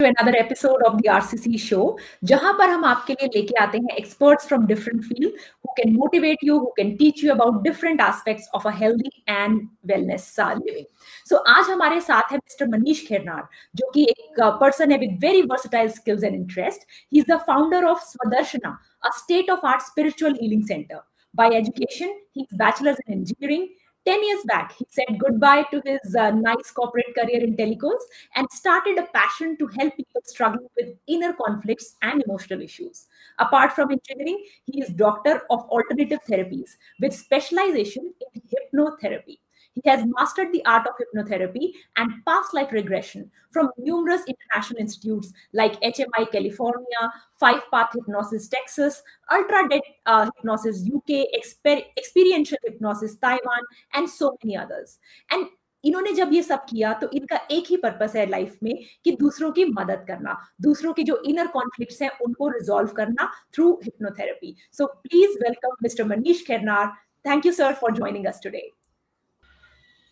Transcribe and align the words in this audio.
to 0.00 0.06
another 0.06 0.34
episode 0.38 0.82
of 0.88 0.96
the 0.98 1.08
RCC 1.14 1.60
show 1.60 1.84
जहाँ 2.24 2.52
पर 2.58 2.68
हम 2.70 2.84
आपके 2.84 3.12
लिए 3.12 3.28
लेके 3.34 3.54
आते 3.62 3.78
हैं 3.78 3.96
experts 4.02 4.48
from 4.50 4.66
different 4.70 5.04
field 5.08 5.40
who 5.62 5.74
can 5.80 5.96
motivate 5.96 6.44
you 6.48 6.58
who 6.58 6.70
can 6.78 6.92
teach 7.00 7.22
you 7.24 7.32
about 7.34 7.62
different 7.64 8.04
aspects 8.06 8.48
of 8.58 8.66
a 8.66 8.74
healthy 8.82 9.12
and 9.36 9.66
wellness 9.92 10.28
living 10.60 10.86
so 11.30 11.42
आज 11.56 11.70
हमारे 11.70 12.00
साथ 12.00 12.32
है 12.32 12.36
मिस्टर 12.36 12.68
मनीष 12.76 13.06
खेरनार 13.06 13.48
जो 13.76 13.90
कि 13.94 14.04
एक 14.10 14.40
पर्सन 14.60 14.92
है 14.92 14.98
with 14.98 15.18
very 15.24 15.42
versatile 15.50 15.88
skills 15.98 16.24
and 16.24 16.34
interest 16.34 16.86
he 17.12 17.18
is 17.18 17.32
the 17.32 17.40
founder 17.48 17.84
of 17.90 18.04
Swadarshana 18.12 18.78
a 19.02 19.10
state 19.12 19.48
of 19.48 19.62
art 19.64 19.82
spiritual 19.82 20.34
healing 20.34 20.64
center 20.66 20.98
by 21.34 21.46
education 21.58 22.10
he's 22.32 22.50
bachelor's 22.52 22.98
in 23.06 23.14
engineering 23.14 23.62
10 24.06 24.22
years 24.24 24.42
back, 24.46 24.72
he 24.72 24.86
said 24.88 25.18
goodbye 25.18 25.64
to 25.70 25.82
his 25.84 26.14
uh, 26.16 26.30
nice 26.30 26.70
corporate 26.70 27.14
career 27.14 27.42
in 27.42 27.56
telecoms 27.56 28.00
and 28.34 28.46
started 28.50 28.98
a 28.98 29.06
passion 29.14 29.56
to 29.58 29.66
help 29.78 29.94
people 29.96 30.22
struggling 30.24 30.68
with 30.76 30.96
inner 31.06 31.32
conflicts 31.34 31.96
and 32.02 32.22
emotional 32.26 32.62
issues. 32.62 33.06
Apart 33.38 33.72
from 33.72 33.90
engineering, 33.90 34.44
he 34.64 34.80
is 34.80 34.88
doctor 34.90 35.42
of 35.50 35.60
alternative 35.68 36.20
therapies 36.28 36.70
with 37.00 37.12
specialization 37.12 38.12
in 38.34 38.42
hypnotherapy. 38.42 39.38
He 39.75 39.89
has 39.89 40.05
mastered 40.05 40.53
the 40.53 40.63
art 40.65 40.87
of 40.87 40.93
hypnotherapy 40.95 41.73
and 41.97 42.23
past 42.25 42.53
life 42.53 42.71
regression 42.71 43.29
from 43.51 43.71
numerous 43.77 44.21
international 44.25 44.79
institutes 44.79 45.33
like 45.53 45.79
HMI 45.81 46.31
California, 46.31 47.11
Five 47.35 47.61
Path 47.71 47.89
Hypnosis 47.93 48.47
Texas, 48.47 49.03
Ultra 49.29 49.67
Dead 49.67 49.81
uh, 50.05 50.29
Hypnosis 50.35 50.89
UK, 50.93 51.27
Exper 51.37 51.83
Experiential 51.97 52.57
Hypnosis 52.63 53.17
Taiwan, 53.17 53.61
and 53.93 54.09
so 54.09 54.37
many 54.43 54.57
others. 54.57 54.97
And 55.29 55.47
इन्होंने 55.83 56.11
जब 56.13 56.31
ये 56.33 56.41
सब 56.43 56.65
किया 56.69 56.91
तो 57.01 57.09
इनका 57.13 57.37
एक 57.51 57.65
ही 57.69 57.75
purpose 57.77 58.15
है 58.15 58.25
life 58.29 58.57
में 58.63 58.73
कि 59.05 59.11
दूसरों 59.15 59.51
की 59.51 59.65
मदद 59.65 60.05
करना 60.07 60.35
दूसरों 60.61 60.93
के 60.93 61.03
जो 61.09 61.21
इनर 61.29 61.47
कॉन्फ्लिक्ट्स 61.47 62.01
हैं 62.01 62.09
उनको 62.25 62.47
रिजॉल्व 62.49 62.93
करना 62.97 63.31
through 63.55 63.71
hypnotherapy 63.83 64.55
so 64.77 64.85
please 65.03 65.37
welcome 65.43 65.75
mister 65.83 66.03
Manish 66.07 66.45
Khairnar 66.47 66.87
thank 67.25 67.45
you 67.45 67.51
sir 67.51 67.73
for 67.81 67.93
joining 67.95 68.25
us 68.25 68.39
today 68.43 68.69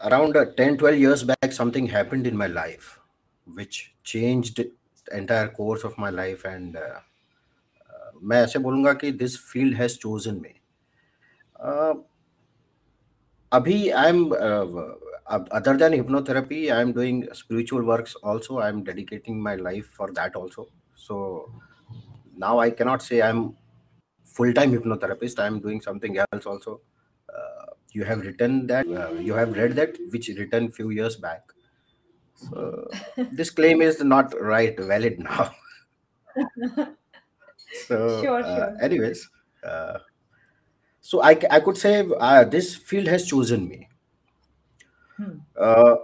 around 0.01 0.37
uh, 0.37 0.45
10 0.57 0.77
12 0.77 0.97
years 0.97 1.23
back 1.23 1.51
something 1.51 1.87
happened 1.87 2.27
in 2.27 2.37
my 2.37 2.47
life 2.47 2.99
which 3.53 3.93
changed 4.03 4.57
the 4.57 4.71
entire 5.17 5.47
course 5.47 5.83
of 5.83 5.97
my 5.97 6.09
life 6.09 6.45
and 6.45 6.75
uh, 6.75 6.99
uh, 7.89 8.11
मैं 8.23 8.41
ऐसे 8.43 8.59
बोलूँगा 8.59 8.93
कि 9.01 9.11
this 9.11 9.37
field 9.51 9.75
has 9.77 9.97
chosen 9.97 10.39
me 10.41 10.53
अभी 13.53 13.89
I 13.89 14.09
am 14.09 14.29
other 15.31 15.77
than 15.77 15.93
hypnotherapy 15.93 16.61
i 16.75 16.79
am 16.85 16.91
doing 16.95 17.19
spiritual 17.33 17.83
works 17.89 18.15
also 18.31 18.57
i 18.59 18.67
am 18.67 18.83
dedicating 18.83 19.41
my 19.41 19.55
life 19.55 19.85
for 19.97 20.11
that 20.17 20.35
also 20.35 20.67
so 20.95 21.49
now 22.45 22.59
i 22.59 22.69
cannot 22.69 23.01
say 23.01 23.21
i'm 23.21 23.55
full 24.25 24.53
time 24.53 24.71
hypnotherapist 24.71 25.39
i 25.39 25.47
am 25.47 25.59
doing 25.59 25.79
something 25.79 26.17
else 26.17 26.45
also 26.45 26.81
you 27.91 28.03
have 28.03 28.21
written 28.21 28.67
that 28.67 28.87
uh, 28.87 29.11
you 29.19 29.33
have 29.33 29.55
read 29.55 29.75
that 29.75 29.97
which 30.11 30.29
written 30.37 30.71
few 30.71 30.89
years 30.89 31.15
back 31.15 31.41
so 32.35 32.87
this 33.31 33.49
claim 33.49 33.81
is 33.81 34.03
not 34.03 34.33
right 34.41 34.79
valid 34.79 35.19
now 35.19 35.51
so 37.87 38.21
sure, 38.21 38.41
uh, 38.41 38.55
sure. 38.55 38.77
anyways 38.81 39.29
uh, 39.63 39.99
so 41.01 41.21
I, 41.21 41.37
I 41.51 41.59
could 41.59 41.77
say 41.77 42.07
uh, 42.19 42.43
this 42.43 42.75
field 42.75 43.07
has 43.07 43.25
chosen 43.25 43.67
me 43.67 43.87
hmm. 45.17 45.37
uh, 45.57 45.95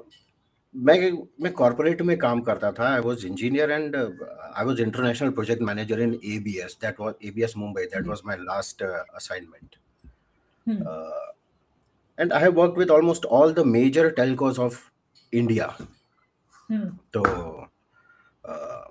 मैं 0.76 1.12
मैं 1.42 1.52
corporate 1.54 2.02
में 2.02 2.18
काम 2.18 2.42
करता 2.48 2.72
था 2.72 2.88
I 2.94 3.00
was 3.02 3.26
engineer 3.26 3.72
and 3.72 3.96
I 3.96 4.66
was 4.66 4.80
international 4.82 5.30
project 5.40 5.62
manager 5.70 6.00
in 6.02 6.14
ABS 6.34 6.78
that 6.82 7.00
was 7.00 7.14
ABS 7.28 7.54
Mumbai 7.58 7.86
that 7.94 8.08
was 8.08 8.22
my 8.26 8.38
last 8.40 8.84
assignment 8.84 9.76
and 12.20 12.34
I 12.34 12.40
have 12.40 12.56
worked 12.56 12.78
with 12.78 12.90
almost 12.92 13.26
all 13.26 13.54
the 13.54 13.66
major 13.66 14.12
telcos 14.12 14.60
of 14.60 14.92
India. 15.32 15.76
Hmm. 16.68 16.90
So, 17.14 17.68
uh, 18.44 18.84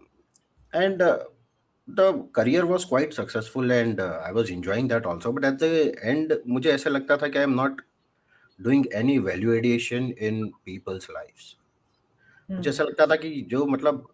and 0.73 1.03
uh, 1.03 1.19
the 1.87 2.23
career 2.33 2.65
was 2.65 2.87
quite 2.87 3.13
successful, 3.13 3.71
and 3.71 4.01
uh, 4.01 4.23
I 4.25 4.33
was 4.33 4.51
enjoying 4.51 4.89
that 4.89 5.05
also. 5.05 5.33
But 5.33 5.45
at 5.45 5.59
the 5.59 5.95
end, 6.03 6.35
मुझे 6.47 6.73
ऐसा 6.73 6.91
लगता 6.91 7.17
था 7.23 7.29
कि 7.29 7.39
I 7.39 7.43
am 7.43 7.55
not 7.55 7.85
doing 8.61 8.87
any 8.93 9.19
value 9.19 9.53
addition 9.59 10.11
in 10.13 10.53
people's 10.65 11.09
lives. 11.19 11.55
Hmm. 12.49 12.57
मुझे 12.57 12.71
ऐसा 12.71 12.85
लगता 12.85 13.07
था 13.07 13.17
कि 13.23 13.31
जो 13.51 13.65
मतलब 13.67 14.07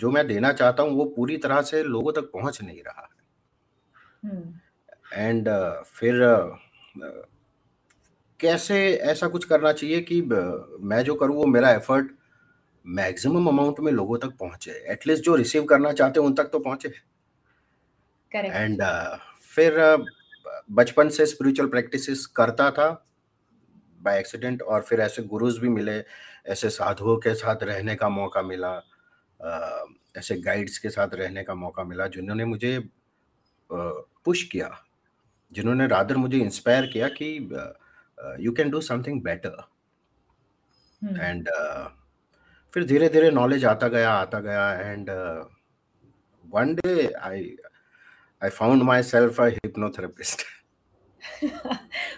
जो 0.00 0.10
मैं 0.10 0.26
देना 0.26 0.52
चाहता 0.52 0.82
हूँ 0.82 0.96
वो 0.96 1.04
पूरी 1.16 1.36
तरह 1.38 1.62
से 1.70 1.82
लोगों 1.84 2.12
तक 2.12 2.30
पहुंच 2.32 2.62
नहीं 2.62 2.82
रहा 2.82 3.08
है 3.10 4.44
एंड 5.12 5.48
hmm. 5.48 5.84
फिर 5.84 6.22
कैसे 8.41 8.77
ऐसा 8.93 9.27
कुछ 9.27 9.45
करना 9.45 9.71
चाहिए 9.73 10.01
कि 10.01 10.21
मैं 10.21 11.03
जो 11.03 11.15
करूँ 11.15 11.35
वो 11.35 11.45
मेरा 11.45 11.71
एफर्ट 11.71 12.07
मैक्सिमम 12.85 13.47
अमाउंट 13.47 13.79
में 13.79 13.91
लोगों 13.91 14.17
तक 14.17 14.29
पहुँचे। 14.39 14.71
एटलीस्ट 14.91 15.23
जो 15.23 15.35
रिसीव 15.35 15.63
करना 15.63 15.91
चाहते 15.91 16.19
हैं 16.19 16.27
उन 16.27 16.33
तक 16.33 16.43
तो 16.43 16.59
पहुँचे। 16.59 16.93
एंड 18.31 18.81
uh, 18.81 19.17
फिर 19.55 19.79
uh, 19.79 20.03
बचपन 20.71 21.09
से 21.09 21.25
स्पिरिचुअल 21.25 21.69
प्रैक्टिसेस 21.69 22.25
करता 22.25 22.69
था। 22.71 22.89
बाय 24.01 24.19
एक्सीडेंट 24.19 24.61
और 24.61 24.81
फिर 24.81 24.99
ऐसे 25.01 25.23
गुरुज 25.23 25.57
भी 25.57 25.69
मिले 25.69 25.99
ऐसे 26.47 26.69
साधुओं 26.69 27.17
के 27.17 27.33
साथ 27.33 27.63
रहने 27.63 27.95
का 27.95 28.09
मौका 28.09 28.41
मिला 28.41 28.75
uh, 29.39 30.17
ऐसे 30.17 30.35
गाइड्स 30.41 30.77
के 30.77 30.89
साथ 30.89 31.13
रहने 31.13 31.43
का 31.43 31.55
मौका 31.55 31.83
मिला 31.83 32.07
जिन्होंने 32.07 32.45
मुझे 32.45 32.79
पुश 33.69 34.43
किया। 34.43 34.71
जिन्होंने 35.51 35.87
रादर 35.87 36.17
मुझे 36.17 36.37
इंस्पायर 36.37 36.85
किया 36.85 37.07
कि 37.07 37.37
uh, 38.21 38.35
you 38.37 38.51
can 38.51 38.69
do 38.69 38.81
something 38.81 39.21
better. 39.21 39.55
Hmm. 41.01 41.15
and 41.27 41.47
uh, 41.49 41.89
फिर 42.73 42.83
धीरे 42.87 43.07
धीरे 43.09 43.29
नॉलेज 43.31 43.63
आता 43.65 43.87
गया 43.87 44.11
आता 44.13 44.39
गया 44.39 44.91
and 44.91 45.09
one 46.45 46.73
day 46.75 47.05
I 47.21 47.55
I 48.41 48.49
found 48.49 48.83
myself 49.03 49.39
a 49.41 49.45
hypnotherapist 49.45 50.41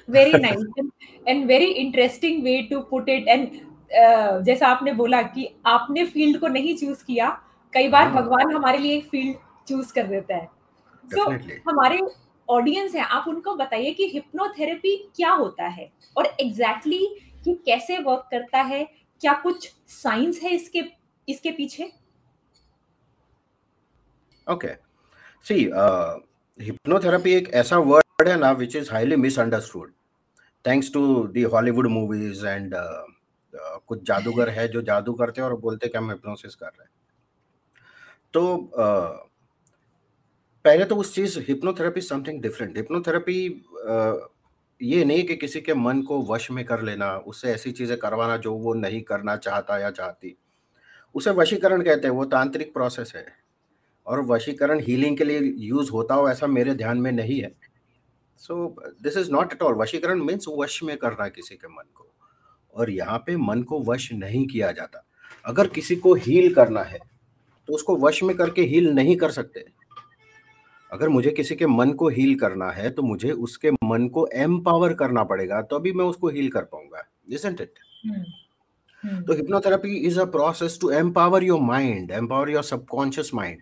very 0.10 0.34
nice 0.34 0.66
and 1.28 1.46
very 1.48 1.66
interesting 1.66 2.44
way 2.44 2.62
to 2.72 2.80
put 2.90 3.10
it 3.10 3.28
and 3.28 3.48
जैसा 4.46 4.68
आपने 4.68 4.94
बोला 4.94 5.22
कि 5.22 5.48
आपने 5.66 6.06
फ़ील्ड 6.06 6.40
को 6.40 6.48
नहीं 6.48 6.76
चूज़ 6.78 7.04
किया 7.06 7.30
कई 7.74 7.88
बार 7.90 8.08
हाँ. 8.08 8.22
भगवान 8.22 8.56
हमारे 8.56 8.78
लिए 8.78 8.98
एक 8.98 9.10
फ़ील्ड 9.10 9.38
चूज़ 9.68 9.94
कर 9.94 10.08
देता 10.08 10.36
है। 10.36 10.46
सो 11.06 11.26
so, 11.26 11.52
हमारे 11.70 12.00
ऑडियंस 12.50 12.96
है 12.96 13.02
आप 13.02 13.26
उनको 13.28 13.56
बताइए 13.56 13.92
कि 13.92 14.08
हिप्नोथेरेपी 14.08 14.96
क्या 15.16 15.32
होता 15.32 15.68
है 15.68 15.92
और 16.18 16.26
एग्जैक्टली 16.26 16.98
exactly 16.98 17.48
ये 17.48 17.54
कैसे 17.54 17.98
वर्क 18.00 18.28
करता 18.32 18.62
है 18.62 18.84
क्या 19.22 19.34
कुछ 19.34 19.72
साइंस 19.88 20.40
है 20.44 20.52
इसके 20.52 20.84
इसके 21.30 21.52
पीछे? 21.52 21.92
ओके 24.52 24.68
सी 25.48 25.56
हिप्नोथेरेपी 26.60 27.34
एक 27.34 27.50
ऐसा 27.54 27.78
वर्ड 27.78 28.28
है 28.28 28.38
ना 28.40 28.52
which 28.52 28.76
is 28.76 28.92
highly 28.92 29.16
misunderstood 29.16 29.92
thanks 30.68 30.94
to 30.94 31.28
the 31.28 31.44
Hollywood 31.44 31.88
movies 31.88 32.48
and 32.48 32.74
कुछ 33.56 34.04
जादूगर 34.04 34.50
है 34.50 34.68
जो 34.68 34.82
जादू 34.82 35.14
करते 35.14 35.42
हैं 35.42 35.48
और 35.50 35.56
बोलते 35.56 35.86
हैं 35.86 35.92
कि 35.92 35.98
हम 35.98 36.10
हिप्नोसिस 36.10 36.56
कर 36.56 36.66
रहे 36.66 36.84
हैं। 36.84 36.90
तो 38.34 38.44
uh, 38.80 39.33
पहले 40.66 40.86
तो 40.86 40.96
उस 40.96 41.14
चीज़ 41.16 41.40
हिप्नोथेरेपी 41.40 42.02
समथिंग 42.02 42.42
डिफरेंट 42.42 42.78
हिप्नोथेरेपी 42.78 43.38
ये 44.82 45.04
नहीं 45.06 45.24
कि 45.24 45.36
किसी 45.36 45.62
के 45.62 45.74
मन 45.74 46.02
को 46.02 46.22
वश 46.26 46.50
में 46.52 46.64
कर 46.66 46.82
लेना 46.82 47.16
उससे 47.28 47.52
ऐसी 47.52 47.72
चीज़ें 47.72 47.98
करवाना 47.98 48.38
जो 48.38 48.54
वो 48.54 48.74
नहीं 48.74 49.02
करना 49.02 49.36
चाहता 49.38 49.78
या 49.80 49.90
चाहती। 49.92 50.36
उसे 51.16 51.32
वशीकरण 51.32 51.82
कहते 51.82 52.08
हैं, 52.08 52.16
वो 52.16 52.26
तांत्रिक 52.26 52.74
प्रोसेस 52.74 53.12
है। 53.16 53.26
और 54.08 54.22
वशीकरण 54.26 54.80
हीलिंग 54.80 55.18
के 55.18 55.24
लिए 55.24 55.40
यूज़ 55.68 55.92
होता 55.92 56.16
हो 56.16 56.30
ऐसा 56.30 56.48
मेरे 56.48 56.74
ध्यान 56.76 56.98
में 56.98 57.12
नहीं 57.12 57.42
है। 57.42 57.52
So 58.40 58.76
this 59.04 59.18
is 59.18 59.32
not 59.32 59.54
at 59.54 59.62
all 59.62 59.76
वशीकरण 59.76 60.24
means 60.24 60.46
वश 60.58 60.82
में 60.84 60.96
करना 60.98 61.28
किसी 61.30 61.56
के 61.56 61.68
मन 61.68 61.90
को। 61.96 62.10
और 62.74 62.90
यहाँ 62.90 63.18
पे 63.28 63.36
मन 63.38 63.64
को 63.64 63.84
वश 63.84 64.12
नहीं 64.14 64.46
किया 64.48 64.72
जाता। 64.72 65.06
अगर 65.46 65.68
किसी 65.68 65.96
को 65.96 66.14
हील 66.16 66.54
करना 66.54 66.82
है 66.84 67.00
तो 67.68 67.74
उसको 67.74 67.96
वश 67.98 68.24
में 68.24 68.36
करके 68.38 68.62
हील 68.64 68.90
नहीं 68.92 69.16
कर 69.18 69.32
सकते। 69.32 69.66
अगर 70.94 71.10
मुझे 71.10 71.32
किसी 71.32 71.56
के 71.56 71.68
मन 71.68 71.92
को 71.92 72.10
हील 72.10 72.36
करना 72.36 72.72
है 72.72 72.90
तो 72.90 73.02
मुझे 73.02 73.32
उसके 73.32 73.72
मन 73.72 74.08
को 74.08 74.28
एम्पावर 74.28 74.94
करना 74.94 75.24
पड़ेगा 75.24 75.62
तो 75.62 75.76
अभी 75.76 75.94
मैं 75.94 76.06
उसको 76.06 76.30
हील 76.30 76.52
कर 76.52 76.62
पाऊँगा 76.62 77.08
इजंट 77.30 77.62
इट 77.62 77.74
तो 79.26 79.34
hypnotherapy 79.34 79.96
is 79.96 80.20
a 80.20 80.26
process 80.26 80.78
to 80.82 80.90
empower 80.90 81.44
your 81.44 81.60
mind 81.60 82.12
empower 82.12 82.50
your 82.50 82.64
subconscious 82.64 83.34
mind 83.34 83.62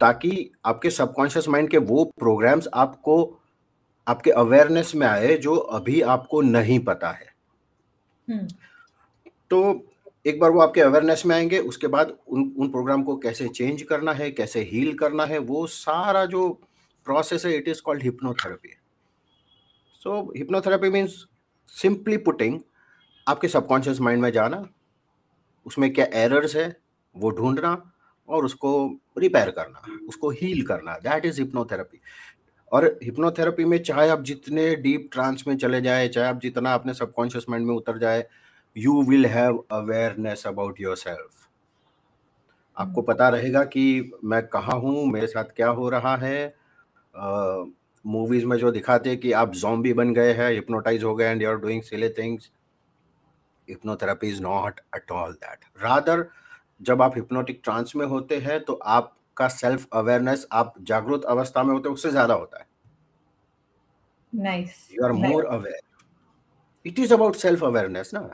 ताकि 0.00 0.50
आपके 0.64 0.90
सबकॉन्शियस 0.90 1.48
माइंड 1.48 1.68
के 1.68 1.78
वो 1.78 2.04
प्रोग्राम्स 2.04 2.68
आपको 2.74 3.38
आपके 4.08 4.30
अवेयरनेस 4.30 4.92
में 4.94 5.06
आए 5.06 5.36
जो 5.36 5.56
अभी 5.56 6.00
आपको 6.00 6.40
नहीं 6.40 6.78
पता 6.78 7.10
है। 7.10 7.26
hmm. 8.30 8.54
तो 9.50 9.89
एक 10.24 10.40
बार 10.40 10.50
वो 10.50 10.60
आपके 10.60 10.80
अवेयरनेस 10.80 11.22
में 11.26 11.34
आएँगे, 11.36 11.58
उसके 11.60 11.86
बाद 11.86 12.16
उन 12.28 12.52
उन 12.58 12.70
प्रोग्राम 12.70 13.02
को 13.02 13.16
कैसे 13.16 13.48
चेंज 13.48 13.82
करना 13.82 14.12
है, 14.12 14.30
कैसे 14.30 14.60
हील 14.72 14.92
करना 14.98 15.24
है, 15.24 15.38
वो 15.38 15.66
सारा 15.66 16.24
जो 16.26 16.48
प्रोसेस 17.06 17.46
है 17.46 17.56
it 17.56 17.68
is 17.68 17.80
called 17.82 18.02
hypnotherapy 18.02 18.74
so 20.02 20.20
hypnotherapy 20.36 20.90
means 20.90 21.24
simply 21.68 22.16
putting 22.18 22.58
आपके 23.26 23.48
सबकॉन्शियस 23.48 24.00
माइंड 24.00 24.22
में 24.22 24.30
जाना, 24.32 24.64
उसमें 25.66 25.92
क्या 25.92 26.06
एरर्स 26.14 26.56
है, 26.56 26.76
वो 27.14 27.30
ढूंढना 27.30 27.70
और 28.28 28.44
उसको 28.44 28.70
रिपेयर 29.18 29.50
करना, 29.50 29.82
उसको 30.08 30.30
हील 30.30 30.62
करना 30.66 30.96
दैट 30.98 31.26
इज़ 31.26 31.40
हिप्नोथेरेपी 31.40 32.00
और 32.72 32.86
हिप्नोथेरेपी 33.02 33.64
में 33.64 33.82
चाहे 33.82 34.08
आप 34.08 34.22
जितने 34.22 34.74
डीप 34.76 35.08
ट्रांस 35.12 35.44
में 35.46 35.56
चले 35.56 35.80
जाए, 35.80 36.08
चाहे 36.08 36.28
आप 36.28 36.40
जितना 36.40 36.74
अपने 36.74 36.94
सबकॉन्शियस 36.94 37.46
माइंड 37.50 37.66
में 37.66 37.74
उतर 37.74 37.98
जाए 37.98 38.26
you 38.76 39.02
will 39.02 39.26
have 39.26 39.64
awareness 39.72 40.46
about 40.46 40.80
yourself 40.96 41.48
आपको 42.76 43.02
पता 43.02 43.28
रहेगा 43.28 43.64
कि 43.64 44.12
मैं 44.24 44.46
कहाँ 44.46 44.78
हूँ 44.80 45.06
मेरे 45.06 45.26
साथ 45.26 45.44
क्या 45.56 45.68
हो 45.68 45.88
रहा 45.88 46.16
है। 46.16 46.54
मूवीज़ 48.04 48.42
uh, 48.44 48.50
में 48.50 48.56
जो 48.58 48.70
दिखाते 48.70 49.10
हैं 49.10 49.18
कि 49.20 49.32
आप 49.32 49.52
जॉम्बी 49.52 49.92
बन 49.92 50.12
गए 50.14 50.32
हैं 50.32 50.50
हिप्नोटाइज 50.52 51.04
हो 51.04 51.14
गए 51.14 51.24
and 51.24 51.42
you 51.42 51.48
are 51.48 51.56
doing 51.56 51.82
silly 51.82 52.08
things 52.18 52.50
hypnotherapy 53.68 54.28
is 54.28 54.42
not 54.42 54.80
at 54.96 55.10
all 55.12 55.32
that 55.34 55.64
rather 55.82 56.24
जब 56.80 57.02
आप 57.02 57.16
हिप्नोटिक 57.16 57.60
ट्रांस 57.64 57.92
में 57.96 58.06
होते 58.06 58.36
हैं 58.40 58.62
तो 58.64 58.72
आपका 58.72 59.48
सेल्फ 59.48 59.86
अवेयरनेस 59.92 60.46
आप 60.52 60.74
जागरूक 60.82 61.24
अवस्था 61.26 61.62
में 61.62 61.72
होते 61.72 61.88
हैं 61.88 61.94
उससे 61.94 62.10
ज़्यादा 62.10 62.34
होता 62.34 62.58
है। 62.58 62.66
Nice 64.32 64.88
you 64.92 65.04
are 65.04 65.12
more 65.12 65.44
aware 65.46 65.80
it 66.86 66.98
is 66.98 67.14
about 67.14 67.36
self 67.36 67.64
awareness 67.64 68.10
ना। 68.14 68.28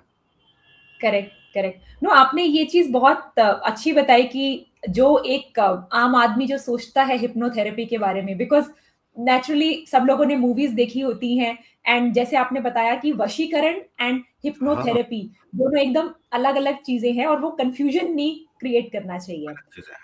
करेक्ट 1.01 1.31
करेक्ट 1.55 2.05
नो 2.05 2.11
आपने 2.11 2.43
ये 2.43 2.65
चीज़ 2.65 2.93
बहुत 2.93 3.39
अच्छी 3.39 3.93
बताई 3.93 4.23
कि 4.23 4.67
जो 4.89 5.23
एक 5.27 5.61
आम 5.93 6.17
आदमी 6.17 6.47
जो 6.47 6.59
सोचता 6.59 7.03
है 7.03 7.17
हिप्नोथेरेपी 7.17 7.85
के 7.85 7.99
बारे 7.99 8.23
में 8.23 8.37
बिकॉज़ 8.39 8.67
नेचुरली 9.19 9.87
सब 9.93 10.03
लोगों 10.03 10.25
ने 10.25 10.37
मूवीज़ 10.37 10.75
देखी 10.75 11.01
होती 11.01 11.39
हैं 11.39 11.59
एंड 11.87 12.13
जैसे 12.13 12.37
आपने 12.37 12.61
बताया 12.61 12.95
कि 12.95 13.13
वशीकरण 13.13 13.81
एंड 14.01 14.23
हिप्नोथेरेपी 14.45 15.31
दोनों 15.55 15.81
एकदम 15.81 16.11
अलग 16.33 16.57
अलग 16.57 16.83
चीज़ें 16.83 17.13
हैं 17.13 17.27
और 17.27 17.41
वो 17.41 17.51
कंफ्यूजन 17.51 18.13
नहीं 18.15 18.39
क्रिएट 18.61 18.93
करना 18.93 19.19
चाहिए। 19.19 19.47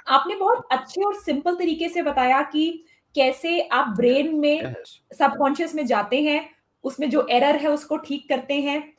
आपने 0.08 0.34
बहुत 0.34 0.66
अच्छे 0.72 1.02
और 1.02 1.14
सिंपल 1.14 1.54
तरीके 1.54 1.88
से 1.88 2.02
बताया 2.02 2.42
कि 2.42 2.84
कैसे 3.14 3.60
आप 3.60 3.88
ब्रेन 3.96 4.34
में 4.34 4.74
सबकॉन्शियस 5.18 5.74
में 5.74 5.86
जाते 5.86 6.22
हैं 6.22 6.50
उसमें 6.84 7.10
जो 7.10 7.26
एरर 7.30 7.56
है 7.56 7.70
उसको 7.70 7.96
ठीक 7.96 8.28
करते 8.28 8.54
हैं 8.54 8.91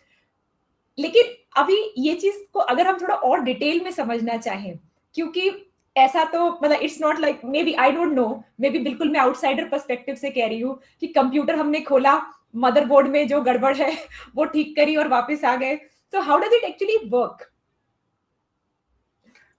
लेकिन 0.98 1.34
अभी 1.58 1.76
ये 1.98 2.14
चीज़ 2.16 2.36
को 2.54 2.60
अगर 2.60 2.88
हम 2.88 2.98
थोड़ा 3.02 3.16
और 3.16 3.40
डिटेल 3.44 3.84
में 3.84 3.92
समझना 3.92 4.38
चाहें, 4.38 4.78
क्योंकि 5.16 5.52
ऐसा 5.96 6.24
तो 6.26 6.50
मतलब 6.54 6.82
it's 6.82 7.00
not 7.02 7.20
like 7.20 7.42
maybe 7.64 7.74
I 7.76 7.92
don't 7.92 8.14
know 8.14 8.28
maybe 8.70 8.80
बिल्कुल 8.80 9.10
मैं 9.10 9.20
आउटसाइडर 9.20 9.68
परस्पेक्टिव 9.70 10.16
से 10.16 10.30
कह 10.30 10.48
रही 10.48 10.60
हूँ 10.60 10.80
कि 11.02 11.08
कंप्यूटर 11.08 11.56
हमने 11.56 11.82
खोला 11.82 12.20
मदरबोर्ड 12.56 13.08
में 13.08 13.28
जो 13.28 13.42
गड़बड़ 13.42 13.76
है, 13.76 13.92
वो 14.36 14.46
ठीक 14.46 14.76
करी 14.76 14.96
और 14.96 15.08
वापस 15.08 15.44
आ 15.46 15.56
गए। 15.56 15.76
तो 16.14 16.22
how 16.22 16.38
does 16.40 16.54
it 16.54 16.64
actually 16.64 16.98
work 17.10 17.50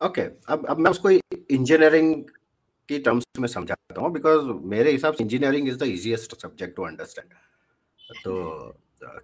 okay 0.00 0.22
अब 0.48 0.66
अब 0.66 0.78
मैं 0.78 0.90
उसको 0.90 1.10
इंजीनियरिंग 1.10 2.14
की 2.88 2.98
टर्म्स 2.98 3.24
में 3.40 3.48
समझाता 3.48 4.00
हूँ 4.00 4.12
बिकॉज़ 4.12 4.46
मेरे 4.68 4.90
हिसाब 4.92 5.14
से 5.14 5.24
engineering 5.24 5.68
is 5.68 5.78
the 5.78 5.82
easiest 5.88 6.40
subject 6.42 6.76
to 6.76 6.82
understand 6.82 7.32
तो 8.24 8.34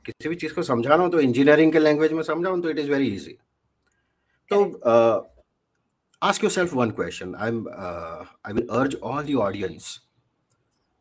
किसी 0.06 0.28
भी 0.28 0.36
चीज़ 0.36 0.54
को 0.54 0.62
समझाना 0.62 1.02
हो 1.02 1.08
तो 1.08 1.20
इंजीनियरिंग 1.20 1.72
के 1.72 1.78
लैंग्वेज 1.78 2.12
में 2.12 2.22
समझाऊं 2.22 2.60
तो 2.60 2.70
इट 2.70 2.78
इज़ 2.78 2.90
वेरी 2.90 3.06
इजी 3.06 3.38
तो 4.50 4.64
ask 6.22 6.42
yourself 6.42 6.72
one 6.74 6.90
question. 6.92 7.34
I'm 7.34 7.66
uh, 7.68 8.24
i 8.44 8.52
will 8.52 8.66
urge 8.70 8.94
all 8.96 9.22
the 9.22 9.36
audience 9.36 10.00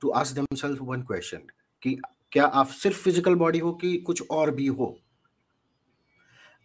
to 0.02 0.14
ask 0.14 0.36
themselves 0.36 0.80
one 0.82 1.04
question 1.04 1.42
कि 1.84 1.96
क्या 2.32 2.46
आप 2.46 2.68
सिर्फ़ 2.68 2.98
फ़िज़िकल 3.04 3.36
बॉडी 3.36 3.60
हो 3.60 3.72
कि 3.82 3.96
कुछ 4.08 4.22
और 4.32 4.52
भी 4.56 4.68
हो? 4.68 4.88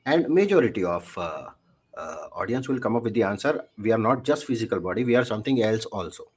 And 0.06 0.26
majority 0.28 0.82
of 0.82 1.18
audience 1.18 2.68
will 2.70 2.78
come 2.78 2.96
up 2.96 3.04
with 3.04 3.14
the 3.14 3.22
answer 3.22 3.62
we 3.80 3.90
are 3.90 3.98
not 3.98 4.24
just 4.26 4.46
physical 4.46 4.78
body 4.86 5.04
we 5.04 5.14
are 5.14 5.24
something 5.24 5.60
else 5.60 5.86
also 5.94 6.30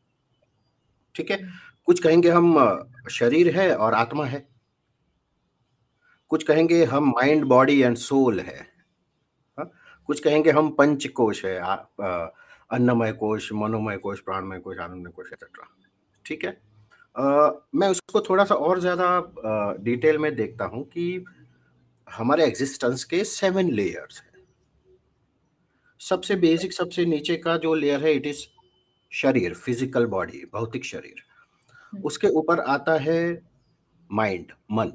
ठीक 1.16 1.32
है? 1.32 1.40
कुछ 1.86 2.04
कहेंगे 2.04 2.30
हम 2.30 2.58
शरीर 3.12 3.56
है 3.58 3.76
और 3.76 3.94
आत्मा 3.94 4.26
है। 4.26 4.46
कुछ 6.32 6.44
कहेंगे 6.44 6.84
हम 6.86 7.10
माइंड 7.10 7.44
बॉडी 7.46 7.82
एंड 7.82 7.98
सोल 7.98 8.40
है। 8.40 8.66
कुछ 10.10 10.20
कहेंगे 10.20 10.52
हम 10.52 10.70
पंच 10.72 11.08
कोश 11.16 11.44
है 11.46 11.58
अन्नमय 12.70 13.12
कोश 13.14 13.52
मनोमय 13.54 13.98
कोश 13.98 14.20
प्राणमय 14.20 14.60
कोश 14.60 14.78
आनंदमय 14.80 15.12
कोश 15.12 15.32
एक्सेट्रा 15.34 15.68
ठीक 16.26 16.44
है? 16.46 16.58
आ, 17.16 17.50
मैं 17.76 17.88
उसको 17.90 18.22
थोड़ा 18.22 18.44
सा 18.46 18.56
और 18.56 18.80
ज़्यादा 18.80 19.76
डिटेल 19.84 20.18
में 20.18 20.36
देखता 20.36 20.66
हूँ 20.66 20.84
कि 20.86 21.24
हमारे 22.08 22.46
एग्जिस्टेंस 22.46 23.04
के 23.04 23.24
सेवन 23.24 23.70
लेयर्स 23.72 24.22
हैं। 24.22 24.44
सबसे 26.02 26.36
बेसिक 26.38 26.74
सबसे 26.74 27.06
नीचे 27.06 27.36
का 27.38 27.58
जो 27.58 27.74
लेयर 27.76 28.04
है 28.04 28.14
इट 28.16 28.28
इज़ 28.28 28.46
शरीर 29.12 29.54
फ़िज़िकल 29.56 30.06
बॉडी 30.08 30.44
भौतिक 30.54 30.86
शरीर। 30.86 31.24
हम्म। 31.94 32.04
उसके 32.04 32.28
ऊपर 32.30 32.60
आता 32.62 32.98
है 33.02 33.20
माइंड 34.10 34.52
मन। 34.72 34.94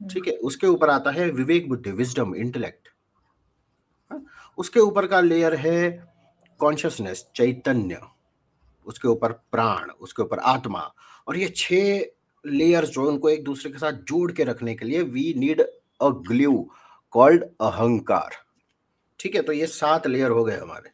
ठीक 0.00 0.26
है 0.28 0.32
उसके 0.42 0.66
ऊपर 0.66 0.90
आता 0.90 1.10
है 1.10 1.30
विवेक 1.30 1.68
बुद्धि 1.68 1.90
विजडम 1.92 2.34
इंटेलेक्ट 2.34 2.88
उसके 4.58 4.80
ऊपर 4.80 5.06
का 5.06 5.20
लेयर 5.20 5.54
है 5.56 5.90
कॉन्शियसनेस 6.60 7.26
चैतन्य 7.36 8.00
उसके 8.86 9.08
ऊपर 9.08 9.32
प्राण 9.52 9.90
उसके 9.90 10.22
ऊपर 10.22 10.38
आत्मा। 10.38 10.80
और 11.28 11.36
ये 11.36 11.48
छह 11.56 12.00
लेयर्स 12.44 12.88
जो 12.88 13.08
उनको 13.08 13.28
एक 13.28 13.44
दूसरे 13.44 13.70
के 13.72 13.78
साथ 13.78 13.92
जोड़ 14.08 14.30
के 14.32 14.44
रखने 14.44 14.74
के 14.74 14.84
लिए 14.84 15.02
we 15.02 15.32
need 15.36 15.60
a 15.60 16.08
glue 16.28 16.52
called 17.12 17.44
अहंकार। 17.44 18.36
ठीक 19.20 19.34
है 19.34 19.42
तो 19.42 19.52
ये 19.52 19.66
सात 19.66 20.06
लेयर 20.06 20.30
हो 20.30 20.44
गए 20.44 20.56
हमारे। 20.56 20.90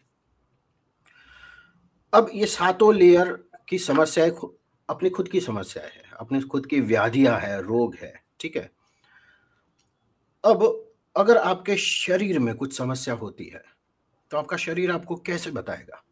अब 2.13 2.31
ये 2.35 2.47
सातों 2.47 2.95
लेयर 2.95 3.33
की 3.69 3.79
समस्या 3.79 4.27
अपनी 4.89 5.11
खुद 5.11 5.29
की 5.29 5.41
समस्या 5.41 5.83
है 5.85 6.03
अपनी 6.21 6.41
खुद 6.43 6.67
की 6.67 6.81
व्याधियाँ 6.83 7.39
है 7.41 7.61
रोग 7.63 7.95
है 7.95 8.13
ठीक 8.41 8.57
है? 8.57 8.71
अब 10.45 10.63
अगर 11.17 11.37
आपके 11.39 11.77
शरीर 11.77 12.39
में 12.39 12.55
कुछ 12.55 12.77
समस्या 12.77 13.15
होती 13.15 13.45
है 13.45 13.63
तो 14.31 14.37
आपका 14.39 14.57
शरीर 14.57 14.91
आपको 14.91 15.17
कैसे 15.27 15.51
बताएगा? 15.51 16.03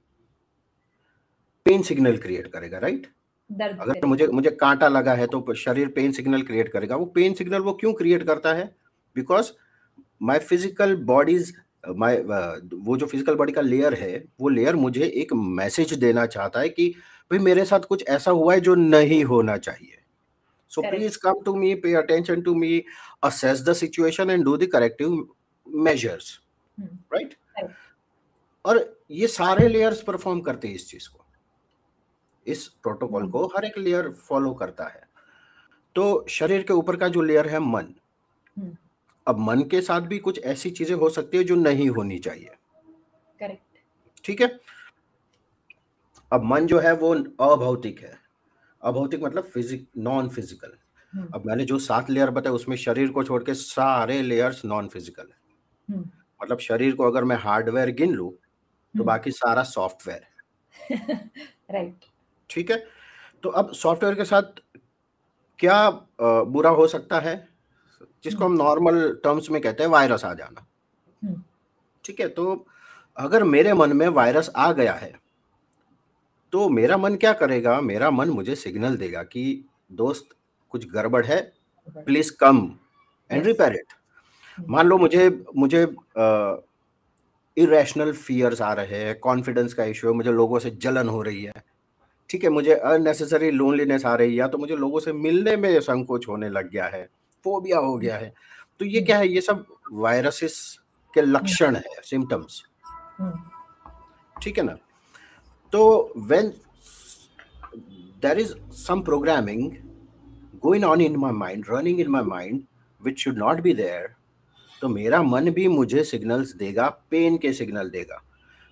पेन 1.66 1.82
सिग्नल 1.82 2.16
क्रिएट 2.16 2.46
करेगा 2.52 2.78
राइट? 2.78 3.06
अगर 3.50 4.06
मुझे 4.06 4.26
मुझे 4.28 4.50
कांटा 4.50 4.88
लगा 4.88 5.14
है 5.14 5.26
तो 5.26 5.54
शरीर 5.56 5.88
पेन 5.88 6.12
सिग्नल 6.12 6.42
क्रिएट 6.42 6.68
करेगा। 6.72 6.96
वो 6.96 7.04
पेन 7.06 7.34
सिग्नल 7.34 7.60
वो 7.60 7.72
क्यों 7.80 7.92
क्रिएट 7.94 8.22
करता 8.26 8.52
है? 8.54 8.64
Because 9.16 9.50
my 10.22 10.38
physical 10.40 10.94
body's 11.04 11.52
my 11.88 12.16
वो 12.16 12.96
जो 12.96 13.06
फ़िज़िकल 13.06 13.34
बॉडी 13.36 13.52
का 13.52 13.60
लेयर 13.60 13.94
है 13.94 14.24
वो 14.40 14.48
लेयर 14.48 14.76
मुझे 14.76 15.04
एक 15.04 15.32
मैसेज 15.34 15.94
देना 15.96 16.26
चाहता 16.28 16.60
है 16.60 16.68
कि 16.68 16.88
भाई 17.30 17.38
मेरे 17.40 17.64
साथ 17.64 17.80
कुछ 17.88 18.04
ऐसा 18.08 18.30
हुआ 18.30 18.54
है 18.54 18.60
जो 18.60 18.74
नहीं 18.74 19.22
होना 19.24 19.56
चाहिए। 19.58 19.99
So 20.70 20.82
Correct. 20.82 20.96
please 20.96 21.16
come 21.16 21.42
to 21.44 21.56
me, 21.56 21.74
pay 21.74 21.94
attention 21.94 22.44
to 22.44 22.54
me, 22.54 22.86
assess 23.24 23.62
the 23.62 23.74
situation 23.74 24.30
and 24.30 24.44
do 24.44 24.56
the 24.56 24.68
corrective 24.68 25.14
measures. 25.66 26.38
Hmm. 26.78 26.96
Right? 27.10 27.34
Correct. 27.56 27.74
और 28.64 28.78
ये 29.10 29.26
सारे 29.26 29.68
लेयर्स 29.68 30.02
परफॉर्म 30.02 30.40
करते 30.40 30.68
हैं 30.68 30.74
इस 30.74 30.88
चीज़ 30.90 31.08
को 31.08 31.24
इस 32.46 32.66
प्रोटोकॉल 32.82 33.22
hmm. 33.22 33.32
को 33.32 33.46
हर 33.56 33.64
एक 33.64 33.78
लेयर 33.78 34.10
फॉलो 34.28 34.52
करता 34.54 34.84
है 34.88 35.02
तो 35.96 36.04
शरीर 36.30 36.62
के 36.62 36.72
ऊपर 36.72 36.96
का 36.96 37.08
जो 37.08 37.22
लेयर 37.22 37.48
है 37.48 37.58
मन 37.60 37.94
hmm. 38.56 38.76
अब 39.26 39.38
मन 39.40 39.62
के 39.70 39.80
साथ 39.80 40.00
भी 40.12 40.18
कुछ 40.18 40.42
ऐसी 40.54 40.70
चीज़ें 40.70 40.94
हो 40.96 41.08
सकती 41.10 41.38
है 41.38 41.44
जो 41.44 41.54
नहीं 41.56 41.88
होनी 41.90 42.18
चाहिए 42.18 42.50
करेक्ट 43.40 44.24
ठीक 44.24 44.40
है 44.40 44.58
अब 46.32 46.44
मन 46.44 46.66
जो 46.66 46.78
है 46.78 46.92
वो 46.96 47.14
अभौतिक 47.44 48.00
है 48.00 48.19
अभौतिक 48.82 49.22
मतलब 49.22 49.44
फिजिक 49.44 49.86
नॉन 49.98 50.28
फ़िज़िकल 50.28 50.72
अब 51.34 51.42
मैंने 51.46 51.64
जो 51.64 51.78
सात 51.78 52.10
लेयर 52.10 52.30
बताया 52.30 52.54
उसमें 52.54 52.76
शरीर 52.76 53.08
को 53.10 53.22
छोड़ 53.24 53.42
के 53.44 53.54
सारे 53.54 54.20
लेयर्स 54.22 54.64
नॉन 54.64 54.88
फ़िज़िकल 54.88 55.22
है। 55.22 55.94
हम्म। 55.94 56.10
मतलब 56.40 56.58
शरीर 56.58 56.94
को 56.94 57.04
अगर 57.04 57.24
मैं 57.24 57.36
हार्डवेयर 57.36 57.90
गिन 57.90 58.12
लू 58.14 58.28
तो 58.28 58.98
हम्म। 58.98 59.04
बाकी 59.04 59.30
सारा 59.30 59.62
सॉफ्टवेयर 59.62 60.26
राइट 61.70 62.04
ठीक 62.50 62.70
है? 62.70 62.84
तो 63.42 63.48
अब 63.50 63.72
सॉफ्टवेयर 63.72 64.14
के 64.14 64.24
साथ 64.24 64.60
क्या 65.58 65.90
बुरा 66.20 66.70
हो 66.70 66.86
सकता 66.86 67.20
है? 67.20 67.48
जिसको 68.24 68.44
हम 68.44 68.52
नॉर्मल 68.52 69.12
टर्म्स 69.24 69.50
में 69.50 69.60
कहते 69.62 69.82
हैं 69.82 69.90
वायरस 69.90 70.24
आ 70.24 70.32
जाना। 70.34 70.66
हम्म। 71.22 71.42
ठीक 72.04 72.20
है? 72.20 72.28
तो 72.28 72.66
अगर 73.16 73.44
मेरे 73.44 73.72
मन 73.72 73.96
में 73.96 74.06
वायरस 74.08 74.50
आ 74.56 74.70
गया 74.72 74.92
है 74.92 75.12
तो 76.52 76.68
मेरा 76.68 76.96
मन 76.96 77.16
क्या 77.16 77.32
करेगा? 77.32 77.80
मेरा 77.80 78.10
मन 78.10 78.30
मुझे 78.30 78.54
सिग्नल 78.56 78.96
देगा 78.96 79.22
कि 79.22 79.64
दोस्त 79.92 80.28
कुछ 80.72 80.86
गड़बड़ 80.90 81.24
है 81.26 81.40
please 81.96 82.32
come 82.40 82.58
and 83.30 83.46
repair 83.46 83.74
it 83.74 83.92
मान 84.68 84.86
लो 84.86 84.98
मुझे 84.98 85.28
मुझे 85.56 85.82
इरेशनल 87.56 88.12
फियर्स 88.12 88.60
आ 88.62 88.72
रहे 88.72 88.98
हैं 88.98 89.18
कॉन्फिडेंस 89.20 89.74
का 89.74 89.84
इश्यू 89.84 90.10
है 90.10 90.16
मुझे 90.16 90.32
लोगों 90.32 90.58
से 90.58 90.70
जलन 90.72 91.08
हो 91.08 91.22
रही 91.22 91.44
है। 91.44 91.52
ठीक 92.30 92.44
है 92.44 92.50
मुझे 92.50 92.74
अननेसेसरी 92.74 93.50
लोनलीनेस 93.50 94.04
आ 94.06 94.14
रही 94.14 94.30
है 94.30 94.36
या 94.36 94.46
तो 94.48 94.58
मुझे 94.58 94.76
लोगों 94.76 95.00
से 95.00 95.12
मिलने 95.12 95.56
में 95.56 95.80
संकोच 95.80 96.28
होने 96.28 96.48
लग 96.48 96.70
गया 96.70 96.86
है 96.86 97.08
फोबिया 97.44 97.78
हो 97.78 97.96
गया 97.98 98.16
है। 98.16 98.32
तो 98.80 98.84
ये 98.84 99.00
क्या 99.00 99.18
है? 99.18 99.28
ये 99.28 99.40
सब 99.40 99.64
वायरसेस 99.92 100.78
के 101.14 101.22
लक्षण 101.22 101.76
है 101.76 102.00
सिम्टम्स 102.04 102.62
ठीक 104.36 104.58
है 104.58 104.64
ना? 104.64 104.76
तो 105.72 106.12
when 106.16 106.52
there 108.22 108.38
is 108.38 108.54
some 108.76 109.00
programming 109.02 109.70
going 110.62 110.84
on 110.84 111.00
in 111.00 111.16
my 111.16 111.32
mind 111.32 111.64
running 111.70 112.00
in 112.00 112.08
my 112.08 112.22
mind 112.22 112.62
which 113.02 113.18
should 113.18 113.38
not 113.38 113.60
be 113.60 113.74
there 113.74 114.08
तो 114.82 114.88
मेरा 114.88 115.22
मन 115.22 115.50
भी 115.50 115.66
मुझे 115.68 116.04
सिग्नल्स 116.04 116.54
देगा 116.56 116.88
पेन 117.10 117.36
के 117.38 117.52
सिग्नल 117.52 117.90
देगा। 117.90 118.22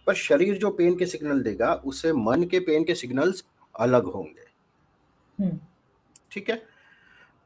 पर 0.06 0.14
शरीर 0.14 0.58
जो 0.58 0.70
पेन 0.70 0.96
के 0.98 1.06
सिग्नल 1.06 1.40
देगा 1.42 1.72
उससे 1.84 2.12
मन 2.12 2.44
के 2.50 2.60
पेन 2.60 2.84
के 2.84 2.94
सिग्नल्स 2.94 3.44
अलग 3.74 4.04
होंगे। 4.04 4.46
हम्म। 5.38 5.58
ठीक 6.32 6.50
है? 6.50 6.62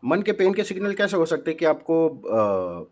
मन 0.03 0.23
के 0.23 0.33
पेन 0.33 0.55
के 0.55 0.65
सिग्नल 0.65 0.95
कैसे 0.95 1.17
हो 1.17 1.27
सकते 1.27 1.51
हैं 1.51 1.59
कि 1.59 1.65
आपको 1.65 2.89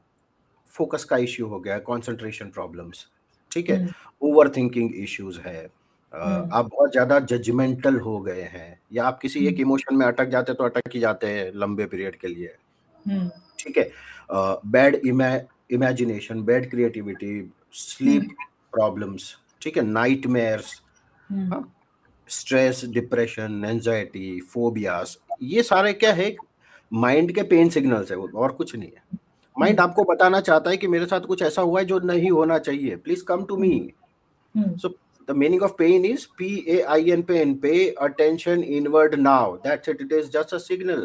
फोकस 0.74 1.04
का 1.04 1.16
इश्यू 1.16 1.46
हो 1.46 1.60
गया 1.60 1.78
कंसंट्रेशन 1.78 2.50
प्रॉब्लम्स 2.50 3.06
ठीक 3.52 3.70
है? 3.70 3.88
ओवर 4.22 4.48
थिंकिंग 4.56 4.94
इश्यूज़ 4.94 5.40
है। 5.40 5.68
आप 6.12 6.68
बहुत 6.72 6.92
ज़्यादा 6.92 7.18
जजमेंटल 7.30 7.98
हो 8.00 8.18
गए 8.20 8.42
हैं 8.52 8.80
या 8.92 9.04
आप 9.04 9.18
किसी 9.22 9.46
एक 9.48 9.60
इमोशन 9.60 9.96
में 9.96 10.04
अटक 10.06 10.28
जाते 10.28 10.54
तो 10.54 10.64
अटक 10.64 10.94
ही 10.94 11.00
जाते 11.00 11.26
हैं 11.26 11.50
लंबे 11.54 11.86
पीरियड 11.86 12.16
के 12.20 12.28
लिए। 12.28 12.54
ठीक 13.58 13.78
है? 13.78 13.90
Bad 14.66 15.00
imagination 15.72 16.42
bad 16.44 16.70
creativity 16.70 17.50
sleep 17.74 18.28
problems 18.72 19.34
ठीक 19.62 19.76
है? 19.76 19.82
Nightmares 20.28 20.80
stress 22.28 22.84
depression 22.94 23.64
anxiety 23.64 24.40
phobias 24.52 25.16
ये 25.42 25.62
सारे 25.62 25.92
क्या 25.92 26.12
है? 26.12 26.34
माइंड 26.92 27.32
के 27.34 27.42
पेन 27.44 27.68
सिग्नल्स 27.70 28.10
है 28.10 28.16
वो 28.16 28.28
और 28.34 28.52
कुछ 28.52 28.74
नहीं 28.76 28.88
है। 28.88 29.18
माइंड 29.56 29.80
आपको 29.80 30.04
बताना 30.04 30.40
चाहता 30.40 30.70
है 30.70 30.76
कि 30.76 30.86
मेरे 30.88 31.06
साथ 31.06 31.20
कुछ 31.26 31.42
ऐसा 31.42 31.62
हुआ 31.62 31.80
है 31.80 31.86
जो 31.86 31.98
नहीं 32.00 32.30
होना 32.30 32.58
चाहिए। 32.60 32.96
Please 32.96 33.24
come 33.24 33.44
to 33.44 33.56
me 33.56 33.92
so 34.54 34.88
the 35.30 35.34
meaning 35.42 35.64
of 35.68 35.76
pain 35.80 36.04
is 36.10 36.26
p 36.38 36.50
a 36.76 36.84
i 36.98 37.00
n 37.16 37.24
pain 37.32 37.56
pay 37.66 37.80
attention 38.08 38.62
inward 38.78 39.18
now 39.26 39.42
that's 39.64 39.92
it 39.94 40.06
it 40.06 40.14
is 40.20 40.30
just 40.38 40.56
a 40.60 40.60
signal 40.68 41.04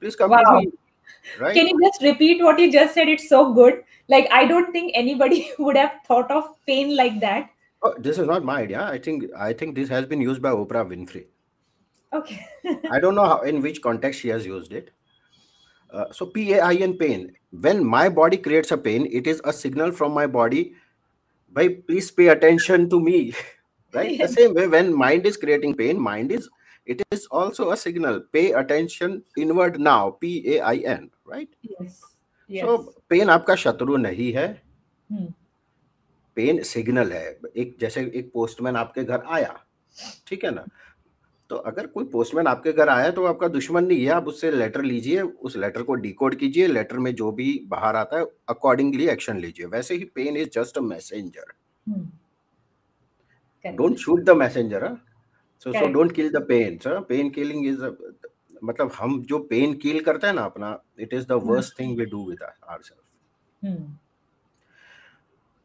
please 0.00 0.16
come 0.22 0.34
wow. 0.36 0.62
right 1.44 1.54
can 1.60 1.70
you 1.72 1.78
just 1.84 2.02
repeat 2.08 2.42
what 2.48 2.64
you 2.64 2.72
just 2.78 2.98
said 3.00 3.14
it's 3.14 3.28
so 3.36 3.44
good 3.60 3.84
like 4.16 4.28
i 4.40 4.42
don't 4.54 4.72
think 4.78 4.92
anybody 5.04 5.40
would 5.68 5.84
have 5.84 5.94
thought 6.10 6.36
of 6.40 6.50
pain 6.72 6.96
like 7.04 7.22
that 7.28 7.54
Oh, 7.82 7.94
this 7.98 8.18
is 8.18 8.26
not 8.26 8.44
my 8.44 8.62
idea. 8.62 8.82
I 8.82 8.98
think 8.98 9.24
I 9.36 9.52
think 9.52 9.74
this 9.74 9.88
has 9.88 10.06
been 10.06 10.20
used 10.20 10.42
by 10.42 10.50
Oprah 10.50 10.86
Winfrey. 10.86 11.26
Okay. 12.12 12.44
I 12.90 12.98
don't 12.98 13.14
know 13.14 13.24
how, 13.24 13.40
in 13.42 13.62
which 13.62 13.80
context 13.82 14.20
she 14.20 14.28
has 14.28 14.44
used 14.44 14.72
it. 14.72 14.90
Uh, 15.90 16.06
so 16.10 16.26
PAIN 16.26 16.98
pain. 16.98 17.32
When 17.50 17.84
my 17.84 18.08
body 18.08 18.36
creates 18.36 18.72
a 18.72 18.76
pain, 18.76 19.06
it 19.10 19.26
is 19.26 19.40
a 19.44 19.52
signal 19.52 19.92
from 19.92 20.12
my 20.12 20.26
body. 20.26 20.74
भाई 21.58 21.68
please 21.68 22.10
pay 22.16 22.28
attention 22.28 22.86
to 22.88 23.00
me 23.00 23.20
right 23.94 24.22
the 24.22 24.26
same 24.30 24.52
way 24.52 24.66
when 24.66 24.92
mind 24.94 25.26
is 25.26 25.38
creating 25.40 25.74
pain 25.74 25.98
mind 26.00 26.32
is 26.32 26.48
it 26.86 27.02
is 27.12 27.26
also 27.34 27.64
a 27.64 27.74
signal 27.74 28.18
pay 28.32 28.48
attention 28.60 29.20
inward 29.38 29.76
now 29.82 30.10
P 30.20 30.36
A 30.46 30.58
I 30.70 30.82
N 30.86 31.08
right 31.30 31.48
so 32.50 32.76
pain 33.10 33.30
आपका 33.30 33.54
शत्रु 33.62 33.96
नहीं 33.96 34.32
है। 34.32 34.46
हम्म। 35.10 35.32
Pen 36.36 36.62
signal 36.62 37.12
है। 37.12 37.38
एक 37.56 37.76
जैसे 37.80 38.00
एक 38.14 38.30
postman 38.34 38.76
आपके 38.76 39.04
घर 39.04 39.22
आया 39.36 39.58
ठीक 40.26 40.44
है 40.44 40.50
ना? 40.50 40.64
तो 41.50 41.56
अगर 41.56 41.86
कोई 41.86 42.04
पोस्टमैन 42.04 42.46
आपके 42.46 42.72
घर 42.72 42.88
आया 42.88 43.10
तो 43.10 43.24
आपका 43.24 43.48
दुश्मन 43.48 43.84
नहीं 43.84 44.04
है 44.04 44.10
आप 44.12 44.26
उससे 44.28 44.50
लेटर 44.50 44.82
लीजिए 44.82 45.20
उस 45.20 45.56
लेटर 45.56 45.82
को 45.82 45.94
डिकोड 45.94 46.34
कीजिए 46.34 46.66
लेटर 46.66 46.98
में 46.98 47.14
जो 47.14 47.30
भी 47.32 47.48
बाहर 47.68 47.96
आता 47.96 48.18
है 48.18 48.24
अकॉर्डिंगली 48.48 49.08
एक्शन 49.08 49.38
लीजिए। 49.38 49.66
वैसे 49.66 49.94
ही 49.94 50.04
pain 50.14 50.36
is 50.36 50.48
just 50.52 50.78
a 50.78 50.80
messenger 50.80 51.52
don't 53.64 53.96
shoot 53.98 54.24
the 54.24 54.30
messenger 54.36 54.86
so 55.66 55.72
so 55.72 55.86
don't 55.92 56.12
kill 56.12 56.30
the 56.32 56.44
pain 56.48 56.78
sir 56.78 57.00
pain 57.08 57.30
killing 57.30 57.66
is 57.66 57.84
मतलब 58.64 58.90
हम 58.94 59.22
जो 59.22 59.38
पेन 59.50 59.74
किल 59.78 60.00
करते 60.00 60.26
हैं 60.26 60.34
ना 60.34 60.42
अपना 60.44 60.78
it 61.00 61.14
is 61.14 61.26
the 61.26 61.40
worst 61.44 61.78
thing 61.80 61.98
we 61.98 62.04
do 62.06 62.28
with 62.28 62.42
ourselves 62.42 63.02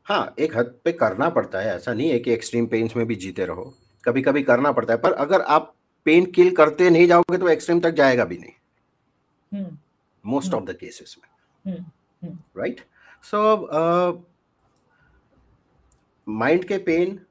हाँ 0.07 0.35
एक 0.39 0.55
हद 0.57 0.75
पे 0.85 0.91
करना 0.91 1.29
पड़ता 1.29 1.59
है 1.59 1.75
ऐसा 1.75 1.93
नहीं 1.93 2.09
है 2.09 2.19
कि 2.19 2.31
एक्सट्रीम 2.31 2.65
पेन्स 2.67 2.95
में 2.95 3.05
भी 3.07 3.15
जीते 3.15 3.45
रहो। 3.45 3.73
कभी 4.05 4.21
कभी 4.21 4.43
करना 4.43 4.71
पड़ता 4.71 4.93
है 4.93 4.99
पर 4.99 5.11
अगर 5.11 5.41
आप 5.41 5.75
पेन 6.05 6.31
किल 6.31 6.55
करते 6.55 6.89
नहीं 6.89 7.07
जाओगे 7.07 7.37
तो 7.37 7.49
एक्सट्रीम 7.49 7.79
तक 7.79 7.91
जाएगा 7.91 8.25
भी 8.25 8.37
नहीं। 8.37 9.65
मोस्ट 10.25 10.53
ऑफ़ 10.53 10.63
द 10.63 10.77
केसेस 10.77 11.17
में। 11.17 11.29
राइट 12.57 12.81
सो 13.23 13.67
माइंड 16.29 16.65
के 16.65 16.77
पेन 16.77 17.25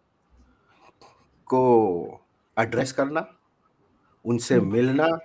को 1.46 2.20
एड्रेस 2.58 2.92
करना 2.92 3.34
उनसे 4.24 4.54
hmm. 4.54 4.64
मिलना 4.64 5.18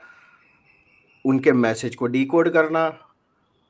उनके 1.25 1.51
मैसेज 1.51 1.95
को 1.95 2.07
डिकोड 2.07 2.49
करना 2.49 3.13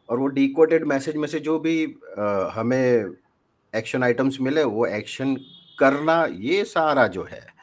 और 0.09 0.19
वो 0.19 0.27
डिकोडेड 0.27 0.83
मैसेज 0.83 1.15
में 1.15 1.27
से 1.27 1.39
जो 1.39 1.59
भी 1.59 1.95
आ, 2.19 2.49
हमें 2.53 3.15
एक्शन 3.75 4.03
आइटम्स 4.03 4.37
मिले 4.41 4.63
वो 4.63 4.85
एक्शन 4.85 5.35
करना 5.79 6.27
ये 6.31 6.63
सारा 6.65 7.07
जो 7.07 7.23
है 7.23 7.56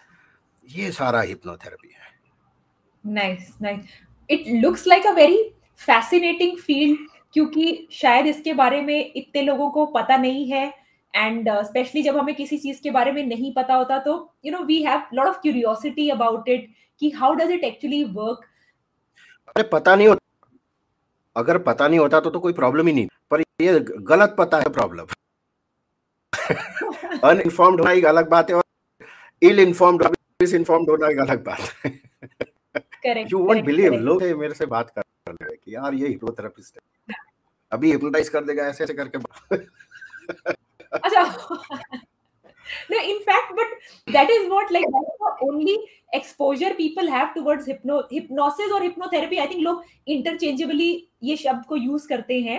ये 0.68 0.90
सारा 0.92 1.21
हिप्नोथेरेपी 1.23 1.88
है। 1.88 2.12
Nice 3.04 3.52
nice 3.62 3.85
it 4.30 4.44
looks 4.62 4.87
like 4.87 5.06
a 5.06 5.12
very 5.14 5.42
fascinating 5.80 6.56
field 6.59 6.99
क्योंकि 7.33 7.88
शायद 7.92 8.26
इसके 8.26 8.52
बारे 8.54 8.80
में 8.80 9.12
इतने 9.12 9.42
लोगों 9.42 9.71
को 9.71 9.85
पता 9.94 10.16
नहीं 10.16 10.47
है 10.50 10.66
एंड 11.14 11.49
स्पेशली 11.49 12.00
uh, 12.00 12.06
जब 12.06 12.16
हमें 12.18 12.35
किसी 12.35 12.59
चीज़ 12.59 12.80
के 12.83 12.90
बारे 12.90 13.12
में 13.12 13.23
नहीं 13.26 13.52
पता 13.54 13.75
होता 13.75 13.99
तो 13.99 14.14
you 14.44 14.52
know 14.52 14.64
we 14.64 14.83
have 14.83 15.02
lot 15.14 15.26
of 15.26 15.40
curiosity 15.40 16.09
about 16.11 16.49
it 16.49 16.68
कि 17.02 17.11
how 17.11 17.35
does 17.35 17.50
it 17.50 17.64
actually 17.64 18.02
work 18.04 18.47
अरे 19.49 19.68
पता 19.68 19.94
नहीं 19.97 20.09
होता। 20.09 20.21
अगर 21.37 21.59
पता 21.61 21.88
नहीं 21.88 21.99
होता 21.99 22.21
तो 22.21 22.30
तो 22.30 22.40
कोई 22.40 22.52
प्रॉब्लम 22.52 22.87
ही 22.87 22.92
नहीं। 22.92 23.09
पर 23.30 23.40
ये 23.61 23.78
गलत 23.80 24.35
पता 24.38 24.59
है 24.59 24.68
प्रॉब्लम 24.73 25.06
अनइन्फॉर्म्ड 27.25 27.80
होना 27.80 27.92
एक 27.92 28.04
अलग 28.06 28.28
बात 28.30 28.50
है 28.50 28.56
और 28.56 28.62
इल 29.42 29.61
इन्फॉर्म्ड 29.61 30.02
मिस 30.43 30.55
इन्फॉर्म्ड 30.55 30.91
होना 30.91 31.09
एक 31.09 31.19
अलग 31.21 31.45
बात 31.45 31.61
है। 31.85 31.91
करेक्ट 32.76 33.33
यू 33.33 33.38
वोंट 33.38 33.64
बिलीव 33.64 33.93
लोग 34.07 34.23
मेरे 34.38 34.55
से 34.55 34.67
बात 34.67 34.91
कर 34.91 35.03
रहे 35.29 35.50
हैं 35.50 35.57
कि 35.64 35.75
यार 35.75 35.95
ये 35.95 36.09
हिप्नोथेरेपिस्ट 36.09 36.79
है। 36.79 37.17
अभी 37.73 37.91
हिप्नोटाइज 37.93 38.29
कर 38.29 38.45
देगा 38.45 38.67
ऐसे 38.69 38.85
ऐसे 38.85 38.95
करके 38.95 39.19
अच्छा। 40.93 41.23
No 42.91 42.99
in 43.09 43.19
fact 43.25 43.50
but 43.57 43.73
that 44.14 44.31
is 44.35 44.47
what 44.50 44.71
like 44.75 44.87
that's 44.93 45.19
the 45.23 45.31
only 45.47 45.75
exposure 46.19 46.71
people 46.79 47.11
have 47.14 47.35
towards 47.35 47.67
hypno 47.71 47.99
hypnosis 48.12 48.73
or 48.76 48.81
hypnotherapy. 48.85 49.41
I 49.43 49.47
think 49.50 49.62
लोग 49.62 49.83
interchangeably 50.14 50.88
ये 51.23 51.37
शब्द 51.37 51.64
को 51.69 51.76
यूज़ 51.76 52.09
करते 52.09 52.41
हैं। 52.41 52.59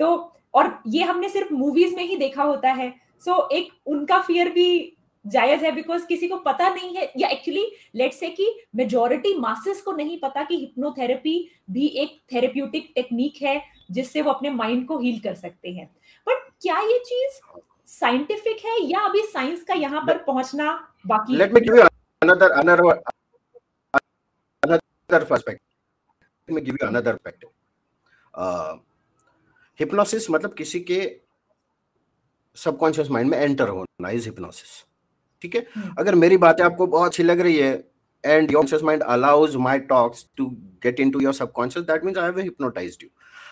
तो 0.00 0.08
और 0.54 0.70
ये 0.94 1.02
हमने 1.04 1.28
सिर्फ़ 1.28 1.52
मूवीज़ 1.54 1.94
में 1.96 2.04
ही 2.04 2.16
देखा 2.16 2.42
होता 2.42 2.72
है। 2.72 2.92
सो 3.20 3.30
so, 3.32 3.50
एक 3.52 3.72
उनका 3.86 4.20
फियर 4.22 4.48
भी 4.52 4.96
जायज़ 5.24 5.64
है 5.64 5.72
बिकॉज़ 5.72 6.06
किसी 6.06 6.28
को 6.28 6.36
पता 6.40 6.68
नहीं 6.68 6.94
है। 6.96 7.12
या 7.18 7.28
एक्चुअली 7.28 7.64
लेट 7.94 8.12
से 8.12 8.28
कि 8.30 8.46
मेजोरिटी 8.76 9.34
मासेस 9.38 9.80
को 9.82 9.92
नहीं 9.92 10.18
पता 10.20 10.44
कि 10.44 10.56
हिप्नोथेरेपी 10.56 11.36
भी 11.70 11.86
एक 12.02 12.18
थेरेप्यूटिक 12.32 12.90
टेक्निक 12.94 13.42
है, 13.42 13.60
जिससे 13.90 14.22
वो 14.22 14.30
अपने 14.32 14.50
माइंड 14.52 14.86
को 14.88 14.98
हील 14.98 15.20
कर 15.20 15.34
सकते 15.34 15.70
हैं। 15.70 15.86
बट 16.26 16.48
क्या 16.62 16.78
ये 16.80 16.98
चीज़ 17.06 17.40
साइंटिफिक 17.90 18.64
है 18.66 18.76
या 18.82 19.00
अभी 19.00 19.22
साइंस 19.22 19.62
का 19.64 19.74
यहाँ 19.74 20.00
पर 20.06 20.18
पहुँचना 20.24 20.72
बाकी 21.06 21.36
let 21.36 21.52
me 21.52 21.60
give 21.60 21.76
you 21.76 21.82
another 21.82 22.50
another 22.52 22.80
another 24.62 25.24
perspective 25.24 26.58
give 26.58 26.74
you 26.74 26.86
another 26.86 27.12
perspective 27.14 27.50
hypnosis 29.80 30.30
मतलब 30.30 30.54
किसी 30.54 30.80
के 30.90 31.00
सबकॉन्शियस 32.56 33.10
माइंड 33.10 33.30
में 33.30 33.38
एंटर 33.38 33.68
होना 33.68 34.10
इज़ 34.10 34.24
हिप्नोसिस 34.24 34.72
ठीक 35.42 35.54
है 35.54 35.66
हम्म। 35.74 35.94
अगर 35.98 36.14
मेरी 36.16 36.36
बातें 36.38 36.64
आपको 36.64 36.86
बहुत 36.88 37.06
अच्छी 37.06 37.22
लग 37.22 37.40
रही 37.40 37.56
है 37.56 37.72
and 38.24 38.52
your 38.52 38.84
mind 38.84 39.02
allows 39.04 39.56
my 39.58 39.78
talks 39.88 40.26
to 40.36 40.46
get 40.82 41.00
into 41.00 41.20
your 41.20 41.34
subconscious 41.34 41.86
that 41.86 42.04
means 42.04 42.18
I 42.18 42.24
have 42.24 42.38
hypnotized 42.40 43.02
you 43.02 43.08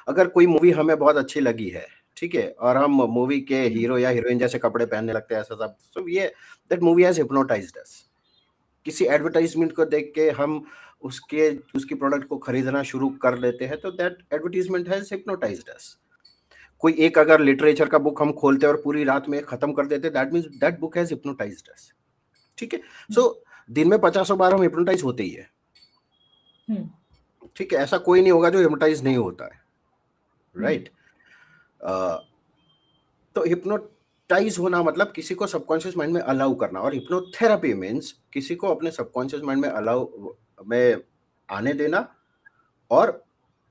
अगर 0.08 0.28
कोई 0.28 0.46
मूवी 0.46 0.70
हमें 0.72 0.98
बहुत 0.98 1.16
अच्छी 1.16 1.40
लगी 1.40 1.68
है 1.68 1.86
ठीक 2.16 2.34
है 2.34 2.48
और 2.60 2.76
हम 2.76 3.02
मूवी 3.10 3.40
के 3.42 3.60
हीरो। 3.68 3.98
या 3.98 4.08
हीरोइन 4.10 4.38
जैसे 4.38 4.58
कपड़े 4.58 4.86
पहनने 4.86 5.12
लगते 5.12 5.34
हैं 5.34 5.40
ऐसा 5.40 5.54
सब 5.56 5.76
सो 5.80 6.06
ये 6.08 6.26
that 6.70 6.82
movie 6.82 7.02
has 7.02 7.20
hypnotized 7.20 7.78
us 7.78 7.94
किसी 8.86 9.04
एडवर्टाइजमेंट 9.06 9.72
को 9.72 9.84
देख 9.86 10.12
के 10.14 10.28
हम 10.32 10.62
उसके 11.02 11.48
उसकी 11.74 11.94
प्रोडक्ट 11.94 12.24
को 12.24 12.36
खरीदना 12.38 12.82
शुरू 12.82 13.08
कर 13.22 13.38
लेते 13.38 13.64
हैं 13.64 13.80
तो 13.80 13.90
that 13.92 14.18
advertisement 14.34 14.88
has 14.88 15.08
hypnotized 15.12 15.68
us 15.68 15.96
कोई 16.82 16.92
एक 16.98 17.18
अगर 17.18 17.40
लिटरेचर 17.40 17.88
का 17.88 17.98
बुक 17.98 18.22
हम 18.22 18.32
खोलते 18.32 18.66
और 18.66 18.80
पूरी 18.84 19.04
रात 19.04 19.28
में 19.28 19.40
खत्म 19.44 19.72
कर 19.72 19.86
देते 19.86 20.10
that 20.10 20.32
means 20.32 20.46
that 20.56 20.78
book 20.80 20.96
has 20.98 21.10
hypnotized 21.10 21.68
us 21.68 21.92
ठीक 22.58 22.74
है? 22.74 22.80
सो 23.10 23.42
दिन 23.70 23.88
में 23.88 23.98
पचासों 24.00 24.38
बार 24.38 24.54
हम 24.54 24.62
हिप्नोटाइज 24.62 25.02
होते 25.04 25.22
ही 25.22 25.30
है। 25.30 25.48
हम्म। 26.68 26.88
ठीक 27.56 27.72
है? 27.72 27.78
ऐसा 27.78 27.98
कोई 27.98 28.20
नहीं 28.20 28.32
होगा 28.32 28.50
जो 28.50 28.58
हिप्नोटाइज 28.58 29.02
नहीं 29.04 29.16
होता 29.16 29.44
है। 29.44 29.60
Right 30.54 30.80
right? 30.80 30.94
तो 33.36 33.44
हिप्नोटाइज 33.44 34.58
होना 34.58 34.82
मतलब 34.82 35.12
किसी 35.12 35.34
को 35.34 35.46
सबकॉन्शियस 35.46 35.96
माइंड 35.96 36.14
में 36.14 36.20
अलाउ 36.20 36.54
करना। 36.54 36.80
और 36.80 36.94
हिप्नोथेरेपी 36.94 37.72
मीन्स 37.74 38.12
किसी 38.32 38.54
को 38.54 38.74
अपने 38.74 38.90
सबकॉन्शियस 38.90 39.42
माइंड 39.42 39.62
में 39.62 39.68
अलाउ 39.68 40.32
में 40.66 41.02
आने 41.48 41.72
देना 41.74 42.06
और 42.90 43.22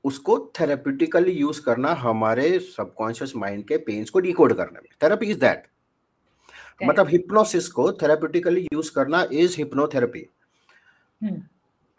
उसको 0.03 0.38
थेरेपिटिकली 0.60 1.32
यूज़ 1.32 1.62
करना 1.62 1.94
हमारे 1.94 2.58
सबकॉन्शियस 2.60 3.36
माइंड 3.36 3.63
के 3.68 3.77
पेन्स 3.77 4.10
को 4.10 4.20
डिकोड 4.20 4.53
करने 4.53 4.79
में। 4.79 4.89
थेरेपी 5.03 5.25
इज़ 5.25 5.39
दैट 5.39 5.68
मतलब 6.82 7.08
हिप्नोसिस 7.08 7.68
को 7.68 7.91
थेरेपिटिकली 7.94 8.68
यूज़ 8.74 8.91
करना 8.94 9.25
इज़ 9.32 9.56
हिप्नोथेरेपी 9.58 10.25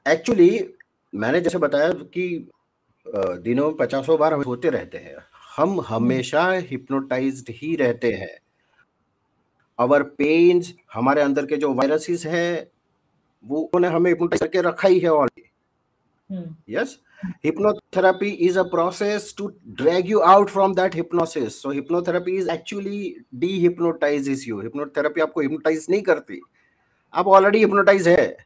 एक्चुअली 0.07 0.75
मैंने 1.12 1.40
जैसे 1.40 1.59
बताया 1.59 1.92
कि 2.14 2.50
दिनों 3.07 3.66
में 3.66 3.76
पचासों 3.76 4.19
बार 4.19 4.35
हम 4.35 4.42
होते 4.42 4.71
रहते 4.71 4.99
हैं। 4.99 5.16
हम 5.57 5.80
हमेशा 5.80 6.50
हिप्नोटाइज्ड 6.50 7.50
ही 7.52 7.75
रहते 7.76 8.12
हैं। 8.12 8.38
अवर 9.78 10.02
पेन्स 10.02 10.73
हमारे 10.95 11.23
अंदर 11.23 11.47
के 11.47 11.57
जो 11.57 11.73
वायरसेस 11.75 12.26
हैं 12.26 12.66
वो 13.45 13.59
उन्होंने 13.59 13.97
हमें 13.97 14.11
हिप्नोटाइज 14.11 14.40
करके 14.40 14.61
रखा 14.62 14.88
ही 14.88 14.99
है 14.99 15.11
already 15.11 16.75
yes 16.75 16.99
hypnotherapy 17.44 18.38
is 18.48 18.56
a 18.56 18.64
process 18.64 19.32
to 19.32 19.54
drag 19.74 20.08
you 20.08 20.22
out 20.22 20.50
from 20.50 20.74
that 20.74 20.94
hypnosis 20.94 21.60
so 21.60 21.70
hypnotherapy 21.70 22.38
is 22.38 22.48
actually 22.48 23.16
dehypnotizes 23.38 24.46
you 24.46 24.62
hypnotherapy 24.62 25.22
आपको 25.26 25.42
hypnotize 25.42 25.88
नहीं 25.90 26.02
करती 26.02 26.40
आप 27.14 27.26
ऑलरेडी 27.26 27.64
hypnotize 27.64 28.06
है 28.06 28.36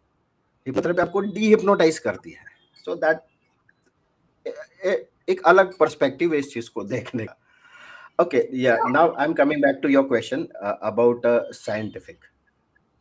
hypnotherapy 0.66 1.00
आपको 1.00 1.22
dehypnotize 1.38 1.98
करती 1.98 2.30
है 2.30 2.44
so 2.86 2.98
that 3.04 3.30
एक 5.28 5.40
अलग 5.46 5.76
पर्सपेक्टिव 5.78 6.32
है 6.32 6.38
इस 6.38 6.52
चीज़ 6.52 6.70
को 6.70 6.84
देखने 6.84 7.24
का 7.24 7.36
okay 8.18 8.46
yeah 8.52 8.76
now 8.90 9.14
i'm 9.16 9.34
coming 9.34 9.60
back 9.60 9.82
to 9.82 9.88
your 9.90 10.04
question 10.04 10.46
uh, 10.62 10.74
about 10.82 11.24
uh, 11.24 11.40
scientific 11.52 12.18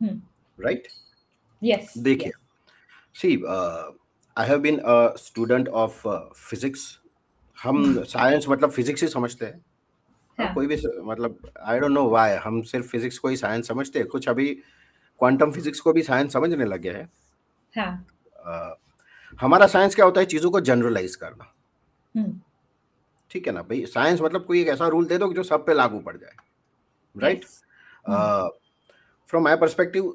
hmm. 0.01 0.17
right 0.57 0.87
yes 1.61 1.97
देखिए 1.97 2.31
yes. 2.31 3.43
I 4.37 4.47
have 4.47 4.59
been 4.59 4.77
a 4.79 5.15
student 5.17 5.67
of 5.67 6.07
physics 6.35 6.99
हम 7.63 8.03
साइंस 8.03 8.45
मतलब 8.49 8.71
फिजिक्स 8.71 9.01
ही 9.01 9.07
समझते 9.07 9.45
हैं। 9.45 9.65
हाँ. 10.39 10.53
कोई 10.53 10.67
भी 10.67 10.75
मतलब 11.01 11.51
आई 11.61 11.79
डोंट 11.79 11.91
नो 11.91 12.09
व्हाई 12.09 12.35
हम 12.35 12.61
सिर्फ़ 12.61 12.87
फिजिक्स 12.87 13.17
को 13.17 13.27
ही 13.27 13.37
साइंस 13.37 13.67
समझते 13.67 13.99
हैं। 13.99 14.07
कुछ 14.07 14.29
अभी 14.29 14.53
क्वांटम 15.19 15.51
फिजिक्स 15.51 15.79
को 15.79 15.93
भी 15.93 16.03
साइंस 16.03 16.33
समझने 16.33 16.65
लगे 16.65 16.91
हैं। 16.91 17.09
हाँ. 17.77 18.05
uh, 18.47 18.75
हमारा 19.41 19.67
साइंस 19.67 19.95
क्या 19.95 20.05
होता 20.05 20.19
है? 20.19 20.25
चीज़ों 20.25 20.51
को 20.51 20.59
जनरलाइज 20.61 21.15
करना। 21.15 21.53
हम्म। 22.15 22.39
ठीक 23.31 23.47
है 23.47 23.53
ना 23.53 23.61
भाई? 23.61 23.85
साइंस 23.85 24.21
मतलब 24.21 24.45
कोई 24.45 24.61
एक 24.61 24.67
ऐसा 24.67 24.87
रूल 24.87 25.05
दे 25.05 25.17
दो 25.17 25.31
जो 25.33 25.43
सब 25.43 25.65
पे 25.65 25.73
लागू 25.73 25.99
पड़ 25.99 26.17
जाए। 26.17 26.35
राइट 27.17 27.45
फ्रॉम 29.29 29.43
माय 29.43 29.55
पर्सपेक्टिव 29.55 30.13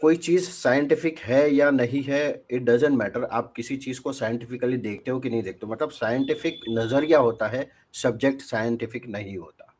कोई 0.00 0.16
चीज़ 0.16 0.48
साइंटिफिक 0.50 1.18
है 1.18 1.48
या 1.54 1.70
नहीं 1.70 2.02
है 2.02 2.22
इट 2.50 2.62
डजेंट 2.62 2.96
मैटर 2.98 3.24
आप 3.24 3.52
किसी 3.56 3.76
चीज़ 3.76 4.00
को 4.00 4.12
साइंटिफिकली 4.12 4.76
देखते 4.76 5.10
हो 5.10 5.20
कि 5.20 5.30
नहीं 5.30 5.42
देखते 5.42 5.66
हो। 5.66 5.72
मतलब 5.72 5.90
साइंटिफिक 5.90 6.60
नज़रिया 6.68 7.18
होता 7.18 7.48
है 7.48 7.66
सब्जेक्ट 7.92 8.42
साइंटिफिक 8.42 9.06
नहीं 9.08 9.36
होता। 9.38 9.72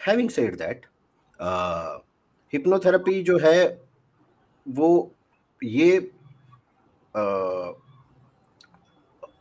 हैविंग 0.00 0.30
सेड 0.30 0.56
दैट 0.58 0.86
हिप्नोथेरेपी 2.52 3.22
जो 3.22 3.38
है 3.38 3.84
वो 4.66 4.90
ये 5.62 5.98
uh, 7.14 7.72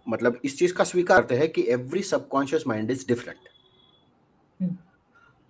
मतलब 0.09 0.39
इस 0.45 0.57
चीज़ 0.59 0.73
का 0.73 0.83
स्वीकार 0.83 1.21
करते 1.21 1.35
हैं 1.35 1.49
कि 1.49 1.65
every 1.71 2.01
subconscious 2.03 2.63
mind 2.67 2.91
is 2.91 3.07
different 3.07 3.49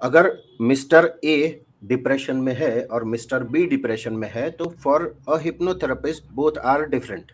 अगर 0.01 0.31
मिस्टर 0.61 1.19
ए 1.23 1.65
डिप्रेशन 1.83 2.37
में 2.37 2.53
है 2.53 2.85
और 2.85 3.03
मिस्टर 3.03 3.43
बी 3.43 3.65
डिप्रेशन 3.65 4.13
में 4.13 4.29
है 4.33 4.49
तो 4.51 4.69
for 4.83 5.03
a 5.29 5.37
hypnotherapist 5.37 6.23
both 6.33 6.57
are 6.57 6.85
different 6.85 7.31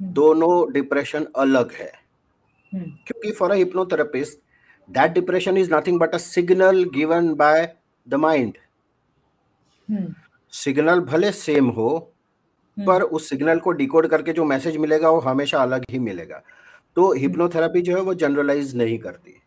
दोनों 0.00 0.72
डिप्रेशन 0.72 1.26
अलग 1.36 1.72
है। 1.72 1.90
Hmm. 1.90 2.84
क्योंकि 3.06 3.32
for 3.32 3.50
a 3.50 3.54
hypnotherapist 3.54 4.38
that 4.88 5.12
depression 5.12 5.56
is 5.56 5.74
nothing 5.74 5.98
but 6.00 6.14
a 6.14 6.18
signal 6.18 6.84
given 6.84 7.34
by 7.34 7.74
the 8.08 8.14
mind 8.14 8.58
signal 10.52 11.00
भले 11.00 11.32
सेम 11.32 11.68
हो 11.68 11.88
hmm. 12.76 12.86
पर 12.86 13.02
उस 13.02 13.28
सिग्नल 13.28 13.58
को 13.58 13.72
डिकोड 13.72 14.06
करके 14.06 14.32
जो 14.32 14.44
मैसेज 14.44 14.76
मिलेगा 14.76 15.10
वो 15.10 15.20
हमेशा 15.20 15.62
अलग 15.62 15.84
ही 15.90 15.98
मिलेगा। 15.98 16.42
तो 16.96 17.12
हिप्नोथेरेपी 17.12 17.78
hmm. 17.78 17.86
जो 17.86 17.96
है 17.96 18.02
वो 18.02 18.14
जनरलाइज 18.14 18.76
नहीं 18.76 18.98
करती। 18.98 19.38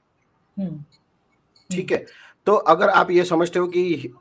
ठीक 1.69 1.91
है? 1.91 2.05
तो 2.47 2.55
अगर 2.71 2.89
आप 2.91 3.11
ये 3.11 3.23
समझते 3.25 3.59
हो 3.59 3.67
कि 3.67 4.13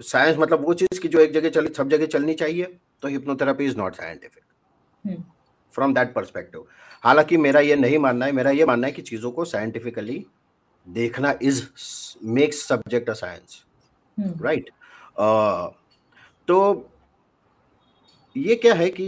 साइंस 0.00 0.36
मतलब 0.38 0.64
वो 0.66 0.74
चीज़ 0.74 1.00
की 1.00 1.08
जो 1.08 1.18
एक 1.20 1.32
जगह 1.32 1.50
चल 1.50 1.68
सब 1.68 1.88
जगह 1.88 2.06
चलनी 2.06 2.34
चाहिए 2.34 2.78
तो 3.02 3.08
hypnotherapy 3.08 3.64
is 3.64 3.76
not 3.76 3.94
scientific 3.94 5.22
from 5.74 5.94
that 5.94 6.14
perspective 6.14 6.66
हालाँकि 7.04 7.36
मेरा 7.36 7.60
ये 7.60 7.76
नहीं 7.76 7.98
मानना 7.98 8.26
है 8.26 8.32
मेरा 8.32 8.50
ये 8.50 8.64
मानना 8.64 8.86
है 8.86 8.92
कि 8.92 9.02
चीज़ों 9.02 9.30
को 9.30 9.44
साइंटिफिकली 9.44 10.24
देखना 10.86 11.34
is 11.42 11.62
makes 12.30 12.62
subject 12.68 13.10
a 13.10 13.14
science 13.14 13.62
right 14.18 14.70
तो 16.48 16.58
ये 18.36 18.54
क्या 18.56 18.74
है 18.74 18.88
कि 18.90 19.06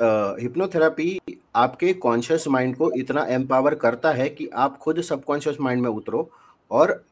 हिप्नोथेरापी 0.00 1.18
uh, 1.18 1.34
आपके 1.54 1.92
कॉन्शियस 1.94 2.46
माइंड 2.48 2.76
को 2.76 2.90
इतना 2.92 3.24
एम्पावर 3.28 3.74
करता 3.74 4.10
है 4.12 4.28
कि 4.28 4.48
आप 4.56 4.76
खुद 4.78 5.00
सबकॉन्शियस 5.00 5.56
माइंड 5.60 5.82
में 5.82 5.88
उतरो 5.90 6.30
और 6.70 7.02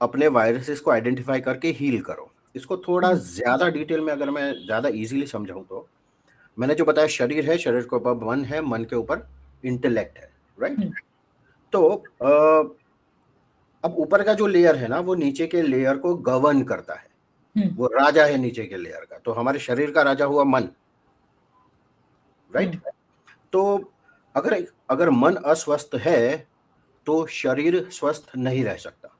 अपने 0.00 0.28
वायरसेस 0.28 0.80
को 0.80 0.90
आइडेंटिफाई 0.90 1.40
करके 1.40 1.68
हील 1.70 2.00
करो 2.00 2.30
इसको 2.54 2.76
थोड़ा 2.78 3.08
हम्म। 3.08 3.18
ज़्यादा 3.20 3.68
डिटेल 3.68 4.00
में 4.00 4.12
अगर 4.12 4.30
मैं 4.30 4.52
ज़्यादा 4.56 4.88
इजीली 4.90 5.26
समझाऊं 5.26 5.64
तो 5.64 5.86
मैंने 6.58 6.74
जो 6.74 6.84
बताया 6.84 7.06
शरीर 7.08 7.50
है 7.50 7.56
शरीर 7.58 7.82
के 7.82 7.96
ऊपर 7.96 8.24
मन 8.24 8.44
है 8.44 8.60
मन 8.62 8.84
के 8.84 8.96
ऊपर 8.96 9.26
इंटेलेक्ट 9.64 10.18
है 10.18 10.30
राइट 10.58 10.78
हम्म। 10.78 10.92
तो 11.72 11.88
अब 13.84 13.94
ऊपर 13.98 14.22
का 14.22 14.34
जो 14.34 14.46
लेयर 14.46 14.76
है 14.76 14.88
ना 14.88 14.98
वो 15.00 15.14
नीचे 15.14 15.46
के 15.46 15.62
लेयर 15.62 15.96
को 15.96 16.14
गवर्न 16.22 16.62
करता 16.62 16.94
है 16.94 17.08
हम्म। 17.56 17.74
वो 17.76 17.86
राजा 17.88 18.24
है 18.24 18.36
नीचे 18.38 18.64
के 18.66 18.76
लेयर 18.76 19.06
का 19.10 19.18
तो 19.18 19.32
हमारे 19.32 19.58
शरीर 19.58 19.90
का 19.90 20.02
राजा 20.02 20.24
हुआ 20.24 20.44
मन 20.46 20.68
राइट 22.50 22.80
तो 23.52 23.62
अगर 24.34 24.64
अगर 24.90 25.10
मन 25.12 25.34
अस्वस्थ 25.46 25.94
है 25.96 26.46
तो 27.06 27.24
शरीर 27.26 27.88
स्वस्थ 27.92 28.30
नहीं 28.36 28.64
रह 28.64 28.76
सकता 28.76 29.16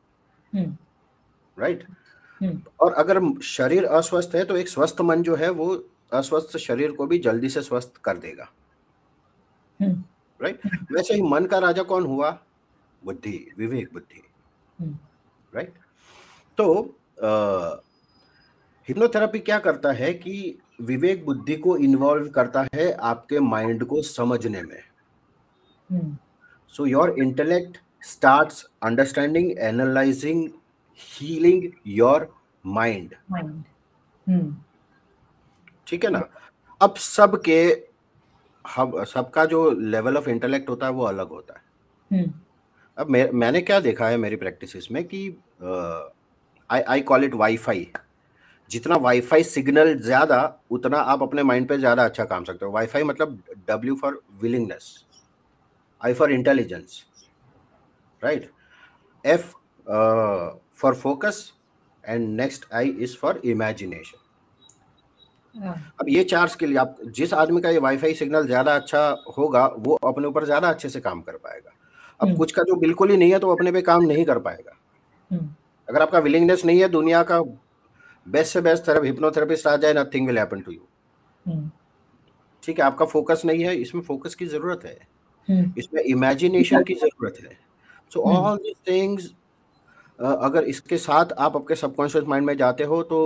राइट 0.52 0.66
हम्म। 1.56 1.64
right? 1.64 1.90
हम्म। 2.40 2.62
और 2.80 2.92
अगर 2.92 3.20
शरीर 3.44 3.84
अस्वस्थ 3.84 4.34
है 4.34 4.44
तो 4.44 4.56
एक 4.56 4.68
स्वस्थ 4.68 5.00
मन 5.00 5.22
जो 5.22 5.36
है 5.36 5.50
वो 5.50 5.74
अस्वस्थ 6.12 6.56
शरीर 6.58 6.92
को 6.92 7.06
भी 7.06 7.18
जल्दी 7.18 7.48
से 7.48 7.62
स्वस्थ 7.62 8.00
कर 8.04 8.16
देगा 8.18 8.50
राइट 9.80 9.80
हम्म। 9.80 10.46
right? 10.46 10.92
वैसे 10.92 11.14
ही 11.14 11.22
मन 11.22 11.46
का 11.46 11.58
राजा 11.58 11.82
कौन 11.82 12.06
हुआ 12.06 12.38
बुद्धि 13.02 13.38
विवेक 13.58 13.92
बुद्धि 13.92 14.22
राइट 15.52 15.74
तो 16.58 16.72
हिप्नोथेरेपी 18.88 19.38
क्या 19.38 19.58
करता 19.58 19.92
है 19.92 20.12
कि 20.14 20.58
विवेक 20.80 21.24
बुद्धि 21.24 21.56
को 21.56 21.76
इन्वॉल्व 21.78 22.28
करता 22.30 22.66
है 22.74 22.90
आपके 23.04 23.40
माइंड 23.40 23.84
को 23.84 24.02
समझने 24.02 24.62
में 24.62 24.82
So 26.74 26.84
your 26.84 27.18
intellect 27.18 27.80
starts 28.00 28.66
understanding, 28.82 29.58
analyzing, 29.58 30.54
healing 30.94 31.76
your 31.84 32.28
mind. 32.64 33.16
Mind. 33.28 33.64
Hmm. 34.26 34.50
ठीक 35.86 36.04
है 36.04 36.10
ना 36.10 36.18
अब 36.80 36.96
सबके 36.96 37.60
हम 38.64 39.02
सबका 39.04 39.44
जो 39.52 39.70
लेवल 39.94 40.16
ऑफ़ 40.16 40.28
इंटेलेक्ट 40.30 40.68
होता 40.68 40.86
है 40.86 40.92
वो 40.92 41.04
अलग 41.04 41.28
होता 41.28 41.54
है 41.54 41.62
hmm. 42.10 42.30
अब 42.96 43.10
मैं, 43.10 43.30
मैंने 43.32 43.60
क्या 43.60 43.80
देखा 43.80 44.08
है 44.08 44.16
मेरी 44.16 44.36
प्रैक्टिस 44.36 44.90
में 44.92 45.02
कि 45.04 45.26
I 46.70 46.80
I 46.80 47.00
call 47.02 47.24
it 47.24 47.34
wifi 47.34 47.86
जितना 48.70 48.96
वाईफाई 48.96 49.42
सिग्नल 49.44 49.94
ज़्यादा 49.98 50.40
उतना 50.70 50.98
आप 51.12 51.22
अपने 51.22 51.42
माइंड 51.42 51.68
पे 51.68 51.78
ज़्यादा 51.78 52.04
अच्छा 52.04 52.24
काम 52.24 52.44
सकते 52.44 52.64
हो 52.64 52.72
वाईफाई 52.72 53.02
मतलब 53.02 53.38
W 53.68 53.94
for 54.02 54.20
willingness 54.42 54.92
I 56.02 56.14
for 56.14 56.30
intelligence, 56.30 57.04
right? 58.22 58.48
F 59.24 59.54
uh, 59.86 60.52
for 60.72 60.94
focus, 60.94 61.52
and 62.04 62.36
next 62.36 62.66
I 62.72 62.84
is 62.98 63.14
for 63.14 63.38
imagination. 63.44 64.18
हाँ। 65.54 65.74
अब 66.00 66.08
ये 66.08 66.22
चार 66.24 66.48
स्किल 66.48 66.76
आप 66.78 66.96
जिस 67.14 67.32
आदमी 67.34 67.60
का 67.60 67.70
ये 67.70 67.78
वाईफाई 67.78 68.14
सिग्नल 68.14 68.46
ज़्यादा 68.46 68.74
अच्छा 68.74 69.00
होगा 69.38 69.64
वो 69.78 69.94
अपने 70.08 70.26
ऊपर 70.26 70.44
ज़्यादा 70.44 70.68
अच्छे 70.68 70.88
से 70.88 71.00
काम 71.00 71.20
कर 71.20 71.36
पाएगा 71.36 71.70
अब 72.20 72.26
हम्म। 72.26 72.36
कुछ 72.36 72.52
का 72.52 72.62
जो 72.62 72.76
बिल्कुल 72.80 73.10
ही 73.10 73.16
नहीं 73.16 73.32
है 73.32 73.38
तो 73.38 73.50
अपने 73.54 73.72
पे 73.72 73.82
काम 73.82 74.02
नहीं 74.02 74.24
कर 74.24 74.38
पाएगा 74.38 74.76
हम्म। 75.30 75.48
अगर 75.88 76.02
आपका 76.02 76.18
विलिंगनेस 76.18 76.64
नहीं 76.64 76.80
है 76.80 76.88
दुनिया 76.88 77.22
का 77.22 77.40
बेस्ट 78.26 78.52
से 78.52 78.60
बेस्ट 78.60 78.84
तरफ़ 78.84 79.04
हिप्नोथेरेपिस्ट 79.04 79.66
आ 79.66 79.76
जाए 79.76 79.94
nothing 79.94 80.26
will 80.26 80.38
happen 80.38 80.60
to 80.60 80.72
you 80.72 81.60
ठीक 82.62 82.78
है 82.78 82.84
आपका 82.84 83.04
फोकस 83.06 83.42
नहीं 83.44 83.64
है 83.64 83.76
इसमें 83.76 84.02
फोकस 84.02 84.34
की 84.34 84.46
ज़रूरत 84.46 84.84
है। 84.84 84.98
इसमें 85.78 86.02
इमेजिनेशन 86.02 86.82
की 86.82 86.94
ज़रूरत 86.94 87.38
है। 87.42 87.58
सो 88.12 88.20
ऑल 88.22 88.56
दिस 88.58 88.76
थिंग्स 88.88 89.32
अगर 90.18 90.64
इसके 90.64 90.96
साथ 90.98 91.32
आप 91.38 91.56
आपके 91.56 91.74
सबकॉन्शियस 91.76 92.24
माइंड 92.28 92.46
में 92.46 92.56
जाते 92.56 92.84
हो 92.84 93.02
तो 93.02 93.18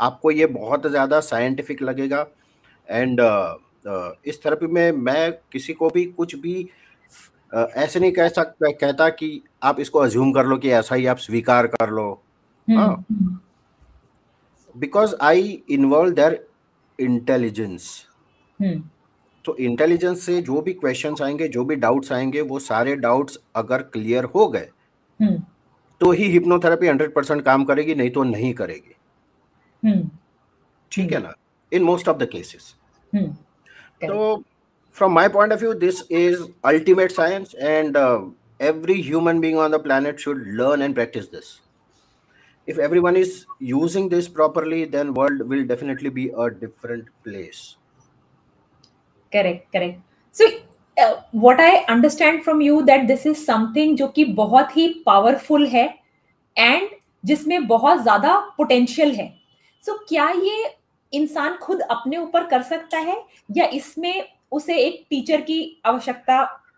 आपको 0.00 0.30
ये 0.30 0.46
बहुत 0.52 0.86
ज़्यादा 0.86 1.20
साइंटिफिक 1.22 1.82
लगेगा। 1.82 2.26
एंड 2.88 3.20
uh, 3.20 3.54
uh, 3.86 4.10
इस 4.24 4.44
थेरेपी 4.44 4.66
में 4.66 4.92
मैं 4.92 5.32
किसी 5.52 5.72
को 5.72 5.88
भी 5.90 6.04
कुछ 6.06 6.34
भी 6.36 6.56
uh, 7.52 7.66
ऐसे 7.66 8.00
नहीं 8.00 8.12
कह 8.12 8.28
सकता 8.28 8.70
कहता 8.72 9.08
कि 9.10 9.42
आप 9.62 9.80
इसको 9.80 9.98
अज्यूम 9.98 10.32
कर 10.32 10.46
लो 10.46 10.56
कि 10.58 10.70
ऐसा 10.72 10.94
ही 10.94 11.06
आप 11.06 11.18
स्वीकार 11.18 11.66
कर 11.66 11.90
लो। 11.90 12.08
Because 14.74 15.14
I 15.22 15.62
involve 15.70 16.14
their 16.14 16.46
intelligence 16.98 17.90
तो 19.44 19.56
इंटेलिजेंस 19.56 20.22
से 20.26 20.40
जो 20.42 20.60
भी 20.60 20.72
क्वेश्चंस 20.72 21.22
आएँगे 21.22 21.48
जो 21.48 21.64
भी 21.64 21.76
डाउट्स 21.76 22.12
आएँगे 22.12 22.40
वो 22.40 22.58
सारे 22.58 22.96
डाउट्स 22.96 23.38
अगर 23.56 23.82
क्लियर 23.82 24.24
हो 24.24 24.46
गए 24.48 24.68
हम्म। 25.20 25.42
तो 26.00 26.10
ही 26.12 26.24
हिप्नोथेरेपी 26.24 26.86
हंड्रेड 26.86 27.14
परसेंट 27.14 27.42
काम 27.42 27.64
करेगी 27.64 27.94
नहीं 27.94 28.10
तो 28.10 28.22
नहीं 28.22 28.52
करेगी। 28.54 28.94
हम्म। 29.82 30.10
ठीक 30.92 31.12
है 31.12 31.18
हम्म। 31.18 31.26
ना? 31.26 31.34
In 31.72 31.82
most 31.82 32.08
of 32.08 32.16
the 32.16 32.28
cases 32.32 32.74
तो 34.04 34.42
from 34.96 35.12
my 35.12 35.28
point 35.28 35.52
of 35.52 35.60
view 35.60 35.72
this 35.74 36.02
is 36.10 36.42
ultimate 36.64 37.12
science 37.12 37.54
and 37.54 37.96
every 38.62 39.00
human 39.02 39.40
being 39.40 39.58
on 39.58 39.70
the 39.70 39.82
plan 39.82 40.12
should 40.16 40.44
learn 40.60 40.82
and 40.82 40.94
practice 40.94 41.30
this 41.30 41.58
if 42.68 42.80
every 42.80 43.00
one 43.00 43.16
is 43.16 43.44
using 43.62 44.10
this 44.10 44.28
properly 44.28 44.84
then 44.86 45.08
world 45.08 45.42
will 45.42 45.66
definitely 45.68 46.10
be 46.10 46.28
a 46.28 46.46
different 46.60 47.08
place 47.24 47.64
correct 49.34 49.72
correct 49.72 50.00
so 50.34 50.46
uh, 50.46 51.60
I 51.60 51.76
understand 51.76 52.42
from 52.42 52.62
you 52.62 52.80
that 52.82 53.06
this 53.06 53.26
is 53.26 53.44
something 53.44 53.96
जो 53.96 54.08
कि 54.08 54.24
बहुत 54.34 54.76
ही 54.76 54.88
powerful 55.06 55.66
है 55.66 55.86
and 56.56 56.88
जिसमें 57.24 57.66
बहुत 57.66 58.02
ज़्यादा 58.02 58.36
potential 58.56 59.12
है। 59.12 59.28
सो 59.84 59.92
so, 59.92 59.98
क्या 60.08 60.28
ये 60.28 60.74
इंसान 61.12 61.56
खुद 61.56 61.80
अपने 61.80 62.16
ऊपर 62.16 62.46
कर 62.46 62.62
सकता 62.62 62.98
है 62.98 63.16
या 63.50 63.64
इसमें 63.74 64.24
उसे 64.52 64.76
एक 64.76 65.04
टीचर 65.10 65.40
की 65.40 65.80
आवश्यकता 65.86 66.36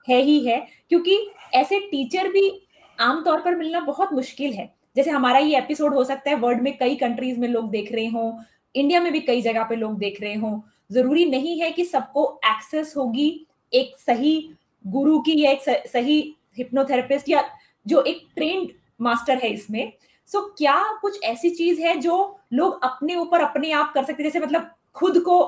है 0.09 0.21
ही 0.23 0.39
है? 0.47 0.59
क्योंकि 0.89 1.19
ऐसे 1.55 1.79
टीचर 1.81 2.29
भी 2.29 2.51
आमतौर 2.99 3.41
पर 3.41 3.55
मिलना 3.55 3.81
बहुत 3.81 4.13
मुश्किल 4.13 4.53
है। 4.53 4.71
जैसे 4.97 5.11
हमारा 5.11 5.39
ये 5.39 5.59
एपिसोड 5.59 5.95
हो 5.95 6.05
सकता 6.05 6.31
है 6.31 6.37
वर्ल्ड 6.37 6.63
में 6.63 6.77
कई 6.79 6.95
कंट्रीज़ 6.97 7.39
में 7.41 7.49
लोग 7.49 7.71
देख 7.71 7.93
रहे 7.93 8.07
हों 8.07 8.33
इंडिया 8.75 9.01
में 9.01 9.13
भी 9.13 9.21
कई 9.21 9.43
जगह 9.43 9.65
पे 9.65 9.77
लोग 9.77 9.99
देख 9.99 10.21
रहे 10.21 10.35
हों। 10.35 10.61
ज़रूरी 10.91 11.25
नहीं 11.25 11.61
है 11.61 11.71
कि 11.71 11.85
सबको 11.85 12.41
एक्सेस 12.45 12.95
होगी 12.97 13.47
एक 13.75 13.97
सही 13.97 14.51
गुरु 14.87 15.21
की 15.21 15.41
या 15.43 15.51
एक 15.51 15.89
सही 15.89 16.37
हिप्नोथेरेपिस्ट 16.59 17.29
या 17.29 17.43
जो 17.87 18.03
एक 18.03 18.27
ट्रेंड 18.35 18.71
मास्टर 19.01 19.39
है 19.39 19.49
इसमें। 19.49 19.93
सो 20.29 20.39
so, 20.39 20.57
क्या 20.59 20.99
कुछ 21.03 21.23
ऐसी 21.23 21.51
चीज़ 21.51 21.81
है 21.81 21.97
जो 22.01 22.17
लोग 22.53 22.85
अपने 22.85 23.17
ऊपर 23.17 23.41
अपने 23.41 23.73
आप 23.73 23.93
कर 23.95 24.05
सकते 24.05 24.23
जैसे 24.23 24.41
मतलब 24.41 24.71
खुद 24.95 25.19
को 25.19 25.45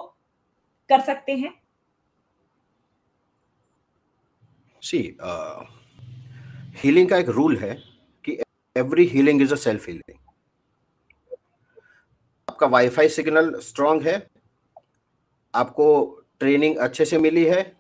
कर 0.89 1.01
सकते 1.01 1.33
हैं? 1.33 1.55
सी 4.83 4.99
हीलिंग 6.83 7.07
uh, 7.07 7.11
का 7.11 7.19
एक 7.19 7.29
रूल 7.29 7.57
है 7.57 7.75
कि 8.25 8.39
every 8.77 9.05
healing 9.05 9.43
is 9.43 9.53
a 9.53 9.57
self 9.57 9.89
healing 9.89 10.19
आपका 12.49 12.67
वाईफाई 12.67 13.09
सिग्नल 13.09 13.59
स्ट्रांग 13.61 14.03
है 14.03 14.19
आपको 15.55 15.87
ट्रेनिंग 16.41 16.77
अच्छे 16.77 17.05
से 17.05 17.19
मिली 17.19 17.45
है, 17.45 17.73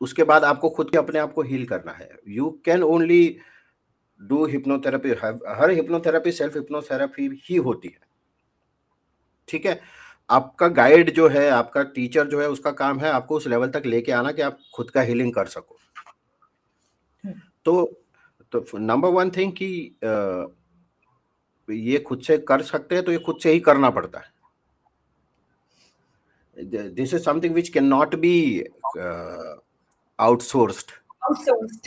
उसके 0.00 0.24
बाद 0.24 0.44
आपको 0.44 0.68
खुद 0.70 0.90
के 0.90 0.98
अपने 0.98 1.18
आप 1.18 1.32
को 1.32 1.42
हील 1.42 1.66
करना 1.66 1.92
है। 1.92 2.08
You 2.28 2.50
can 2.64 2.82
only 2.82 3.38
do 4.20 4.44
hypnotherapy 4.46 5.10
her 5.20 5.70
hypnotherapy 5.70 6.32
self 6.32 6.56
hypnotherapy 6.56 7.28
ही 7.44 7.56
होती 7.58 7.88
है। 7.88 8.00
ठीक 9.48 9.66
है? 9.66 9.80
आपका 10.30 10.68
गाइड 10.68 11.10
जो 11.14 11.28
है, 11.28 11.48
आपका 11.50 11.82
टीचर 11.82 12.26
जो 12.26 12.40
है, 12.40 12.48
उसका 12.50 12.70
काम 12.72 13.00
है 13.00 13.10
आपको 13.10 13.36
उस 13.36 13.46
लेवल 13.46 13.68
तक 13.70 13.82
लेके 13.86 14.12
आना 14.12 14.32
कि 14.32 14.42
आप 14.42 14.58
खुद 14.74 14.90
का 14.90 15.00
हीलिंग 15.00 15.32
कर 15.34 15.46
सको। 15.46 15.76
तो 17.64 18.02
तो 18.52 18.78
नंबर 18.78 19.08
वन 19.08 19.30
थिंग 19.30 19.52
कि 19.52 19.66
ये 21.68 21.98
खुद 21.98 22.20
से 22.22 22.36
कर 22.38 22.62
सकते 22.62 22.94
हैं 22.94 23.04
तो 23.04 23.12
ये 23.12 23.18
खुद 23.18 23.38
से 23.42 23.52
ही 23.52 23.60
करना 23.60 23.90
पड़ता 23.90 24.18
है। 24.18 24.30
This 26.56 27.14
is 27.14 27.22
something 27.22 27.54
which 27.54 27.68
can 27.68 27.84
not 27.86 28.14
be 28.16 28.64
outsourced 30.18 30.90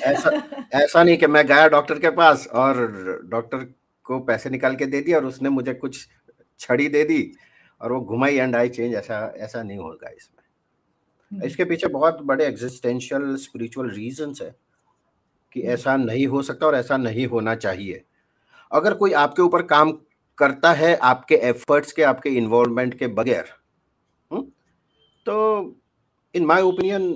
ऐसा 0.04 0.32
ऐसा 0.76 1.04
नहीं 1.04 1.18
कि 1.18 1.28
मैं 1.28 1.46
गया 1.48 1.68
डॉक्टर 1.70 2.00
के 2.00 2.10
पास 2.12 2.48
और 2.56 2.82
डॉक्टर 3.26 3.66
को 4.06 4.20
पैसे 4.22 4.50
निकाल 4.50 4.76
के 4.76 4.86
दे 4.86 5.02
दिया 5.02 5.18
और 5.18 5.26
उसने 5.26 5.50
मुझे 5.50 5.74
कुछ 5.76 6.08
छड़ी 6.60 6.88
दे 6.88 7.04
दी 7.04 7.22
और 7.82 7.92
वो 7.92 8.00
घुमाई 8.02 8.38
एंड 8.38 8.56
आई 8.56 8.70
चेंज 8.70 8.96
ऐसा 8.96 9.20
ऐसा 9.38 9.62
नहीं 9.64 9.78
होगा 9.78 10.10
इसमें 10.10 10.44
हम्म। 11.32 11.44
इसके 11.44 11.66
पीछे 11.66 11.88
बहुत 11.88 12.22
बड़े 12.24 12.46
एग्जिस्टेंशियल 12.46 13.36
स्पिरिचुअल 13.38 13.90
रीजंस 13.92 14.42
है 14.42 14.56
कि 15.52 15.62
हम्म। 15.62 15.74
ऐसा 15.74 15.96
नहीं 15.98 16.28
हो 16.28 16.42
सकता 16.42 16.66
और 16.66 16.76
ऐसा 16.76 16.98
नहीं 16.98 17.28
होना 17.28 17.56
चाहिए 17.58 18.04
अगर 18.72 18.94
कोई 18.94 19.14
आपके 19.18 19.42
ऊपर 19.42 19.62
काम 19.68 19.92
करता 20.38 20.72
है 20.74 20.96
आपके 21.04 21.36
एफर्ट्स 21.46 21.92
के 21.92 22.04
आपके 22.04 22.30
इन्वॉल्वमेंट 22.38 22.94
के 22.94 23.08
बगैर 23.14 23.54
तो 25.30 25.36
in 26.36 26.46
my 26.46 26.62
opinion 26.62 27.12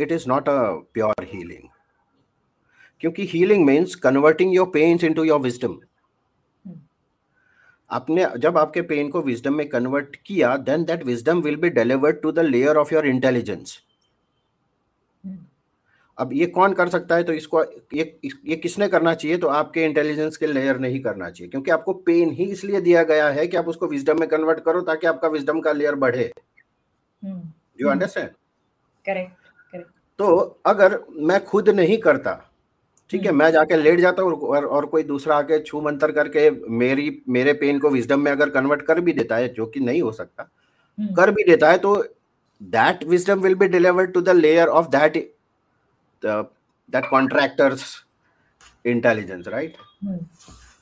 it 0.00 0.12
is 0.12 0.24
not 0.26 0.48
a 0.48 0.58
pure 0.96 1.24
healing. 1.32 1.66
क्योंकि 3.00 3.26
healing 3.26 3.64
means 3.66 3.94
converting 3.94 4.54
your 4.54 4.66
pains 4.66 5.04
into 5.04 5.24
your 5.24 5.40
wisdom 5.40 5.76
आपने, 7.90 8.26
जब 8.38 8.58
आपके 8.58 8.82
पेन 8.82 9.10
को 9.10 9.20
विजडम 9.22 9.54
में 9.54 9.68
कन्वर्ट 9.68 10.16
किया 10.26 10.56
then 10.68 10.84
that 10.84 11.04
wisdom 11.04 11.40
will 11.42 11.56
be 11.56 11.70
delivered 11.70 12.20
to 12.22 12.32
the 12.32 12.38
layer 12.38 12.76
of 12.76 12.94
your 12.94 13.06
intelligence 13.06 13.78
अब 16.18 16.32
ये 16.32 16.46
कौन 16.46 16.72
कर 16.72 16.88
सकता 16.88 17.16
है? 17.16 17.22
तो 17.24 17.32
इसको, 17.32 17.62
ये 17.94 18.18
ये 18.24 18.56
किसने 18.56 18.88
करना 18.88 19.14
चाहिए? 19.14 19.38
तो 19.38 19.48
आपके 19.48 19.84
इंटेलिजेंस 19.84 20.36
के 20.36 20.46
लेयर 20.46 20.78
नहीं 20.78 21.00
करना 21.00 21.30
चाहिए। 21.30 21.50
क्योंकि 21.50 21.70
आपको 21.70 21.92
पेन 22.08 22.30
ही 22.30 22.44
इसलिए 22.44 22.80
दिया 22.80 23.02
गया 23.02 23.28
है 23.28 23.46
कि 23.46 23.56
आप 23.56 23.68
उसको 23.68 23.86
विजडम 23.86 24.20
में 24.20 24.28
कन्वर्ट 24.28 24.60
करो 24.60 24.80
ताकि 24.80 25.06
आपका 25.06 25.28
विजडम 25.28 25.60
का 25.60 25.72
लेयर 25.72 25.94
बढ़े। 26.06 26.32
यू 27.24 27.88
अंडरस्टैंड 27.88 28.28
करेक्ट 29.04 29.32
करेक्ट 29.72 29.90
तो 30.18 30.34
अगर 30.66 30.98
मैं 31.22 31.44
खुद 31.44 31.68
नहीं 31.70 31.98
करता 31.98 32.34
ठीक 33.10 33.22
है 33.22 33.28
हम्म। 33.28 33.38
मैं 33.38 33.50
जाके 33.52 33.76
लेट 33.76 34.00
जाता 34.00 34.22
हूँ 34.22 34.32
और, 34.32 34.64
और 34.64 34.86
कोई 34.86 35.02
दूसरा 35.04 35.36
आके 35.36 35.60
छू 35.62 35.80
मंतर 35.80 36.12
करके 36.12 36.50
मेरी 36.74 37.22
मेरे 37.28 37.52
पेन 37.54 37.78
को 37.78 37.90
विजडम 37.90 38.20
में 38.20 38.30
अगर 38.32 38.50
कन्वर्ट 38.50 38.82
कर 38.82 39.00
भी 39.00 39.12
देता 39.12 39.36
है 39.36 39.48
जो 39.54 39.66
कि 39.66 39.80
नहीं 39.80 40.02
हो 40.02 40.12
सकता 40.12 40.48
हम्म। 40.98 41.14
कर 41.14 41.30
भी 41.30 41.44
देता 41.44 41.70
है 41.70 41.78
तो 41.78 41.94
that 42.60 43.04
wisdom 43.04 43.40
will 43.40 43.54
be 43.54 43.66
delivered 43.68 44.12
to 44.12 44.20
the 44.20 44.36
layer 44.36 44.68
of 44.70 44.88
that 44.88 45.16
that 46.22 47.08
contractors 47.10 47.84
intelligence 48.84 49.48
right 49.48 49.76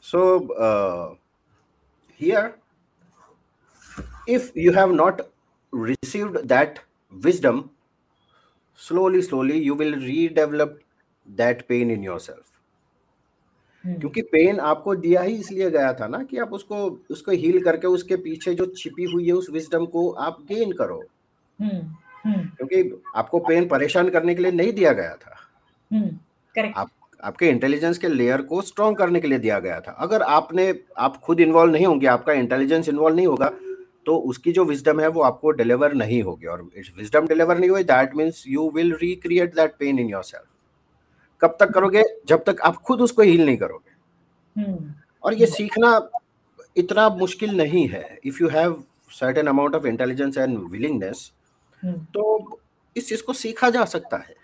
so 0.05 0.23
here 2.21 2.53
if 4.29 4.51
you 4.57 4.73
have 4.73 4.95
not 4.95 5.21
received 5.73 6.49
that 6.49 6.81
wisdom 7.13 7.71
slowly 8.75 9.23
slowly 9.23 9.59
you 9.59 9.75
will 9.75 9.95
redevelop 9.95 10.79
that 11.29 11.67
pain 11.69 11.91
in 11.91 12.03
yourself 12.03 12.45
hmm. 13.85 13.95
क्योंकि 14.01 14.23
pen 14.23 14.61
आपको 14.61 14.95
दिया 14.97 15.23
ही 15.23 15.35
इसलिए 15.35 15.71
गया 15.71 15.93
था 15.93 16.07
ना 16.07 16.23
कि 16.23 16.39
आप 16.39 16.53
उसको 16.53 16.77
उसको 17.11 17.33
हील 17.33 17.63
करके 17.65 17.87
उसके 17.87 18.17
पीछे 18.17 18.55
जो 18.55 18.67
छिपी 18.77 19.05
हुई 19.13 19.27
है 19.27 19.33
उस 19.33 19.51
विजडम 19.51 19.87
को 19.87 20.11
आप 20.21 20.39
गेन 20.49 20.73
करो 20.73 21.03
hmm. 21.59 21.81
Hmm. 22.27 22.45
क्योंकि 22.57 23.03
आपको 23.17 23.39
पेन 23.39 23.69
परेशान 23.69 24.09
करने 24.11 24.35
के 24.35 24.43
लिए 24.43 24.53
नहीं 24.53 24.73
दिया 24.73 24.93
गया 24.93 25.15
था 25.17 25.37
hmm. 25.91 26.73
आप 26.77 26.91
आपके 27.25 27.49
इंटेलिजेंस 27.49 27.99
के 27.99 28.09
लेयर 28.09 28.43
को 28.43 28.63
स्ट्रॉन्ग 28.63 28.97
करने 28.99 29.21
के 29.21 29.29
लिए 29.29 29.39
दिया 29.39 29.59
गया 29.59 29.81
था 29.81 29.93
अगर 29.99 30.23
आपने 30.23 30.73
आप 30.99 31.17
खुद 31.17 31.41
इन्वॉल्व 31.41 31.73
नहीं 31.73 31.87
होंगे 31.87 32.07
आपका 32.07 32.33
इंटेलिजेंस 32.33 32.89
इन्वॉल्व 32.89 33.17
नहीं 33.17 33.27
होगा 33.27 33.51
तो 34.07 34.17
उसकी 34.19 34.53
जो 34.53 34.65
विजडम 34.65 35.01
है 35.01 35.09
वो 35.09 35.23
आपको 35.23 35.51
डिलीवर 35.51 35.95
नहीं 35.95 36.23
होगी 36.23 36.47
और 36.47 36.63
विजडम 36.97 37.27
डिलीवर 37.27 37.59
नहीं 37.59 37.71
हुई 37.71 37.85
that 37.85 38.17
means 38.17 38.45
you 38.49 38.71
will 38.71 38.95
recreate 38.95 39.55
that 39.55 39.75
pain 39.79 39.99
in 39.99 40.09
yourself 40.23 40.47
कब 41.41 41.57
तक 41.61 41.71
करोगे? 41.71 42.03
जब 42.27 42.45
तक 42.45 42.61
आप 42.65 42.77
खुद 42.77 43.01
उसको 43.01 43.23
हील 43.23 43.45
नहीं 43.47 43.57
करोगे। 43.57 43.91
hmm. 44.57 44.83
और 45.23 45.35
ये 45.35 45.47
सीखना 45.47 46.09
इतना 46.77 47.09
मुश्किल 47.09 47.57
नहीं 47.57 47.87
है। 47.89 48.19
If 48.25 48.43
you 48.43 48.49
have 48.49 48.83
certain 49.11 49.47
amount 49.47 49.75
of 49.75 49.87
intelligence 49.87 50.39
and 50.39 50.59
willingness 50.71 51.33
तो 51.85 52.61
इस 52.97 53.09
चीज़ 53.09 53.23
को 53.23 53.33
सीखा 53.33 53.71
जा 53.71 53.85
सकता 53.85 54.17
है। 54.17 54.35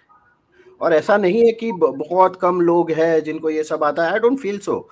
और 0.80 0.92
ऐसा 0.92 1.16
नहीं 1.16 1.44
है 1.46 1.52
कि 1.52 1.70
बहुत 1.72 2.36
कम 2.36 2.60
लोग 2.60 2.90
हैं 2.90 3.22
जिनको 3.24 3.50
ये 3.50 3.64
सब 3.64 3.84
आता 3.84 4.04
है। 4.04 4.12
I 4.12 4.18
don't 4.18 4.38
feel 4.38 4.58
so 4.58 4.88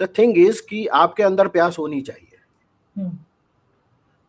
the 0.00 0.08
thing 0.18 0.38
is 0.38 0.62
कि 0.70 0.86
आपके 0.86 1.22
अंदर 1.22 1.48
प्यास 1.48 1.78
होनी 1.78 2.00
चाहिए। 2.00 2.38
हम्म। 2.96 3.18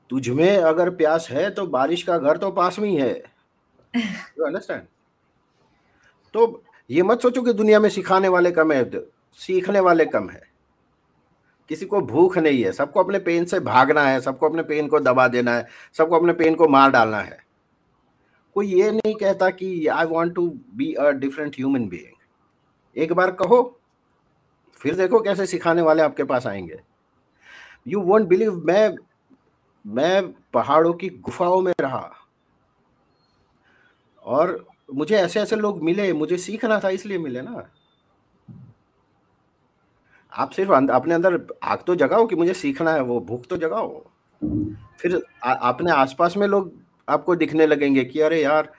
तुझ 0.09 0.29
में 0.29 0.57
अगर 0.57 0.89
प्यास 0.89 1.27
है 1.31 1.49
तो 1.49 1.65
बारिश 1.67 2.03
का 2.03 2.17
घर 2.17 2.37
तो 2.37 2.51
पास 2.51 2.79
में 2.79 2.89
ही 2.89 2.95
है। 2.95 3.13
यू 3.95 4.45
अंडरस्टैंड 4.45 4.81
तो 6.33 6.63
ये 6.89 7.03
मत 7.03 7.21
सोचो 7.21 7.41
कि 7.41 7.53
दुनिया 7.53 7.79
में 7.79 7.89
सिखाने 7.89 8.27
वाले 8.27 8.51
कम 8.51 8.71
है 8.71 8.83
सीखने 9.37 9.79
वाले 9.79 10.05
कम 10.05 10.29
है। 10.29 10.41
किसी 11.69 11.85
को 11.85 12.01
भूख 12.01 12.37
नहीं 12.37 12.63
है 12.63 12.71
सबको 12.71 13.03
अपने 13.03 13.19
पेन 13.19 13.45
से 13.45 13.59
भागना 13.59 14.01
है 14.01 14.19
सबको 14.21 14.49
अपने 14.49 14.63
पेन 14.63 14.87
को 14.87 14.99
दबा 14.99 15.27
देना 15.27 15.53
है 15.53 15.67
सबको 15.93 16.15
अपने 16.15 16.33
पेन 16.33 16.55
को 16.55 16.67
मार 16.67 16.91
डालना 16.91 17.19
है। 17.19 17.37
कोई 18.55 18.67
ये 18.67 18.91
नहीं 18.91 19.13
कहता 19.15 19.49
कि 19.49 19.87
I 19.87 20.05
want 20.05 20.33
to 20.35 20.47
be 20.75 20.93
a 20.93 21.09
different 21.11 21.55
human 21.55 21.87
being 21.89 23.01
एक 23.01 23.13
बार 23.13 23.31
कहो 23.31 23.61
फिर 24.79 24.95
देखो 24.95 25.19
कैसे 25.19 25.45
सिखाने 25.45 25.81
वाले 25.81 26.03
आपके 26.03 26.23
पास 26.23 26.47
आएँगे। 26.47 26.79
यू 27.87 28.01
वॉन्ट 28.01 28.27
बिलीव 28.27 28.61
मैं 28.65 28.95
मैं 29.85 30.31
पहाड़ों 30.53 30.93
की 30.93 31.09
गुफाओं 31.09 31.61
में 31.61 31.73
रहा। 31.81 32.11
और 34.25 34.65
मुझे 34.93 35.15
ऐसे 35.15 35.39
ऐसे 35.39 35.55
लोग 35.55 35.83
मिले, 35.83 36.13
मुझे 36.13 36.37
सीखना 36.37 36.79
था, 36.79 36.89
इसलिए 36.89 37.17
मिले 37.17 37.41
ना। 37.41 37.69
आप 40.33 40.49
सिर्फ़ 40.49 40.71
अपने 40.71 41.13
अंदर 41.13 41.47
आग 41.63 41.83
तो 41.87 41.95
जगाओ 41.95 42.25
कि 42.25 42.35
मुझे 42.35 42.53
सीखना 42.53 42.91
है, 42.93 43.01
वो 43.01 43.19
भूख 43.19 43.45
तो 43.45 43.57
जगाओ। 43.57 44.03
फिर 44.99 45.21
अपने 45.43 45.91
आसपास 45.91 46.37
में 46.37 46.47
लोग 46.47 46.71
आपको 47.09 47.35
दिखने 47.35 47.65
लगेंगे 47.65 48.03
कि 48.05 48.19
अरे 48.19 48.43
यार 48.43 48.71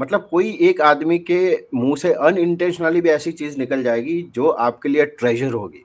मतलब 0.00 0.28
कोई 0.30 0.58
एक 0.60 0.80
आदमी 0.80 1.18
के 1.18 1.68
मुँह 1.74 1.96
से 1.96 2.12
अनइंटेंशनली 2.12 3.00
भी 3.00 3.08
ऐसी 3.08 3.32
चीज़ 3.32 3.58
निकल 3.58 3.82
जाएगी 3.82 4.22
जो 4.22 4.48
आपके 4.48 4.88
लिए 4.88 5.06
ट्रेजर 5.06 5.52
होगी। 5.52 5.82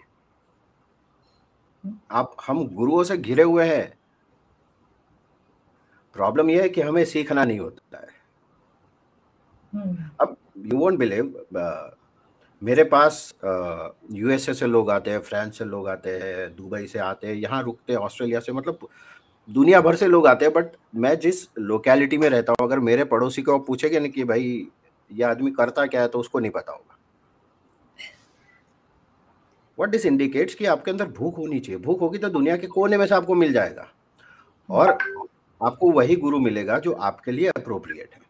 आप, 2.12 2.36
हम 2.48 2.68
गुरुओं 2.68 3.04
से 3.04 3.18
घिरे 3.18 3.44
हुए 3.44 3.66
हैं। 3.66 4.03
प्रॉब्लम 6.15 6.49
यह 6.49 6.62
है 6.62 6.69
कि 6.69 6.82
हमें 6.82 7.04
सीखना 7.06 7.43
नहीं 7.45 7.60
होता 7.60 7.97
है। 7.97 8.12
अब 10.21 10.36
यू 10.63 10.78
वोंट 10.78 10.97
बिलीव 10.99 11.45
मेरे 12.62 12.84
पास 12.86 13.34
यूएसए 13.43 14.54
से 14.54 14.67
लोग 14.67 14.89
आते 14.91 15.12
हैं 15.12 15.19
फ्रांस 15.21 15.58
से 15.58 15.65
लोग 15.65 15.88
आते 15.89 16.10
हैं, 16.12 16.56
दुबई 16.56 16.86
से 16.88 16.99
आते 16.99 17.28
हैं, 17.28 17.34
यहाँ 17.36 17.62
रुकते 17.63 17.93
हैं 17.93 17.99
ऑस्ट्रेलिया 17.99 18.39
से 18.39 18.52
मतलब 18.52 18.88
दुनिया 19.49 19.82
भर 19.82 19.95
से 19.95 20.08
लोग 20.08 20.28
आते 20.28 20.45
हैं 20.45 20.54
बट 20.54 20.71
मैं 20.95 21.17
जिस 21.19 21.47
लोकेलिटी 21.60 22.17
में 22.17 22.30
रहता 22.30 22.52
हूँ, 22.52 22.67
अगर 22.67 22.80
मेरे 22.80 23.04
पड़ोसी 23.06 23.41
को 23.41 23.58
पूछेंगे 23.60 23.99
ना 23.99 24.08
कि 24.08 24.23
भाई, 24.23 24.67
ये 25.12 25.23
आदमी 25.23 25.52
करता 25.52 25.86
क्या 25.86 26.02
है 26.02 26.08
तो 26.08 26.19
उसको 26.19 26.39
नहीं 26.39 26.52
पता 26.52 26.71
होगा। 26.71 26.97
वट 29.78 29.89
दिस 29.89 30.06
इंडिकेट्स 30.06 30.56
कि 30.56 30.65
आपके 30.65 30.91
अंदर 30.91 31.08
भूख 31.10 31.38
होनी 31.38 31.60
चाहिए। 31.60 31.82
भूख 31.82 32.02
होगी 32.02 32.17
तो 32.17 32.30
दुनिया 32.30 32.58
के 32.58 32.67
कोने 32.67 32.97
में 32.97 33.06
से 33.08 33.15
आपको 33.15 33.36
मिल 33.36 33.54
जाएगा। 33.54 33.88
और 34.69 34.97
आपको 35.63 35.91
वही 35.91 36.15
गुरु 36.15 36.39
मिलेगा 36.39 36.78
जो 36.80 36.91
आपके 36.91 37.32
लिए 37.32 37.47
अप्रोप्रिएट 37.49 38.10
है। 38.13 38.21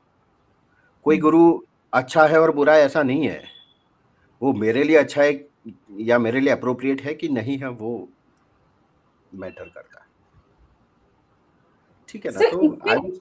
कोई 1.05 1.17
गुरु 1.17 1.59
अच्छा 1.93 2.25
है 2.27 2.39
और 2.41 2.51
बुरा 2.55 2.73
है 2.73 2.81
ऐसा 2.81 3.03
नहीं 3.03 3.27
है। 3.27 3.43
वो 4.41 4.53
मेरे 4.53 4.83
लिए 4.83 4.97
अच्छा 4.97 5.21
है 5.21 5.33
या 6.01 6.19
मेरे 6.19 6.39
लिए 6.39 6.53
अप्रोप्रिएट 6.53 7.01
है 7.01 7.13
कि 7.13 7.27
नहीं 7.29 7.57
है 7.57 7.69
वो 7.69 7.91
मैटर 9.33 9.63
करता 9.65 9.99
है। 9.99 10.07
ठीक 12.09 12.25
है 12.25 12.31
ना? 12.31 12.49
तो 12.49 12.77
आज 12.89 13.19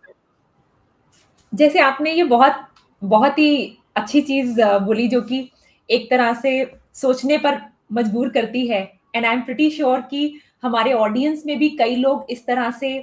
जैसे 1.53 1.79
आपने 1.79 2.13
ये 2.13 2.25
बहुत 2.25 2.65
बहुत 3.03 3.39
ही 3.39 3.79
अच्छी 3.97 4.21
चीज़ 4.21 4.61
बोली 4.83 5.09
जो 5.09 5.21
कि 5.23 5.49
एक 5.89 6.11
तरह 6.11 6.33
से 6.35 6.53
सोचने 6.95 7.39
पर 7.39 7.61
मजबूर 7.93 8.29
करती 8.29 8.67
है। 8.67 8.81
And 9.15 9.27
I 9.27 9.33
am 9.35 9.41
pretty 9.43 9.71
sure 9.71 10.01
कि 10.01 10.41
हमारे 10.63 10.93
ऑडियंस 10.93 11.43
में 11.47 11.59
भी 11.59 11.69
कई 11.79 11.97
लोग 11.97 12.27
इस 12.31 12.47
तरह 12.47 12.71
से 12.71 12.99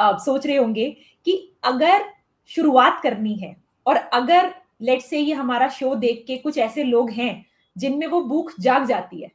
uh, 0.00 0.18
सोच 0.18 0.46
रहे 0.46 0.56
होंगे 0.56 0.96
कि 1.24 1.52
अगर 1.64 2.04
शुरुआत 2.46 3.00
करनी 3.02 3.34
है 3.34 3.56
और 3.86 3.96
अगर 3.96 4.54
लेट 4.82 5.00
से 5.00 5.18
ये 5.18 5.34
हमारा 5.34 5.68
शो 5.68 5.94
देख 5.94 6.24
के 6.26 6.36
कुछ 6.36 6.58
ऐसे 6.58 6.82
लोग 6.84 7.10
हैं 7.10 7.46
जिनमें 7.76 8.06
वो 8.06 8.22
भूख 8.24 8.52
जाग 8.60 8.84
जाती 8.84 9.22
है 9.22 9.32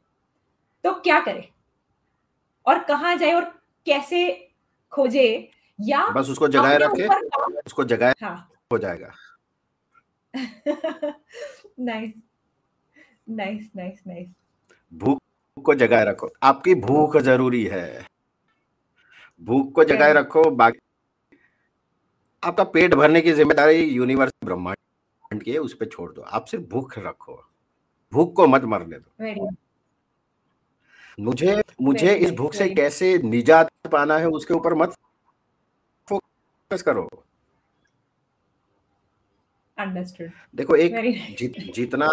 तो 0.84 0.94
क्या 0.94 1.20
करे? 1.20 1.50
और 2.66 2.84
कहा 2.84 3.16
जाए 3.16 3.32
और 3.32 3.44
कैसे 3.86 4.50
खोजे? 4.92 5.52
या 5.82 6.08
बस 6.08 6.30
उसको 6.30 6.48
जगाए 6.48 6.78
रखे 6.78 7.08
उसको 7.68 7.84
जगाए 7.84 8.14
हाँ। 8.22 8.52
हो 8.74 8.78
जाएगा। 8.78 9.12
नाइस 11.80 12.14
नाइस 13.30 13.70
नाइस 13.76 14.00
नाइस 14.08 14.28
भूख 14.94 15.22
को 15.66 15.74
जगाए 15.74 16.06
रखो। 16.06 16.30
आपकी 16.44 16.76
भूख 16.76 17.18
ज़रूरी 17.18 17.64
है। 17.64 18.06
भूख 19.42 19.72
को 19.74 19.84
जगाए 19.84 20.14
रखो 20.14 20.50
बाकी 20.52 20.80
आपका 22.44 22.64
पेट 22.66 22.94
भरने 22.96 23.22
की 23.22 23.32
ज़िम्मेदारी 23.34 23.84
यूनिवर्स 23.84 24.32
ब्रह्मांड 24.46 25.44
की 25.44 25.52
है 25.52 25.58
उस 25.60 25.74
पर 25.76 25.86
छोड़ 25.88 26.12
दो। 26.14 26.22
आप 26.22 26.46
सिर्फ़ 26.46 26.66
भूख 26.66 26.98
रखो। 27.00 27.44
भूख 28.14 28.34
को 28.36 28.48
मत 28.48 28.64
मरने 28.66 28.98
दो। 28.98 29.50
मुझे 31.20 31.62
मुझे 31.82 32.14
इस 32.16 32.32
भूख 32.32 32.54
से 32.54 32.68
कैसे 32.72 33.18
निजात 33.20 33.70
पाना 33.92 34.18
है 34.18 34.28
उसके 34.30 34.54
ऊपर 34.54 34.74
मत 34.76 34.94
फोकस 36.08 36.82
करो। 36.82 37.08
अंडरस्टूड 39.78 40.30
देखो 40.56 40.76
एक 40.76 40.94
जित, 41.38 41.58
जितना 41.76 42.10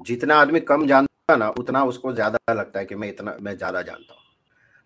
जितना 0.00 0.36
आदमी 0.36 0.60
कम 0.62 0.86
जानता 0.86 1.32
है 1.32 1.38
ना 1.38 1.48
उतना 1.58 1.84
उसको 1.84 2.12
ज़्यादा 2.12 2.52
लगता 2.52 2.78
है 2.78 2.86
कि 2.86 2.94
मैं 2.94 3.08
इतना 3.08 3.36
मैं 3.40 3.56
ज़्यादा 3.56 3.82
जानता 3.82 4.14
हूँ। 4.14 4.22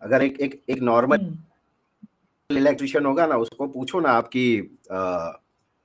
अगर 0.03 0.23
एक 0.23 0.41
एक 0.41 0.63
एक 0.69 0.79
नॉर्मल 0.79 1.37
इलेक्ट्रिशियन 2.51 3.07
होगा 3.07 3.27
ना 3.27 3.37
उसको 3.37 3.67
पूछो 3.67 4.01
ना 4.01 4.11
आपकी 4.11 4.79
आ, 4.93 5.33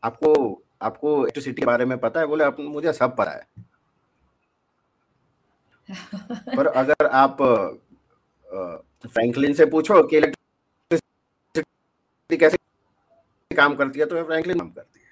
आपको 0.03 0.61
आपको 0.81 1.17
इलेक्ट्रिसिटी 1.17 1.61
के 1.61 1.65
बारे 1.65 1.85
में 1.85 1.97
पता 1.97 2.19
है 2.19 2.27
बोले 2.27 2.63
मुझे 2.63 2.93
सब 2.93 3.15
पता 3.15 3.31
है। 3.31 3.47
पर 6.57 6.67
अगर 6.67 7.05
आप 7.05 7.37
फ्रैंकलिन 9.07 9.53
से 9.53 9.65
पूछो 9.65 10.03
कि 10.03 10.17
इलेक्ट्रिसिटी 10.17 12.37
कैसे 12.37 12.57
काम 13.55 13.75
करती 13.75 13.99
है 13.99 14.05
तो 14.05 14.23
फ्रैंकलिन 14.23 14.59
काम 14.59 14.69
करती 14.69 14.99
है। 14.99 15.05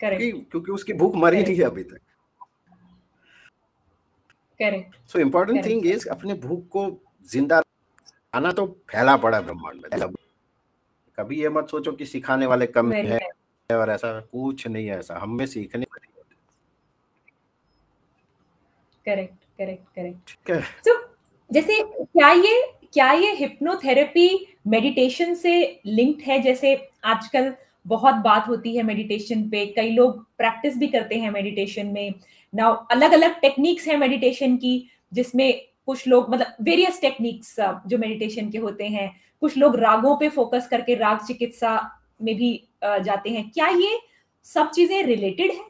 करेक्ट 0.00 0.50
क्योंकि 0.50 0.72
उसकी 0.72 0.92
भूख 0.92 1.16
मरी 1.16 1.42
नहीं 1.42 1.56
है 1.56 1.62
अभी 1.62 1.82
तक। 1.82 2.00
Correct 4.62 4.96
so 5.12 5.18
important 5.20 5.64
thing 5.66 5.86
is 5.86 6.08
अपने 6.10 6.34
भूख 6.42 6.66
को 6.70 6.88
ज़िंदा 7.28 7.62
आना 8.32 8.52
तो 8.52 8.66
फैला 8.90 9.16
पड़ा 9.18 9.40
ब्रह्मांड 9.40 9.86
में। 9.94 10.12
कभी 11.18 11.40
ये 11.40 11.48
मत 11.50 11.70
सोचो 11.70 11.92
कि 11.92 12.06
सिखाने 12.06 12.46
वाले 12.46 12.66
कम 12.68 12.92
है 12.92 13.18
और 13.70 13.90
ऐसा 13.90 14.18
कुछ 14.22 14.66
नहीं 14.66 14.86
है 14.86 14.98
ऐसा। 14.98 15.18
हमें 15.18 15.46
सीखने 15.46 15.86
करेक्ट 19.06 19.34
करेक्ट 19.58 19.84
करेक्ट 19.96 20.86
सो 20.86 20.92
जैसे 21.50 21.80
क्या 21.82 22.30
ये 22.30 22.60
क्या 22.92 23.10
ये 23.12 23.30
हिप्नोथेरेपी 23.34 24.28
मेडिटेशन 24.66 25.34
से 25.34 25.54
लिंक्ड 25.86 26.22
है? 26.22 26.40
जैसे 26.42 26.74
आजकल 27.04 27.52
बहुत 27.86 28.14
बात 28.24 28.48
होती 28.48 28.76
है 28.76 28.82
मेडिटेशन 28.82 29.48
पे। 29.50 29.64
कई 29.76 29.90
लोग 29.90 30.22
प्रैक्टिस 30.38 30.76
भी 30.78 30.88
करते 30.88 31.14
हैं 31.16 31.30
मेडिटेशन 31.30 31.86
में। 31.86 32.14
ना 32.52 32.66
अलग 32.90 33.12
अलग 33.12 33.40
टेक्निक्स 33.40 33.86
हैं 33.88 33.96
मेडिटेशन 33.98 34.56
की 34.56 34.74
जिसमें 35.12 35.60
कुछ 35.86 36.06
लोग 36.08 36.30
मतलब 36.30 36.56
वेरियस 36.62 37.00
टेक्निक्स 37.00 37.54
जो 37.86 37.98
मेडिटेशन 37.98 38.50
के 38.50 38.58
होते 38.58 38.88
हैं 38.88 39.10
कुछ 39.42 39.56
लोग 39.56 39.76
रागों 39.76 40.16
पे 40.16 40.28
फोकस 40.30 40.68
करके 40.70 40.94
राग 40.94 41.24
चिकित्सा 41.26 41.80
में 42.22 42.34
भी 42.36 42.52
जाते 42.84 43.30
हैं। 43.30 43.50
क्या 43.50 43.68
ये 43.68 43.98
सब 44.46 44.70
चीज़ें 44.70 45.02
रिलेटेड 45.04 45.50
है? 45.50 45.64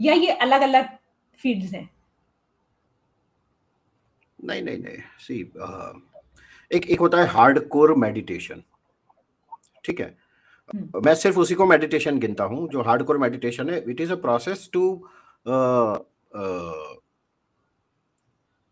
या 0.00 0.14
ये 0.14 0.30
अलग 0.46 0.60
अलग 0.62 0.88
फील्ड्स 1.38 1.72
हैं? 1.72 1.88
नहीं 4.38 4.62
नहीं 4.62 4.78
नहीं। 4.78 4.96
सी 5.20 5.40
एक 6.70 6.86
एक 6.86 7.00
होता 7.00 7.18
है 7.18 7.26
हार्ड 7.28 7.58
कोर 7.68 7.94
मेडिटेशन 7.96 8.62
ठीक 9.84 10.00
है? 10.00 10.06
हम्म। 10.70 11.00
मैं 11.06 11.14
सिर्फ़ 11.14 11.38
उसी 11.38 11.54
को 11.54 11.66
मेडिटेशन 11.66 12.18
गिनता 12.18 12.44
हूँ 12.44 12.68
जो 12.70 12.82
हार्ड 12.82 13.02
कोर 13.06 13.18
मेडिटेशन 13.18 13.70
है। 13.70 13.82
It 13.90 14.00
is 14.00 14.12
a 14.12 14.16
process 14.18 14.68
to 14.72 14.84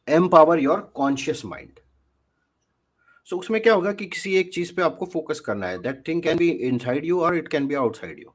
empower 0.09 0.59
your 0.59 0.81
conscious 0.95 1.45
mind 1.45 1.81
so 3.27 3.37
उसमें 3.37 3.61
क्या 3.63 3.75
होगा 3.75 3.93
कि 3.93 4.07
किसी 4.07 4.35
एक 4.37 4.53
चीज़ 4.55 4.75
पे 4.75 4.83
आपको 4.83 5.07
फोकस 5.07 5.41
करना 5.41 5.67
है। 5.67 5.79
That 5.83 6.07
thing 6.09 6.23
can 6.23 6.39
be 6.39 6.49
inside 6.49 7.05
you 7.05 7.21
और 7.21 7.37
it 7.37 7.49
can 7.49 7.67
be 7.67 7.75
outside 7.75 8.19
you 8.19 8.33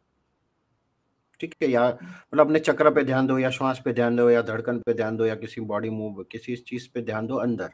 ठीक 1.40 1.56
है? 1.64 1.70
या 1.70 1.88
मतलब 1.88 2.46
अपने 2.46 2.60
चक्र 2.60 2.92
पे 2.92 3.04
ध्यान 3.04 3.28
दो, 3.28 3.38
या 3.40 3.50
श्वास 3.50 3.82
पे 3.86 3.94
ध्यान 3.94 4.16
दो, 4.16 4.30
या 4.30 4.42
धड़कन 4.42 4.80
पे 4.80 4.94
ध्यान 4.94 5.18
दो, 5.18 5.26
या 5.26 5.36
किसी 5.36 5.62
बॉडी 5.62 5.90
मूव 5.90 6.24
किसी 6.32 6.56
चीज़ 6.56 6.88
पे 6.94 7.02
ध्यान 7.02 7.28
दो 7.28 7.36
अंदर। 7.36 7.70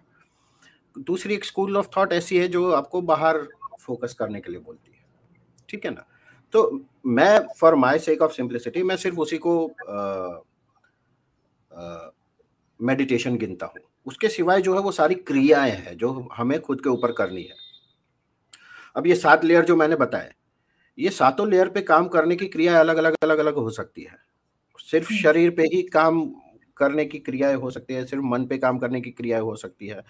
दूसरी 0.99 1.33
एक 1.33 1.45
स्कूल 1.45 1.77
ऑफ़ 1.77 1.87
थॉट 1.97 2.13
ऐसी 2.13 2.37
है 2.37 2.47
जो 2.47 2.71
आपको 2.71 3.01
बाहर 3.01 3.37
फोकस 3.81 4.13
करने 4.13 4.41
के 4.41 4.51
लिए 4.51 4.61
बोलती 4.61 4.91
है। 4.91 5.03
ठीक 5.69 5.85
है 5.85 5.91
ना? 5.91 6.05
तो 6.53 6.85
मैं 7.05 7.39
for 7.59 7.75
my 7.75 7.99
sake 7.99 8.21
of 8.21 8.31
simplicity 8.31 8.83
मैं 8.83 8.97
सिर्फ़ 8.97 9.17
उसी 9.17 9.37
को 9.37 9.55
मेडिटेशन 12.79 13.37
गिनता 13.37 13.65
हूँ। 13.65 13.81
उसके 14.05 14.29
सिवाय 14.29 14.61
जो 14.61 14.73
है 14.75 14.79
वो 14.81 14.91
सारी 14.91 15.15
क्रियाएँ 15.17 15.71
हैं 15.73 15.95
जो 15.97 16.11
हमें 16.33 16.59
खुद 16.61 16.81
के 16.81 16.89
ऊपर 16.89 17.11
करनी 17.11 17.43
है। 17.43 17.55
अब 18.95 19.07
ये 19.07 19.15
सात 19.15 19.43
लेयर 19.45 19.65
जो 19.65 19.75
मैंने 19.75 19.95
बताए 19.97 20.33
ये 20.97 21.09
सातों 21.11 21.49
लेयर 21.49 21.69
पे 21.69 21.81
काम 21.83 22.07
करने 22.07 22.35
की 22.35 22.47
क्रिया 22.47 22.79
अलग 22.79 22.97
अलग 22.97 23.15
अलग 23.23 23.37
अलग 23.37 23.55
हो 23.55 23.69
सकती 23.71 24.01
है। 24.01 24.17
सिर्फ़ 24.89 25.07
हम्म। 25.09 25.21
शरीर 25.21 25.49
पे 25.51 25.63
ही 25.73 25.81
काम 25.83 26.25
करने 26.77 27.05
की 27.05 27.19
क्रियाएँ 27.19 27.55
हो 27.55 27.69
सकती 27.71 27.93
है 27.93 28.05
सिर्फ़ 28.05 28.23
मन 28.25 28.45
पे 28.45 28.57
काम 28.57 28.77
करने 28.79 29.01
की 29.01 29.11
क्रियाएँ 29.11 29.41
हो 29.43 29.55
सकती 29.55 29.87
है। 29.87 30.03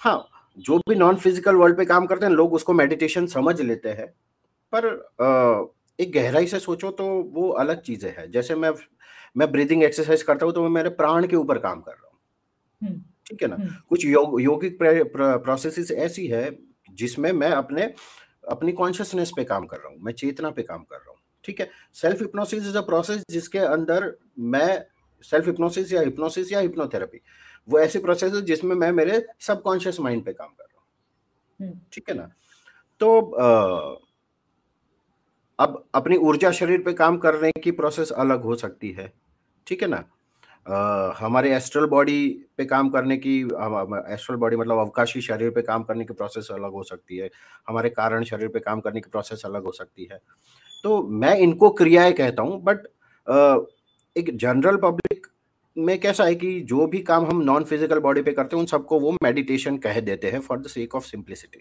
हाँ 0.00 0.28
जो 0.58 0.78
भी 0.88 0.94
नॉन 0.94 1.16
फ़िज़िकल 1.16 1.54
वर्ल्ड 1.54 1.76
पे 1.76 1.84
काम 1.84 2.06
करते 2.06 2.26
हैं 2.26 2.32
लोग 2.32 2.52
उसको 2.54 2.72
मेडिटेशन 2.72 3.26
समझ 3.28 3.60
लेते 3.60 3.88
हैं। 3.90 4.06
पर 4.72 4.86
एक 5.98 6.12
गहराई 6.12 6.46
से 6.46 6.58
सोचो 6.60 6.90
तो 6.92 7.06
वो 7.32 7.48
अलग 7.50 7.80
चीज़ें 7.82 8.10
हैं। 8.18 8.30
जैसे 8.30 8.54
मैं 8.54 8.70
मैं 9.36 9.50
ब्रीदिंग 9.52 9.82
एक्सरसाइज 9.82 10.22
करता 10.22 10.46
हूँ 10.46 10.54
तो 10.54 10.62
मैं 10.62 10.70
मेरे 10.70 10.90
प्राण 10.94 11.26
के 11.26 11.36
ऊपर 11.36 11.58
काम 11.58 11.80
कर 11.80 11.92
रहा 11.92 12.10
हूँ 12.10 12.88
हम्म। 12.88 13.00
ठीक 13.26 13.42
है 13.42 13.48
ना 13.48 13.56
हम्म। 13.56 13.74
कुछ 13.88 14.04
योग 14.06 14.40
यौगिक 14.40 14.78
प्रोसेस 14.82 15.90
ऐसी 15.92 16.26
है 16.26 16.50
जिसमें 16.94 17.30
मैं 17.32 17.50
अपने 17.52 17.92
अपनी 18.48 18.72
कॉन्शियसनेस 18.72 19.32
पे 19.36 19.44
काम 19.44 19.66
कर 19.66 19.76
रहा 19.76 19.88
हूँ 19.88 19.98
मैं 20.00 20.12
चेतना 20.12 20.50
पे 20.50 20.62
काम 20.62 20.82
कर 20.82 20.96
रहा 20.96 21.10
हूँ 21.10 21.20
ठीक 21.44 21.60
है 21.60 21.70
self 21.94 22.20
hypnosis 22.20 22.66
is 22.66 22.76
a 22.78 22.80
process 22.82 23.22
जिसके 23.30 23.58
अंदर 23.58 24.12
मैं 24.48 24.84
सेल्फ 25.24 25.46
हिप्नोसिस 25.46 25.92
या 25.92 26.00
हिप्नोसिस 26.00 26.52
या 26.52 26.60
हिप्नोथेरेपी 26.60 27.20
वो 27.68 27.78
ऐसी 27.78 27.98
प्रोसेस 27.98 28.32
है 28.34 28.42
जिसमें 28.42 28.74
मैं 28.76 28.90
मेरे 28.92 29.24
सबकॉन्शियस 29.40 30.00
माइंड 30.00 30.24
पे 30.24 30.32
काम 30.32 30.48
कर 30.48 30.64
रहा 30.64 30.80
हूँ 30.80 31.68
हम्म। 31.68 31.80
ठीक 31.92 32.08
है 32.08 32.16
ना 32.16 32.28
तो 33.00 33.08
आ, 33.20 34.05
अब 35.58 35.84
अपनी 35.94 36.16
ऊर्जा 36.18 36.50
शरीर 36.52 36.82
पे 36.82 36.92
काम 36.92 37.16
करने 37.18 37.50
की 37.62 37.70
प्रोसेस 37.72 38.10
अलग 38.12 38.42
हो 38.42 38.54
सकती 38.56 38.90
है। 38.92 39.12
ठीक 39.66 39.82
है 39.82 39.88
ना? 39.88 40.04
आ, 40.66 41.12
हमारे 41.18 41.54
एस्ट्रल 41.56 41.86
बॉडी 41.86 42.28
पे 42.58 42.64
काम 42.64 42.88
करने 42.90 43.16
की 43.16 43.38
एस्ट्रल 44.14 44.36
बॉडी 44.36 44.56
मतलब 44.56 44.78
अवकाशी 44.78 45.20
शरीर 45.20 45.50
पे 45.50 45.62
काम 45.62 45.82
करने 45.82 46.04
की 46.04 46.14
प्रोसेस 46.14 46.48
अलग 46.52 46.72
हो 46.72 46.82
सकती 46.82 47.16
है। 47.16 47.30
हमारे 47.68 47.90
कारण 47.90 48.24
शरीर 48.24 48.48
पे 48.48 48.60
काम 48.60 48.80
करने 48.80 49.00
की 49.00 49.10
प्रोसेस 49.10 49.42
अलग 49.46 49.64
हो 49.64 49.72
सकती 49.72 50.08
है। 50.12 50.18
तो 50.84 51.02
मैं 51.20 51.36
इनको 51.38 51.70
क्रियाएँ 51.72 52.12
कहता 52.12 52.42
हूँ 52.42 52.60
बट 52.64 52.86
एक 54.16 54.36
जनरल 54.36 54.76
पब्लिक 54.76 55.26
में 55.76 55.98
कैसा 56.00 56.24
है 56.24 56.34
कि 56.34 56.60
जो 56.68 56.86
भी 56.86 56.98
काम 57.02 57.26
हम 57.26 57.40
नॉन 57.42 57.64
फ़िज़िकल 57.64 57.98
बॉडी 58.00 58.22
पे 58.22 58.32
करते 58.32 58.56
हैं 58.56 58.60
उन 58.60 58.66
सबको 58.66 59.00
वो 59.00 59.12
मेडिटेशन 59.22 59.76
कह 59.78 60.00
देते 60.00 60.30
हैं 60.30 60.40
for 60.40 60.58
the 60.58 60.66
sake 60.66 60.94
of 60.94 61.04
simplicity 61.06 61.58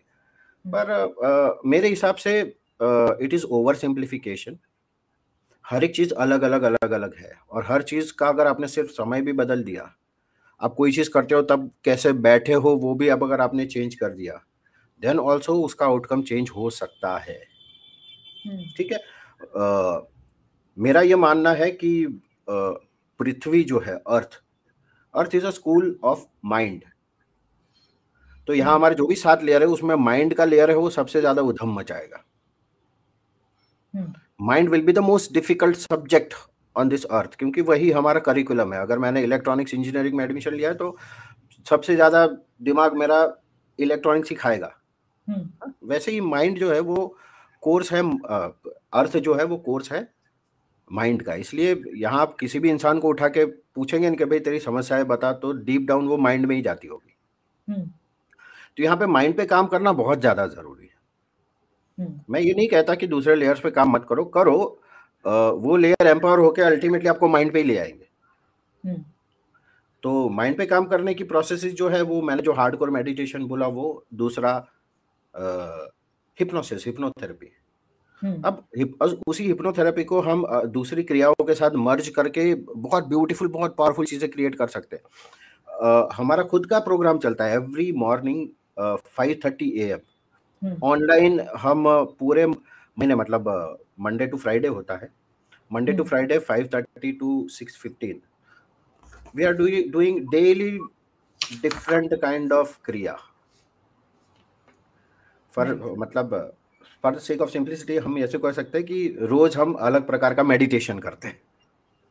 पर 0.65 1.61
मेरे 1.65 1.87
हिसाब 1.89 2.15
से 2.15 2.41
इट 2.79 3.33
इज़ 3.33 3.45
ओवर 3.47 3.75
सिंप्लीफिकेशन 3.75 4.57
हर 5.65 5.83
एक 5.83 5.95
चीज़ 5.95 6.13
अलग 6.15 6.41
अलग 6.41 6.63
अलग 6.63 6.91
अलग 6.91 7.15
है 7.17 7.31
और 7.49 7.65
हर 7.67 7.81
चीज़ 7.83 8.11
का 8.13 8.27
अगर 8.27 8.47
आपने 8.47 8.67
सिर्फ़ 8.67 8.89
समय 8.91 9.21
भी 9.21 9.33
बदल 9.33 9.63
दिया 9.63 9.91
आप 10.61 10.73
कोई 10.73 10.91
चीज़ 10.91 11.09
करते 11.09 11.35
हो 11.35 11.41
तब 11.43 11.69
कैसे 11.85 12.11
बैठे 12.25 12.53
हो 12.55 12.75
वो 12.77 12.93
भी 12.95 13.07
अब 13.09 13.23
अगर 13.23 13.41
आपने 13.41 13.65
चेंज 13.65 13.95
कर 13.95 14.09
दिया 14.09 14.33
देन 15.01 15.19
ऑल्सो 15.19 15.55
उसका 15.63 15.85
आउटकम 15.85 16.21
चेंज 16.23 16.49
हो 16.49 16.69
सकता 16.69 17.17
है। 17.17 17.39
हम्म। 18.45 18.65
ठीक 18.77 18.91
है? 18.91 18.99
uh, 19.57 20.01
मेरा 20.77 21.01
ये 21.01 21.15
मानना 21.15 21.51
है 21.53 21.69
कि 21.73 21.91
पृथ्वी 22.49 23.63
जो 23.63 23.79
है 23.79 23.95
earth 24.09 24.41
earth 25.13 25.35
is 25.35 25.45
a 25.45 25.49
school 25.51 25.97
of 26.03 26.25
mind 26.45 26.83
तो 28.47 28.53
यहाँ 28.53 28.69
हम्म। 28.69 28.75
हमारे 28.75 28.95
जो 28.95 29.07
भी 29.07 29.15
सात 29.15 29.43
लेयर 29.43 29.61
है 29.61 29.67
उसमें 29.69 29.95
माइंड 29.97 30.33
का 30.33 30.45
लेयर 30.45 30.69
है 30.69 30.75
वो 30.77 30.89
सबसे 30.91 31.19
ज़्यादा 31.19 31.41
उधम 31.43 31.73
मचाएगा। 31.73 32.23
Mind 34.41 34.69
will 34.69 34.81
be 34.81 34.93
the 34.93 34.99
most 34.99 35.33
difficult 35.33 35.75
subject 35.77 36.33
on 36.75 36.89
this 36.89 37.05
earth 37.05 37.35
क्योंकि 37.35 37.61
वही 37.61 37.91
हमारा 37.91 38.19
करिकुलम 38.19 38.73
है 38.73 38.79
अगर 38.81 38.99
मैंने 38.99 39.23
इलेक्ट्रॉनिक्स 39.23 39.73
इंजीनियरिंग 39.73 40.15
में 40.15 40.23
एडमिशन 40.23 40.53
लिया 40.53 40.69
है 40.69 40.75
तो 40.75 40.97
सबसे 41.65 41.95
ज़्यादा 41.95 42.25
दिमाग 42.61 42.97
मेरा 42.97 43.19
इलेक्ट्रॉनिक्स 43.79 44.29
ही 44.29 44.35
खाएगा 44.35 44.71
हम्म। 45.27 45.73
वैसे 45.87 46.11
ही 46.11 46.21
माइंड 46.21 46.59
जो 46.59 46.73
है 46.73 46.79
वो 46.79 47.15
कोर्स 47.61 47.91
है 47.93 48.01
अर्थ 48.93 49.17
जो 49.17 49.33
है 49.33 49.43
वो 49.43 49.57
कोर्स 49.57 49.91
है 49.91 50.07
माइंड 50.91 51.21
का 51.23 51.33
इसलिए 51.33 51.75
यहाँ 51.95 52.21
आप 52.21 52.35
किसी 52.39 52.59
भी 52.59 52.69
इंसान 52.69 52.99
को 52.99 53.09
उठा 53.09 53.27
के 53.27 53.45
पूछेंगे 53.45 54.11
कि 54.11 54.25
भाई 54.25 54.39
तेरी 54.39 54.59
समस्या 54.59 54.97
है 54.97 55.03
बता 55.03 55.31
तो 55.33 55.51
डीप 55.61 55.85
डाउन 55.87 56.07
वो 56.07 56.17
माइंड 56.17 56.45
में 56.45 56.55
ही 56.55 56.61
जाती 56.61 56.87
होगी 56.87 57.15
हम्म। 57.67 57.89
तो 58.77 58.83
यहाँ 58.83 58.97
पे 58.97 59.05
माइंड 59.05 59.37
पे 59.37 59.45
काम 59.45 59.67
करना 59.67 59.91
बहुत 59.93 60.19
ज़्यादा 60.19 60.47
ज़रूरी। 60.47 60.84
मैं 61.97 62.39
ये 62.39 62.53
नहीं 62.53 62.67
कहता 62.67 62.95
कि 62.95 63.07
दूसरे 63.07 63.35
लेयर्स 63.35 63.59
पे 63.59 63.71
काम 63.71 63.91
मत 63.91 64.05
करो 64.09 64.23
करो 64.35 64.57
वो 65.59 65.75
लेयर 65.77 66.07
एम्पावर 66.07 66.39
होके 66.39 66.61
अल्टीमेटली 66.61 67.09
आपको 67.09 67.27
माइंड 67.27 67.51
पे 67.53 67.59
ही 67.59 67.65
ले 67.65 67.77
आएँगे। 67.77 68.07
हम्म। 68.83 69.03
तो 70.03 70.29
माइंड 70.29 70.57
पे 70.57 70.65
काम 70.65 70.85
करने 70.85 71.13
की 71.13 71.23
प्रोसेस 71.23 71.63
जो 71.73 71.87
है 71.89 72.01
वो 72.01 72.21
मैंने 72.21 72.41
जो 72.41 72.53
हार्डकोर 72.53 72.89
मेडिटेशन 72.89 73.43
बोला 73.47 73.67
वो 73.67 74.05
दूसरा 74.13 74.51
हिप्नोसिस 76.37 76.85
हिप्नोथेरेपी 76.85 77.51
हम्म। 78.21 78.41
अब 78.41 78.63
उसी 79.27 79.45
हिप्नोथेरेपी 79.45 80.03
को 80.03 80.19
हम 80.21 80.45
दूसरी 80.69 81.03
क्रियाओं 81.03 81.43
के 81.45 81.53
साथ 81.53 81.71
मर्ज 81.77 82.09
करके 82.09 82.53
बहुत 82.55 83.07
ब्यूटीफुल 83.07 83.47
बहुत 83.47 83.75
पावरफुल 83.77 84.05
चीज़ें 84.05 84.29
क्रिएट 84.31 84.55
कर 84.55 84.67
सकते 84.67 84.95
हैं। 84.95 85.03
हमारा 86.13 86.43
खुद 86.43 86.65
का 86.65 86.79
प्रोग्राम 86.79 87.17
चलता 87.19 87.45
है 87.45 87.55
every 87.55 87.91
morning 87.97 88.47
five 89.07 89.39
thirty 89.45 89.69
A 89.79 89.89
M 89.93 89.99
online 90.83 91.39
हम 91.57 91.83
पूरे 92.19 92.45
महीने 92.45 93.15
मतलब 93.15 93.47
मंडे 93.99 94.27
टू 94.27 94.37
फ्राइडे 94.37 94.67
होता 94.67 94.95
है। 94.95 95.09
Monday 95.71 95.93
to 95.93 96.03
Friday 96.03 96.37
five 96.39 96.69
thirty 96.73 97.11
to 97.11 97.47
six 97.49 97.77
fifteen 97.77 98.21
we 99.35 99.43
are 99.43 99.53
doing 99.53 100.19
daily 100.29 100.69
different 101.61 102.13
kind 102.21 102.53
of 102.53 102.77
kriya 102.85 103.17
for 105.55 105.73
मतलब 105.99 106.29
for 107.03 107.15
the 107.15 107.19
sake 107.19 107.41
of 107.41 107.49
simplicity 107.49 107.97
हम 107.97 108.17
ऐसे 108.17 108.37
कह 108.37 108.51
सकते 108.51 108.77
हैं 108.77 108.87
कि 108.87 109.07
रोज 109.21 109.57
हम 109.57 109.73
अलग 109.81 110.07
प्रकार 110.07 110.33
का 110.33 110.43
मेडिटेशन 110.43 110.99
करते 110.99 111.27
हैं। 111.27 111.41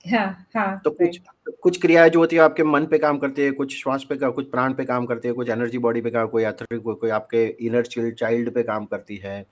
हाँ, 0.05 0.47
हाँ, 0.57 0.81
तो 0.85 0.91
कुछ 0.91 1.21
कुछ 1.63 1.81
क्रियाएँ 1.81 2.11
जो 2.11 2.19
होती 2.19 2.37
है 2.37 2.43
आपके 2.43 2.65
मन 2.65 2.87
पे 2.87 2.99
काम 2.99 3.19
करती 3.19 3.43
है 3.43 3.51
कुछ 3.51 3.77
श्वास 3.83 4.05
पे 4.09 4.31
कुछ 4.31 4.51
प्राण 4.51 4.75
पे 4.75 4.85
काम 4.85 5.07
करती 5.07 5.29
है 5.29 5.35
कुछ 5.35 5.49
एनर्जी 5.49 5.79
बॉडी 5.79 6.01
पे 6.01 6.11
काम 6.11 6.29
कोई 6.29 6.45
एथरिक 6.45 6.83
को, 6.83 6.95
कोई 6.95 7.11
आपके 7.11 7.45
इनर 7.61 7.87
चिल्ड 7.87 8.15
चाइल्ड 8.15 8.55
पे 8.55 8.63
काम 8.63 8.85
करती 8.85 9.17
है। 9.17 9.47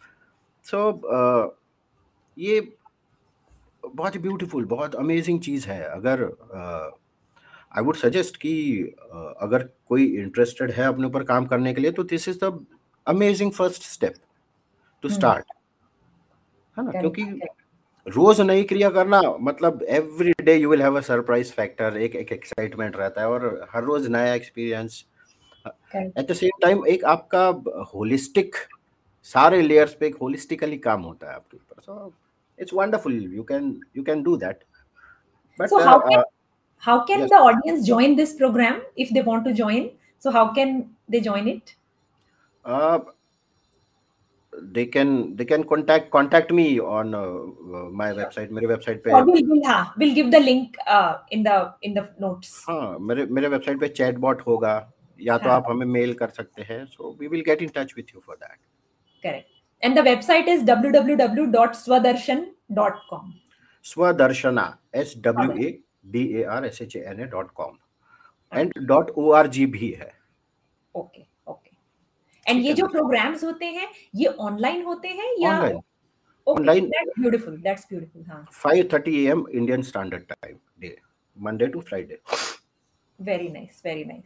सो 0.64 0.90
so, 0.90 0.98
uh, 1.14 1.48
ये 2.38 2.76
बहुत 3.94 4.14
ही 4.14 4.20
ब्यूटीफुल 4.20 4.64
बहुत 4.64 4.94
अमेजिंग 4.94 5.40
चीज़ 5.40 5.66
है। 5.68 5.82
अगर 5.82 6.24
आई 7.76 7.82
वुड 7.82 7.96
सजेस्ट 7.96 8.36
कि 8.36 8.52
uh, 9.14 9.34
अगर 9.40 9.68
कोई 9.88 10.06
इंटरेस्टेड 10.16 10.70
है 10.70 10.84
अपने 10.84 11.06
ऊपर 11.06 11.24
काम 11.24 11.46
करने 11.46 11.74
के 11.74 11.80
लिए 11.80 11.92
तो 11.92 12.02
this 12.02 12.28
is 12.28 12.38
the 12.44 12.66
amazing 13.06 13.52
first 13.52 13.82
step 13.82 14.14
to 15.02 15.08
start 15.08 15.44
है 16.76 16.84
ना? 16.84 17.00
क्योंकि 17.00 17.22
रोज 18.06 18.40
नई 18.40 18.62
क्रिया 18.72 18.88
करना 18.90 19.20
मतलब 19.40 19.82
every 19.98 20.32
day 20.44 20.54
you 20.56 20.70
will 20.70 20.82
have 20.82 20.96
a 20.98 21.00
surprise 21.08 21.52
factor 21.52 21.96
एक 21.96 22.16
एक 22.16 22.32
एक्साइटमेंट 22.32 22.96
रहता 22.96 23.20
है 23.20 23.28
और 23.28 23.68
हर 23.72 23.84
रोज 23.84 24.08
नया 24.10 24.34
experience 24.34 25.04
at 25.66 26.30
the 26.30 26.32
same 26.32 26.58
time 26.62 26.86
एक 26.94 27.04
आपका 27.14 27.46
होलिस्टिक 27.94 28.56
सारे 29.22 29.62
लेयर्स 29.62 29.94
पे 30.00 30.06
एक 30.06 30.16
होलिस्टिकली 30.22 30.78
काम 30.88 31.02
होता 31.02 31.28
है 31.30 31.34
आपके 31.34 31.56
ऊपर। 31.56 31.82
So 31.82 32.12
it's 32.58 32.74
wonderful 32.74 33.22
you 33.34 33.42
can 33.50 33.74
you 33.96 34.02
can 34.02 34.22
do 34.22 34.36
that 34.36 34.64
but 35.60 35.68
uh, 35.70 36.22
how 36.82 37.04
can 37.08 37.20
yes. 37.20 37.30
the 37.30 37.38
audience 37.48 37.86
join 37.86 38.14
this 38.16 38.30
program 38.38 38.78
if 38.96 39.10
they 39.16 39.22
want 39.22 39.44
to 39.44 39.52
join? 39.58 39.90
So 40.18 40.30
how 40.36 40.52
can 40.52 40.70
they 41.08 41.20
join 41.20 41.48
it? 41.50 41.74
Uh, 42.64 42.98
they 44.60 44.84
can 44.86 45.36
they 45.36 45.44
can 45.44 45.62
contact 45.64 46.10
contact 46.10 46.50
me 46.52 46.78
on 46.78 47.14
uh, 47.14 47.20
uh, 47.20 47.88
my 48.00 48.12
website 48.12 48.50
मेरे 48.52 48.66
website 48.68 49.02
पे 49.04 49.12
or 49.12 49.24
we'll, 49.24 49.42
we'll, 49.48 49.64
हाँ, 49.64 49.94
we'll 49.98 50.14
give 50.14 50.30
the 50.30 50.40
link 50.40 50.76
uh, 50.86 51.18
in 51.30 51.42
the 51.42 51.72
in 51.82 51.94
the 51.94 52.08
notes 52.20 52.64
हाँ 52.68 52.98
मेरे 53.00 53.26
मेरे 53.26 53.48
website 53.48 53.80
पे 53.80 53.88
chatbot 53.96 54.40
होगा 54.46 54.92
या 55.20 55.38
तो 55.38 55.50
आप 55.50 55.64
हमें 55.70 55.86
mail 55.86 56.14
कर 56.18 56.28
सकते 56.28 56.62
हैं 56.70 56.86
so 56.86 57.16
we 57.18 57.28
will 57.28 57.42
get 57.42 57.62
in 57.62 57.68
touch 57.68 57.96
with 57.96 58.14
you 58.14 58.20
for 58.20 58.36
that 58.36 58.56
correct 59.22 59.48
and 59.82 59.96
the 59.96 60.02
website 60.02 60.46
is 60.46 60.62
www.swadarshana.com 60.62 63.34
swadarshana 63.84 64.78
s 64.92 65.16
w 65.20 65.66
a 65.66 65.80
d 66.10 66.40
a 66.40 66.46
r 66.46 66.66
s 66.66 66.82
h 66.82 66.96
a 66.96 67.00
n 67.14 67.20
a 67.20 67.26
dot 67.26 67.46
com 67.60 67.78
and 68.52 68.72
dot 68.90 69.06
org 69.16 69.66
भी 69.76 69.90
है 70.00 70.12
okay 70.94 71.24
and 72.52 72.64
ये 72.64 72.72
जो 72.72 72.86
programmes 72.86 73.44
होते 73.44 73.66
हैं 73.66 73.88
ये 74.14 74.26
online 74.26 74.82
होते 74.84 75.08
हैं 75.08 75.34
या 75.40 75.58
ऑनलाइन 76.46 76.90
ब्यूटीफुल 77.18 77.56
दैट्स 77.56 77.86
ब्यूटीफुल 77.90 78.24
हाँ। 78.24 78.46
5:30 78.66 79.08
AM 79.08 79.44
Indian 79.52 79.82
standard 79.82 80.22
time 80.22 80.56
day 80.80 80.96
Monday 81.36 81.66
to 81.66 81.80
Friday 81.80 82.18
very 83.18 83.48
nice 83.48 83.82
very 83.84 84.04
nice 84.04 84.24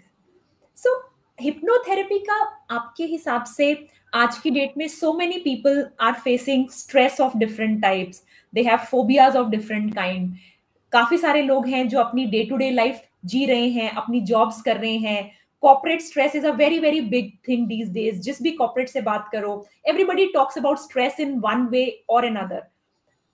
so 0.76 0.96
hypnotherapy 1.38 2.18
का 2.18 2.34
आपके 2.70 3.04
हिसाब 3.04 3.44
से 3.44 3.88
आज 4.14 4.38
की 4.38 4.50
डेट 4.50 4.74
में 4.78 4.88
so 4.88 5.12
many 5.12 5.38
people 5.38 5.86
are 6.00 6.12
facing 6.12 6.68
stress 6.70 7.20
of 7.20 7.36
different 7.38 7.80
types 7.82 8.22
they 8.54 8.62
have 8.62 8.78
phobias 8.90 9.36
of 9.36 9.48
different 9.48 9.94
kind 9.94 10.36
काफ़ी 10.92 11.18
सारे 11.18 11.42
लोग 11.42 11.66
हैं 11.66 11.88
जो 11.88 11.98
अपनी 12.00 12.24
डे 12.26 12.44
टू 12.44 12.56
डे 12.56 12.70
लाइफ 12.70 13.00
जी 13.24 13.44
रहे 13.46 13.68
हैं 13.68 13.90
अपनी 13.90 14.20
जॉब्स 14.20 14.60
कर 14.62 14.76
रहे 14.76 14.96
हैं। 14.96 15.35
Corporate 15.62 16.00
stress 16.02 16.36
is 16.36 16.46
a 16.46 16.50
very 16.54 16.78
very 16.78 17.00
big 17.10 17.30
thing 17.48 17.66
these 17.68 17.92
days 17.92 18.20
जिस 18.20 18.42
भी 18.42 18.50
कॉपरेट 18.50 18.88
से 18.88 19.00
बात 19.00 19.28
करो. 19.32 19.66
Everybody 19.88 20.26
talks 20.34 20.58
about 20.58 20.78
stress 20.78 21.20
in 21.20 21.38
one 21.40 21.66
way 21.70 21.84
और 22.10 22.26
एन 22.26 22.36
अदर 22.36 22.62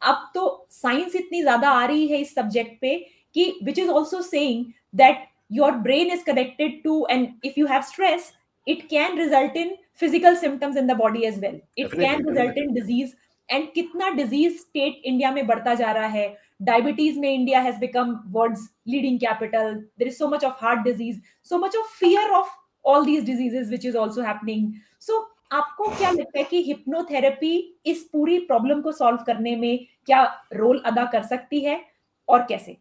अब 0.03 0.31
तो 0.35 0.67
साइंस 0.71 1.17
इतनी 1.17 1.43
ज़्यादा 1.43 1.71
आ 1.71 1.85
रही 1.87 2.07
है 2.09 2.21
इस 2.21 2.35
सब्जेक्ट 2.35 2.81
पे 2.81 2.95
कि 3.35 3.53
which 3.65 3.79
is 3.79 3.91
also 3.91 4.21
saying 4.23 4.65
that 4.95 5.27
your 5.53 5.73
brain 5.81 6.11
is 6.11 6.25
connected 6.25 6.83
to 6.85 7.07
and 7.11 7.29
if 7.45 7.61
you 7.61 7.67
have 7.67 7.83
stress 7.83 8.33
it 8.67 8.87
can 8.91 9.19
result 9.19 9.57
in 9.57 9.77
physical 10.01 10.37
symptoms 10.37 10.77
in 10.77 10.87
the 10.87 10.97
body 10.97 11.25
as 11.27 11.39
well 11.39 11.61
it 11.79 11.95
can 11.95 12.27
result 12.29 12.59
in 12.59 12.73
disease 12.75 13.15
and 13.49 13.73
कितना 13.73 14.09
disease 14.11 14.59
state 14.59 15.03
India 15.05 15.31
में 15.31 15.47
बढ़ता 15.47 15.75
जा 15.75 15.91
रहा 15.93 16.07
है? 16.07 16.27
Diabetes 16.65 17.17
में 17.19 17.29
India 17.29 17.61
has 17.61 17.79
become 17.79 18.11
world's 18.31 18.69
leading 18.87 19.19
capital 19.19 19.83
there 19.99 20.09
is 20.09 20.19
so 20.19 20.29
much 20.29 20.45
of 20.45 20.53
heart 20.57 20.85
disease 20.85 21.21
so 21.43 21.59
much 21.59 21.75
of 21.75 21.87
fear 22.03 22.25
of 22.35 22.47
all 22.85 23.05
these 23.05 23.25
diseases 23.25 23.71
which 23.71 23.85
is 23.85 23.97
also 23.97 24.23
happening 24.23 24.73
so 24.99 25.21
आपको 25.53 25.89
क्या 25.97 26.11
लगता 26.11 26.39
है 26.39 26.45
कि 26.45 26.63
हिप्नोथेरेपी 26.63 27.57
इस 27.87 28.03
पूरी 28.13 28.39
प्रॉब्लम 28.47 28.81
को 28.83 28.93
सॉल्व 28.93 29.25
करने 29.27 29.55
में 29.57 29.87
क्या 30.07 30.23
रोल 30.55 30.79
अदा 30.87 31.05
कर 31.13 31.23
सकती 31.23 31.61
है 31.61 31.81
और 32.29 32.47
कैसे 32.49 32.77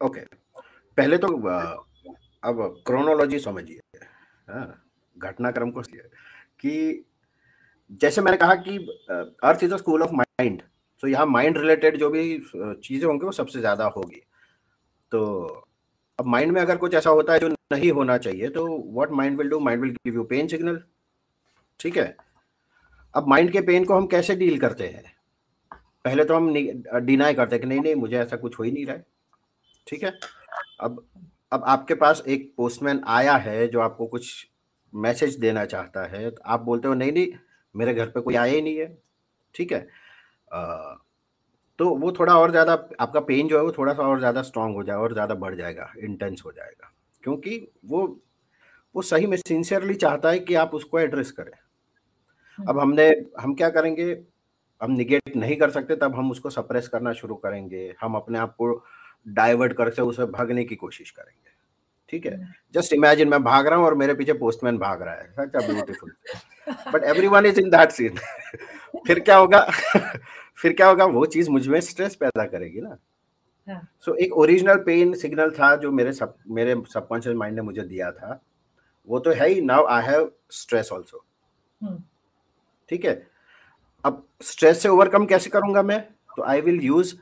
ओके 0.00 0.20
okay. 0.20 0.34
पहले 0.98 1.18
तो 1.18 1.28
अब 2.42 2.82
क्रोनोलॉजी 2.86 3.38
समझिए 3.38 3.80
हाँ, 4.50 4.84
घटनाक्रम 5.16 5.70
को 5.70 5.82
कि 6.60 7.04
जैसे 7.90 8.20
मैंने 8.20 8.36
कहा 8.36 8.54
कि 8.66 8.76
earth 9.44 9.64
is 9.64 9.74
a 9.74 9.76
school 9.76 10.02
of 10.02 10.12
mind 10.12 10.62
तो 11.02 11.08
यहाँ 11.08 11.26
माइंड 11.26 11.58
रिलेटेड 11.58 11.96
जो 11.98 12.10
भी 12.10 12.22
चीज़ें 12.54 13.06
होंगी 13.06 13.26
वो 13.26 13.32
सबसे 13.32 13.60
ज़्यादा 13.60 13.84
होगी। 13.96 14.20
तो 15.12 15.22
अब 16.18 16.26
माइंड 16.26 16.52
में 16.52 16.60
अगर 16.62 16.76
कुछ 16.76 16.94
ऐसा 16.94 17.10
होता 17.10 17.32
है 17.32 17.38
जो 17.38 17.48
नहीं 17.48 17.90
होना 17.92 18.16
चाहिए 18.18 18.48
तो 18.50 18.66
what 18.94 19.10
mind 19.12 19.38
will 19.38 19.48
do 19.48 19.58
mind 19.60 19.82
will 19.82 19.92
give 19.94 20.14
you 20.14 20.24
pain 20.24 20.48
signal 20.48 20.80
ठीक 21.80 21.96
है? 21.96 22.16
अब 23.14 23.28
माइंड 23.28 23.50
के 23.52 23.60
पेन 23.62 23.84
को 23.84 23.94
हम 23.94 24.06
कैसे 24.06 24.34
डील 24.36 24.58
करते 24.58 24.86
हैं? 24.86 25.02
पहले 26.04 26.24
तो 26.24 26.34
हम 26.36 26.52
डिनाई 27.06 27.34
करते 27.34 27.54
हैं 27.54 27.60
कि 27.60 27.68
नहीं 27.68 27.80
नहीं, 27.80 27.94
मुझे 27.94 28.16
ऐसा 28.18 28.36
कुछ 28.36 28.58
हो 28.58 28.64
ही 28.64 28.70
नहीं 28.72 28.86
रहा 28.86 28.96
है। 28.96 29.04
ठीक 29.86 30.04
है? 30.04 30.12
अब 30.80 31.04
अब 31.52 31.64
आपके 31.66 31.94
पास 31.94 32.22
एक 32.28 32.52
पोस्टमैन 32.56 33.00
आया 33.08 33.34
है 33.38 33.66
जो 33.68 33.80
आपको 33.80 34.06
कुछ 34.06 34.46
मैसेज 34.92 35.34
देना 35.38 35.64
चाहता 35.66 36.06
है 36.06 36.30
तो 36.30 36.42
आप 36.44 36.60
बोलते 36.62 36.88
हो, 36.88 36.94
नहीं 36.94 37.12
नहीं, 37.12 37.32
मेरे 37.74 37.94
घर 37.94 38.06
पे 38.06 38.20
कोई 38.20 38.34
आया 38.34 38.52
ही 38.52 38.62
नहीं 38.62 38.76
है। 38.76 38.86
ठीक 39.54 39.72
है? 39.72 39.86
तो 41.78 41.88
वो 41.96 42.12
थोड़ा 42.12 42.38
और 42.38 42.50
ज़्यादा 42.50 42.72
आपका 43.00 43.20
पेन 43.20 43.48
जो 43.48 43.56
है 43.58 43.62
वो 43.64 43.72
थोड़ा 43.72 43.92
सा 43.92 44.02
और 44.02 44.18
ज़्यादा 44.18 44.42
स्ट्रांग 44.42 44.74
हो 44.74 44.82
जाएगा 44.82 45.02
और 45.02 45.12
ज़्यादा 45.12 45.34
बढ़ 45.34 45.54
जाएगा 45.54 45.92
इंटेंस 46.00 46.42
हो 46.44 46.52
जाएगा। 46.52 46.92
क्योंकि 47.22 47.58
वो 47.86 48.06
वो 48.94 49.02
सही 49.02 49.26
में 49.26 49.36
सिंसियरली 49.36 49.94
चाहता 49.94 50.30
है 50.30 50.38
कि 50.38 50.54
आप 50.54 50.74
उसको 50.74 50.98
एड्रेस 51.00 51.30
करें। 51.32 51.52
अब 52.58 52.68
हम्म। 52.68 52.80
हमने 52.80 53.08
हम 53.40 53.54
क्या 53.54 53.70
करेंगे? 53.70 54.04
हम 54.80 54.92
निगेट 54.92 55.36
नहीं 55.36 55.56
कर 55.56 55.70
सकते 55.70 55.96
तब 55.96 56.14
हम 56.14 56.30
उसको 56.30 56.50
सप्रेस 56.50 56.88
करना 56.88 57.12
शुरू 57.12 57.34
करेंगे। 57.36 57.94
हम 58.00 58.14
अपने 58.14 58.38
आप 58.38 58.54
को 58.56 58.72
डाइवर्ट 59.26 59.72
करके 59.72 60.02
उसे 60.02 60.24
भागने 60.28 60.64
की 60.64 60.74
कोशिश 60.76 61.10
करेंगे। 61.10 61.53
ठीक 62.08 62.26
है? 62.26 62.54
जस्ट 62.74 62.92
इमेजिन 62.92 63.28
मैं 63.28 63.42
भाग 63.44 63.66
रहा 63.66 63.78
हूँ 63.78 63.86
और 63.86 63.94
मेरे 63.94 64.14
पीछे 64.14 64.32
पोस्टमैन 64.32 64.78
भाग 64.78 65.02
रहा 65.02 65.14
है। 65.14 65.32
Such 65.32 65.64
a 65.64 65.72
beautiful 65.72 66.12
but 66.92 67.04
everyone 67.04 67.46
is 67.46 67.60
in 67.60 67.70
that 67.70 67.90
scene 67.90 68.18
फिर 69.06 69.20
क्या 69.20 69.36
होगा? 69.36 69.70
फिर 70.56 70.72
क्या 70.72 70.88
होगा? 70.88 71.04
वो 71.04 71.26
चीज़ 71.26 71.50
मुझमें 71.50 71.80
स्ट्रेस 71.80 72.14
पैदा 72.14 72.44
करेगी 72.46 72.80
ना। 72.80 72.94
सो 73.68 73.72
हाँ. 73.72 73.88
so, 74.08 74.16
एक 74.16 74.32
ओरिजिनल 74.32 74.76
पेन 74.76 75.14
सिग्नल 75.14 75.50
था 75.50 75.76
जो 75.76 75.92
मेरे 75.92 76.12
सब 76.12 76.36
मेरे 76.48 76.74
सबकॉन्शियस 76.94 77.36
माइंड 77.36 77.56
ने 77.56 77.62
मुझे 77.62 77.82
दिया 77.82 78.10
था। 78.12 78.42
वो 79.08 79.18
तो 79.18 79.30
है 79.30 79.48
ही। 79.48 79.60
Now 79.60 79.86
I 79.86 80.02
have 80.02 80.32
stress 80.50 80.90
also 80.92 81.24
ठीक 82.88 83.04
है? 83.04 83.26
अब 84.04 84.28
स्ट्रेस 84.42 84.82
से 84.82 84.88
ओवरकम 84.88 85.26
कैसे 85.26 85.50
करूँगा 85.50 85.82
मैं? 85.82 86.00
तो 86.36 86.42
I 86.42 86.60
will 86.60 86.80
use 86.80 87.14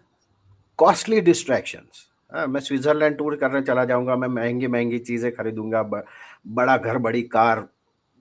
costly 0.76 1.20
distractions 1.20 2.11
मैं 2.32 2.60
स्विट्जरलैंड 2.60 3.16
टूर 3.16 3.36
करने 3.36 3.60
चला 3.62 3.84
जाऊँगा, 3.84 4.16
मैं 4.16 4.28
महँगी 4.28 4.66
महँगी 4.66 4.98
चीज़ें 4.98 5.30
खरीदूँगा 5.34 5.82
बड़ा 5.82 6.76
घर, 6.76 6.98
बड़ी 6.98 7.22
कार, 7.22 7.68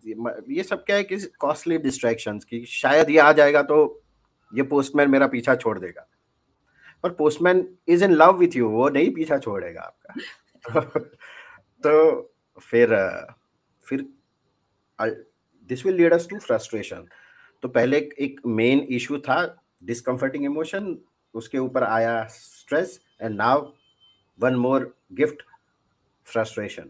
ये 0.04 0.64
सब 0.64 0.84
क्या 0.86 0.96
है 0.96 1.04
कि 1.04 1.18
कॉस्टली 1.40 1.78
डिस्ट्रैक्शंस 1.78 2.44
की 2.46 2.64
शायद 2.66 3.10
ये 3.10 3.18
आ 3.20 3.32
जाएगा 3.32 3.62
तो 3.64 3.78
ये 4.54 4.64
पोस्टमैन 4.64 5.10
मेरा 5.12 5.28
पीछा 5.28 5.56
छोड़ 5.56 5.78
देगा। 5.80 6.08
पर 7.04 7.10
postman 7.10 7.68
is 7.88 8.04
in 8.04 8.12
love 8.12 8.38
with 8.38 8.56
you 8.56 8.70
वो 8.70 8.90
नहीं 8.90 9.14
पीछा 9.14 9.38
छोड़ेगा 9.38 9.82
आपका। 9.82 11.00
तो 11.84 12.34
फिर 12.62 12.96
फिर 13.86 14.06
this 15.70 15.86
will 15.86 15.96
lead 15.96 16.14
us 16.14 16.28
to 16.30 16.40
frustration 16.40 17.08
तो 17.64 17.68
पहले 17.68 17.98
एक 18.20 18.42
मेन 18.48 18.80
इशू 18.92 19.18
था 19.20 19.40
डिस्कम्फर्टिंग 19.84 20.46
इमोशन 20.46 20.96
उसके 21.34 21.58
ऊपर 21.58 21.84
आया 21.84 22.24
stress 22.32 23.00
and 23.22 23.36
now 23.36 23.62
one 24.40 24.56
more 24.56 24.94
gift 25.14 25.42
frustration. 26.28 26.90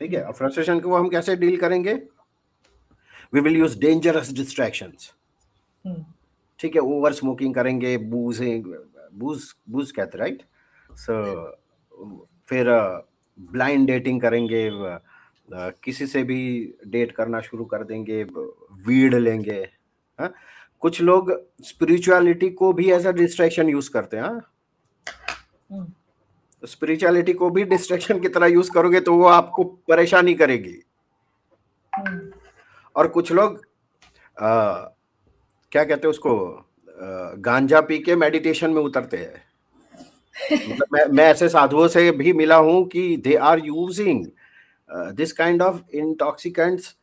ठीक 0.00 0.12
है 0.14 0.32
फ्रस्ट्रेशन 0.32 0.80
को 0.80 0.96
हम 0.96 1.08
कैसे 1.08 1.36
डील 1.36 1.56
करेंगे? 1.60 1.94
We 3.34 3.40
will 3.40 3.56
use 3.56 3.78
dangerous 3.80 4.32
distractions 4.34 5.12
ठीक 6.60 6.74
है 6.76 6.80
ओवर 6.82 7.12
स्मोकिंग 7.12 7.54
करेंगे 7.54 7.96
बूज 7.98 8.40
बूज 9.14 9.42
बूज 9.70 9.90
कहते 9.92 10.18
राइट 10.18 10.42
सो 10.90 11.14
फिर 12.48 12.66
ब्लाइंड 13.38 13.80
uh, 13.80 13.86
डेटिंग 13.86 14.20
करेंगे 14.20 14.68
uh, 14.70 15.72
किसी 15.84 16.06
से 16.06 16.22
भी 16.22 16.42
डेट 16.86 17.12
करना 17.12 17.40
शुरू 17.40 17.64
कर 17.64 17.84
देंगे 17.84 18.22
वीड 18.24 19.14
लेंगे 19.14 19.60
हा? 20.18 20.30
कुछ 20.80 21.00
लोग 21.02 21.32
स्पिरिचुअलिटी 21.64 22.50
को 22.50 22.72
भी 22.72 22.90
एज 22.92 23.06
अ 23.06 23.12
डिस्ट्रैक्शन 23.12 23.68
यूज़ 23.68 23.90
करते 23.90 24.16
हैं? 24.16 24.40
स्पिरिचुअलिटी 26.62 27.32
को 27.32 27.50
भी 27.50 27.64
डिस्ट्रेक्शन 27.64 28.20
की 28.20 28.28
तरह 28.28 28.46
यूज़ 28.46 28.70
करोगे 28.72 29.00
तो 29.00 29.14
वो 29.14 29.24
आपको 29.28 29.64
परेशानी 29.88 30.34
करेगी। 30.34 30.76
और 32.96 33.08
कुछ 33.08 33.32
लोग 33.32 33.60
आ, 34.36 34.74
क्या 35.72 35.84
कहते 35.84 36.06
हैं 36.06 36.10
उसको 36.10 36.34
गांजा 37.40 37.80
पी 37.80 37.98
के 37.98 38.16
मेडिटेशन 38.16 38.70
में 38.70 38.80
उतरते 38.82 39.16
हैं। 39.16 39.42
मतलब 40.34 40.86
मैं 40.92 41.04
मैं 41.08 41.24
ऐसे 41.24 41.48
साधुओं 41.48 41.86
से 41.88 42.10
भी 42.12 42.32
मिला 42.32 42.56
हूँ 42.56 42.84
कि 42.88 43.16
they 43.24 43.34
are 43.34 43.64
using 43.64 44.24
this 45.16 45.32
kind 45.32 45.62
of 45.62 45.80
intoxicants 45.94 46.94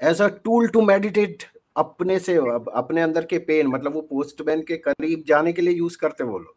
as 0.00 0.22
a 0.22 0.28
tool 0.44 0.68
to 0.68 0.80
meditate 0.82 1.42
अपने 1.76 2.18
से 2.18 2.36
अपने 2.36 3.00
अंदर 3.02 3.24
के 3.24 3.38
पेन 3.40 3.66
मतलब 3.66 3.94
वो 3.94 4.00
पोस्टमैन 4.10 4.62
के 4.68 4.76
करीब 4.78 5.24
जाने 5.28 5.52
के 5.52 5.62
लिए 5.62 5.74
यूज़ 5.74 5.98
करते 5.98 6.24
वो 6.24 6.38
लोग। 6.38 6.54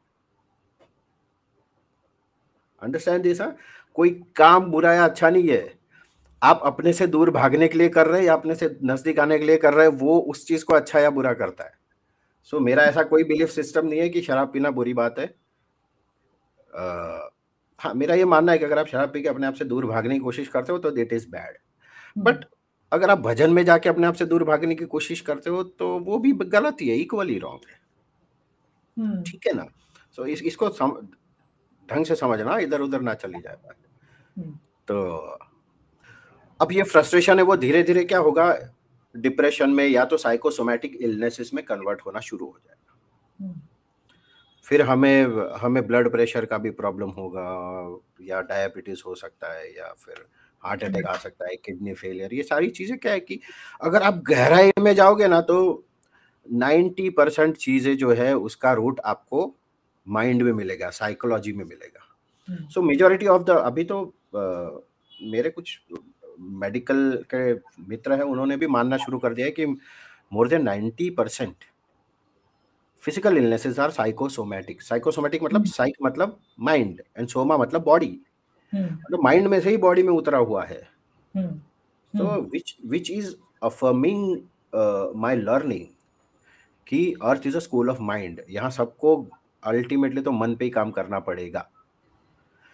अंडरस्टैंड 2.81 3.23
दिस 3.23 3.41
कोई 3.97 4.09
काम 4.35 4.65
बुरा 4.71 4.93
या 4.93 5.05
अच्छा 5.05 5.29
नहीं 5.29 5.49
है। 5.49 5.79
आप 6.41 6.61
अपने 6.65 6.93
से 6.93 7.07
दूर 7.07 7.31
भागने 7.31 7.67
के 7.67 7.77
लिए 7.77 7.89
कर 7.89 8.07
रहे 8.07 8.19
हैं 8.19 8.27
या 8.27 8.33
अपने 8.33 8.55
से 8.55 8.77
नज़दीक 8.83 9.19
आने 9.19 9.39
के 9.39 9.45
लिए 9.45 9.57
कर 9.57 9.73
रहे 9.73 9.85
हैं 9.87 9.93
वो 9.93 10.19
उस 10.19 10.45
चीज़ 10.47 10.65
को 10.65 10.73
अच्छा 10.73 10.99
या 10.99 11.09
बुरा 11.09 11.33
करता 11.33 11.63
है। 11.63 11.73
सो 12.43 12.57
so, 12.57 12.63
मेरा 12.63 12.83
ऐसा 12.83 13.03
कोई 13.03 13.23
बिलीफ 13.23 13.49
सिस्टम 13.49 13.87
नहीं 13.87 13.99
है 13.99 14.09
कि 14.09 14.21
शराब 14.21 14.51
पीना 14.53 14.71
बुरी 14.71 14.93
बात 14.93 15.19
है। 15.19 15.25
आ, 16.73 17.29
हाँ 17.79 17.93
मेरा 17.93 18.15
ये 18.15 18.25
मानना 18.25 18.51
है 18.51 18.57
कि 18.57 18.65
अगर 18.65 18.79
आप 18.79 18.87
शराब 18.87 19.11
पी 19.13 19.21
के 19.21 19.29
अपने 19.29 19.47
आप 19.47 19.53
से 19.53 19.65
दूर 19.65 19.85
भागने 19.85 20.13
की 20.13 20.19
कोशिश 20.19 20.47
करते 20.47 20.71
हो 20.71 20.77
तो 20.77 20.91
देट 20.91 21.13
इज़ 21.13 21.27
बैड 21.29 21.57
बट 22.17 22.45
अगर 22.91 23.09
आप 23.09 23.19
भजन 23.19 23.53
में 23.53 23.63
जाके 23.65 23.89
अपने 23.89 24.07
आप 24.07 24.13
से 24.13 24.25
दूर 24.25 24.43
भागने 24.43 24.75
की 24.75 24.85
कोशिश 24.85 25.21
करते 25.21 25.49
हो 25.49 25.63
तो 25.63 25.87
वो 25.99 26.17
भी 26.17 26.31
गलत 26.31 26.81
ही 26.81 26.89
है 26.89 26.95
इक्वली 26.95 27.37
रॉन्ग 27.39 27.69
है। 27.69 27.79
हम्म। 28.97 29.21
ठीक 29.23 29.47
है 29.47 29.53
ना? 29.53 29.65
सो 30.17 30.21
so, 30.23 30.27
इस, 30.29 30.43
इसको 30.43 30.69
सम, 30.69 30.91
ढंग 31.89 32.05
से 32.05 32.15
समझना 32.15 32.57
इधर 32.59 32.81
उधर 32.81 33.01
ना 33.01 33.13
चली 33.15 33.39
जाए 33.39 33.55
बात 33.55 33.75
हम्म। 34.37 34.57
तो 34.87 35.03
अब 36.59 36.71
ये 36.71 36.83
फ्रस्ट्रेशन 36.85 37.37
है 37.37 37.43
वो 37.43 37.55
धीरे 37.57 37.83
धीरे 37.83 38.03
क्या 38.05 38.19
होगा 38.19 38.53
डिप्रेशन 39.15 39.69
में 39.69 39.87
या 39.87 40.05
तो 40.05 40.17
साइकोसोमैटिक 40.17 40.95
इलनेसेस 41.01 41.51
में 41.53 41.63
कन्वर्ट 41.65 42.01
होना 42.05 42.19
शुरू 42.21 42.45
हो 42.45 42.57
जाएगा 42.57 42.97
हम्म। 43.39 43.61
फिर 44.65 44.81
हमें 44.81 45.25
हमें 45.57 45.85
ब्लड 45.87 46.11
प्रेशर 46.11 46.45
का 46.45 46.57
भी 46.57 46.69
प्रॉब्लम 46.73 47.09
होगा 47.11 47.45
या 48.23 48.41
डायबिटीज़ 48.43 49.01
हो 49.05 49.15
सकता 49.15 49.53
है 49.53 49.69
या 49.69 49.93
फिर 49.95 50.25
हार्ट 50.61 50.83
अटैक 50.83 51.05
आ 51.05 51.15
सकता 51.17 51.47
है 51.47 51.55
किडनी 51.57 51.93
फेलियर 51.93 52.33
ये 52.33 52.43
सारी 52.43 52.69
चीज़ें 52.71 52.97
क्या 52.97 53.11
है 53.11 53.19
कि 53.21 53.39
अगर 53.81 54.03
आप 54.03 54.21
गहराई 54.23 54.71
में 54.79 54.93
जाओगे 54.95 55.27
ना 55.27 55.39
तो 55.43 55.57
90 56.45 57.09
परसेंट 57.17 57.55
चीज़ें 57.57 57.95
जो 57.97 58.11
है 58.13 58.33
उसका 58.37 58.73
रूट 58.73 58.99
आपको 59.05 59.45
माइंड 60.09 60.41
में 60.43 60.51
मिलेगा 60.53 60.89
साइकोलॉजी 60.89 61.53
में 61.53 61.65
मिलेगा। 61.65 62.05
सो 62.73 62.81
मेजोरिटी 62.81 63.27
ऑफ़ 63.27 63.43
द 63.43 63.49
अभी 63.49 63.83
तो 63.83 64.03
आ, 64.35 64.41
मेरे 65.31 65.49
कुछ 65.49 65.79
मेडिकल 66.39 67.23
के 67.33 67.53
मित्र 67.89 68.13
हैं 68.13 68.23
उन्होंने 68.23 68.57
भी 68.57 68.67
मानना 68.67 68.97
शुरू 68.97 69.17
कर 69.19 69.33
दिया 69.33 69.45
है 69.45 69.51
कि 69.51 69.65
more 69.65 70.47
than 70.47 70.63
ninety 70.63 71.09
percent 71.09 71.63
physical 73.03 73.37
illnesses 73.37 73.79
are 73.79 73.91
psychosomatic 73.91 74.81
psychosomatic 74.81 75.43
मतलब 75.43 75.65
साइक 75.65 75.95
हम्म। 75.95 76.07
मतलब 76.07 76.39
माइंड 76.59 77.01
एंड 77.17 77.27
सोमा 77.27 77.57
मतलब 77.57 77.83
बॉडी 77.83 78.19
हम्म। 78.73 78.85
मतलब 78.85 79.23
माइंड 79.23 79.47
में 79.47 79.59
से 79.59 79.69
ही 79.69 79.77
बॉडी 79.77 80.03
में 80.03 80.13
उतरा 80.13 80.37
हुआ 80.39 80.63
है। 80.65 80.81
तो 81.35 82.41
which 82.51 82.75
which 82.85 83.11
is 83.11 83.33
affirming 83.63 84.37
my 85.15 85.35
learning 85.35 85.85
कि 86.87 87.13
earth 87.23 87.47
is 87.47 87.55
a 87.57 87.59
school 87.59 87.89
of 87.89 88.01
mind 88.01 88.41
यहाँ 88.49 88.69
सबको 88.71 89.15
अल्टीमेटली 89.63 90.21
तो 90.21 90.31
मन 90.31 90.55
पे 90.55 90.65
ही 90.65 90.71
काम 90.71 90.91
करना 90.91 91.19
पड़ेगा 91.21 91.67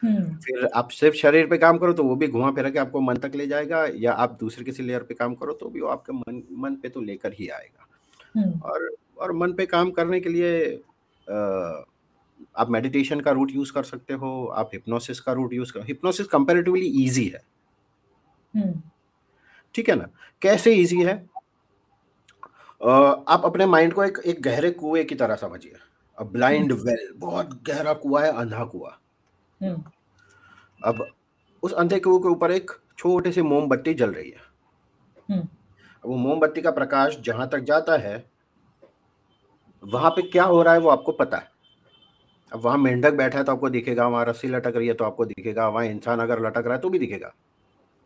हम्म। 0.03 0.35
फिर 0.35 0.65
आप 0.75 0.89
सिर्फ़ 0.89 1.15
शरीर 1.15 1.47
पे 1.47 1.57
काम 1.57 1.77
करो 1.77 1.93
तो 1.93 2.03
वो 2.03 2.15
भी 2.15 2.27
घुमा 2.27 2.51
फिरा 2.51 2.69
के 2.69 2.79
आपको 2.79 3.01
मन 3.01 3.15
तक 3.17 3.35
ले 3.35 3.47
जाएगा 3.47 3.85
या 3.95 4.13
आप 4.15 4.37
दूसरे 4.39 4.63
किसी 4.65 4.83
लेयर 4.83 5.03
पे 5.03 5.13
काम 5.13 5.35
करो 5.35 5.53
तो 5.53 5.69
भी 5.69 5.81
वो 5.81 5.87
आपके 5.87 6.13
मन 6.13 6.41
मन 6.59 6.75
पे 6.75 6.89
तो 6.89 7.01
लेकर 7.01 7.33
ही 7.33 7.47
आएगा 7.49 7.87
हम्म। 8.35 8.59
और 8.61 8.89
और 9.17 9.31
मन 9.33 9.53
पे 9.53 9.65
काम 9.65 9.91
करने 9.91 10.19
के 10.19 10.29
लिए 10.29 10.75
आ, 11.27 11.83
आप 12.55 12.69
मेडिटेशन 12.69 13.19
का 13.19 13.31
रूट 13.31 13.51
यूज़ 13.51 13.71
कर 13.73 13.83
सकते 13.83 14.13
हो 14.13 14.45
आप 14.55 14.69
हिप्नोसिस 14.73 15.19
का 15.19 15.33
रूट 15.33 15.53
यूज़ 15.53 15.71
कर 15.73 15.85
हिप्नोसिस 15.85 16.27
कंपेरेटिवली 16.27 16.87
इजी 17.03 17.25
है 17.25 17.41
हम्म। 18.53 18.81
ठीक 19.75 19.89
है 19.89 19.95
ना 19.95 20.07
कैसे 20.41 20.73
इजी 20.73 21.01
है 21.03 21.15
आप 22.81 23.41
अपने 23.45 23.65
माइंड 23.65 23.93
को 23.93 24.03
एक 24.03 24.17
एक 24.25 24.41
गहरे 24.41 24.71
कुएँ 24.73 25.03
की 25.03 25.15
तरह 25.15 25.35
समझिए 25.37 25.77
ब्लाइंड 26.17 26.71
वेल 26.73 27.07
बहुत 27.17 27.61
गहरा 27.67 27.93
कुआ 27.93 28.23
है 28.23 28.31
अंधा 28.31 28.63
कुआ। 28.65 28.97
हम्म। 29.61 29.83
अब 30.81 31.05
उस 31.63 31.73
अंधे 31.73 31.99
कुएँ 31.99 32.19
के 32.19 32.29
ऊपर 32.29 32.51
एक 32.51 32.71
छोटी 32.97 33.31
सी 33.31 33.41
मोमबत्ती 33.41 33.93
जल 33.93 34.11
रही 34.11 34.29
है। 34.29 34.41
हम्म। 35.29 35.47
वो 36.03 36.15
मोमबत्ती 36.17 36.61
का 36.61 36.71
प्रकाश 36.71 37.17
जहाँ 37.25 37.47
तक 37.49 37.59
जाता 37.63 37.97
है 37.97 38.23
वहाँ 39.83 40.09
पे 40.11 40.21
क्या 40.21 40.43
हो 40.43 40.61
रहा 40.63 40.73
है 40.73 40.79
वो 40.79 40.89
आपको 40.89 41.11
पता 41.11 41.37
है। 41.37 41.49
अब 42.51 42.59
वहाँ 42.59 42.77
मेंढक 42.77 43.13
बैठा 43.13 43.37
है 43.37 43.43
तो 43.43 43.51
आपको 43.51 43.69
दिखेगा 43.69 44.07
वहाँ 44.07 44.25
रस्सी 44.25 44.47
लटक 44.47 44.75
रही 44.75 44.87
है 44.87 44.93
तो 44.93 45.05
आपको 45.05 45.25
दिखेगा 45.25 45.67
वहाँ 45.67 45.85
इंसान 45.85 46.19
अगर 46.19 46.45
लटक 46.45 46.65
रहा 46.65 46.73
है 46.73 46.79
तो 46.81 46.89
भी 46.89 46.99
दिखेगा। 46.99 47.33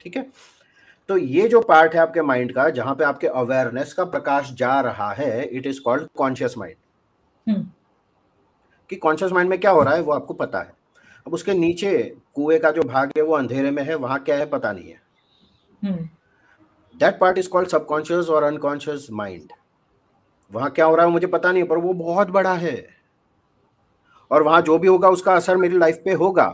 ठीक 0.01 0.17
है? 0.17 0.25
तो 1.09 1.17
ये 1.17 1.47
जो 1.47 1.61
पार्ट 1.61 1.93
है 1.93 1.99
आपके 1.99 2.21
माइंड 2.21 2.53
का 2.53 2.69
जहाँ 2.69 2.95
पे 2.95 3.03
आपके 3.03 3.27
अवेयरनेस 3.27 3.93
का 3.93 4.03
प्रकाश 4.05 4.51
जा 4.53 4.79
रहा 4.81 5.11
है 5.13 5.43
it 5.43 5.67
is 5.67 5.81
called 5.81 6.07
conscious 6.17 6.57
mind. 6.57 7.65
कि 8.89 8.95
कॉन्शियस 8.95 9.31
माइंड 9.31 9.49
में 9.49 9.59
क्या 9.59 9.71
हो 9.71 9.81
रहा 9.83 9.93
है 9.93 10.01
वो 10.01 10.11
आपको 10.11 10.33
पता 10.33 10.59
है। 10.59 10.71
अब 11.27 11.33
उसके 11.33 11.53
नीचे 11.53 11.97
कुएँ 12.35 12.59
का 12.59 12.71
जो 12.71 12.81
भाग 12.81 13.11
है 13.17 13.23
वो 13.23 13.35
अंधेरे 13.35 13.71
में 13.71 13.83
है 13.83 13.95
वहाँ 13.95 14.19
क्या 14.19 14.35
है 14.35 14.45
पता 14.45 14.71
नहीं 14.71 14.89
है। 14.89 15.01
That 16.95 17.19
part 17.19 17.37
is 17.37 17.49
called 17.49 17.69
subconscious 17.69 18.29
और 18.29 18.43
अनकॉन्शियस 18.43 19.07
माइंड 19.11 19.51
वहाँ 20.51 20.69
क्या 20.69 20.85
हो 20.85 20.95
रहा 20.95 21.05
है 21.05 21.11
मुझे 21.11 21.27
पता 21.27 21.51
नहीं 21.51 21.63
पर 21.63 21.77
वो 21.77 21.93
बहुत 21.93 22.29
बड़ा 22.29 22.53
है। 22.53 22.87
और 24.31 24.43
वहाँ 24.43 24.61
जो 24.61 24.77
भी 24.77 24.87
होगा 24.87 25.09
उसका 25.09 25.33
असर 25.33 25.57
मेरी 25.57 25.77
लाइफ 25.77 26.01
पे 26.05 26.13
होगा। 26.13 26.47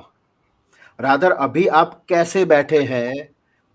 राधर 1.00 1.32
अभी 1.32 1.66
आप 1.68 2.04
कैसे 2.10 2.44
बैठे 2.46 2.82
हैं 2.84 3.30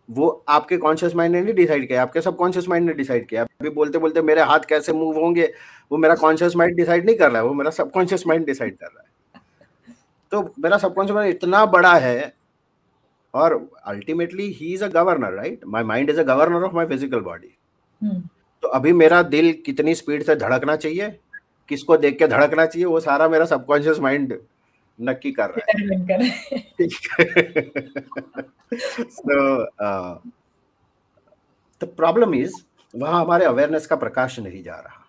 वो 0.09 0.29
आपके 0.49 0.77
कॉन्शियस 0.77 1.15
माइंड 1.15 1.35
ने 1.35 1.41
नहीं 1.43 1.55
डिसाइड 1.55 1.87
किया 1.89 2.03
आपके 2.03 2.21
सब 2.21 2.37
कॉन्शियस 2.37 2.69
माइंड 2.69 2.87
ने 2.87 2.93
डिसाइड 2.95 3.27
किया। 3.29 3.43
अभी 3.43 3.71
बोलते 3.71 3.99
बोलते 3.99 4.23
मेरे 4.23 4.43
हाथ 4.43 4.61
कैसे 4.61 4.93
मूव 4.93 5.19
होंगे 5.19 5.53
वो 5.91 5.99
मेरा 5.99 6.15
कॉन्शियस 6.17 6.57
माइंड 6.57 6.77
डिसाइड 6.77 7.07
नहीं 7.07 7.17
कर 7.17 7.31
रहा 7.31 7.43
है 7.43 7.49
वो 7.49 7.55
मेरा 7.55 7.71
सबकॉन्शियस 7.71 8.27
माइंड 8.27 8.47
डिसाइड 8.47 8.77
कर 8.77 8.87
रहा 8.87 9.03
है। 9.03 9.09
तो 10.33 10.43
मेरा 10.59 10.79
सबकॉन्शियस 10.79 11.15
माइंड 11.15 11.35
इतना 11.35 11.65
बड़ा 11.69 11.95
है 11.99 12.33
और 13.35 13.55
ultimately 13.87 14.47
he 14.53 14.73
is 14.75 14.85
a 14.85 14.89
governor 14.91 15.33
right 15.33 15.61
my 15.67 15.85
mind 15.85 16.11
is 16.11 16.21
a 16.21 16.23
governor 16.25 16.63
of 16.65 16.75
my 16.75 16.87
physical 16.87 17.21
body 17.21 17.57
तो 18.63 18.69
अभी 18.69 18.93
मेरा 18.93 19.23
दिल 19.25 19.53
कितनी 19.67 19.95
स्पीड 19.95 20.23
से 20.23 20.37
धड़कना 20.37 20.77
चाहिए 20.77 21.09
किसको 21.69 21.97
देख 21.97 22.19
के 22.19 22.27
धड़कना 22.29 22.67
चाहिए 22.67 22.87
वो 22.87 23.01
सारा 23.01 23.29
मेरा 23.29 23.45
सबकॉन्शियस 23.47 23.99
माइंड 23.99 24.39
नक्की 24.99 25.33
कर 25.33 25.51
रहा 25.51 25.65
है। 25.71 26.19
सो 29.05 29.65
द 31.81 31.85
प्रॉब्लम 31.97 32.35
इज़ 32.35 32.55
वहाँ 32.95 33.21
हमारे 33.21 33.45
अवेयरनेस 33.45 33.87
का 33.87 33.97
प्रकाश 33.97 34.39
नहीं 34.41 34.63
जा 34.63 34.75
रहा। 34.77 35.00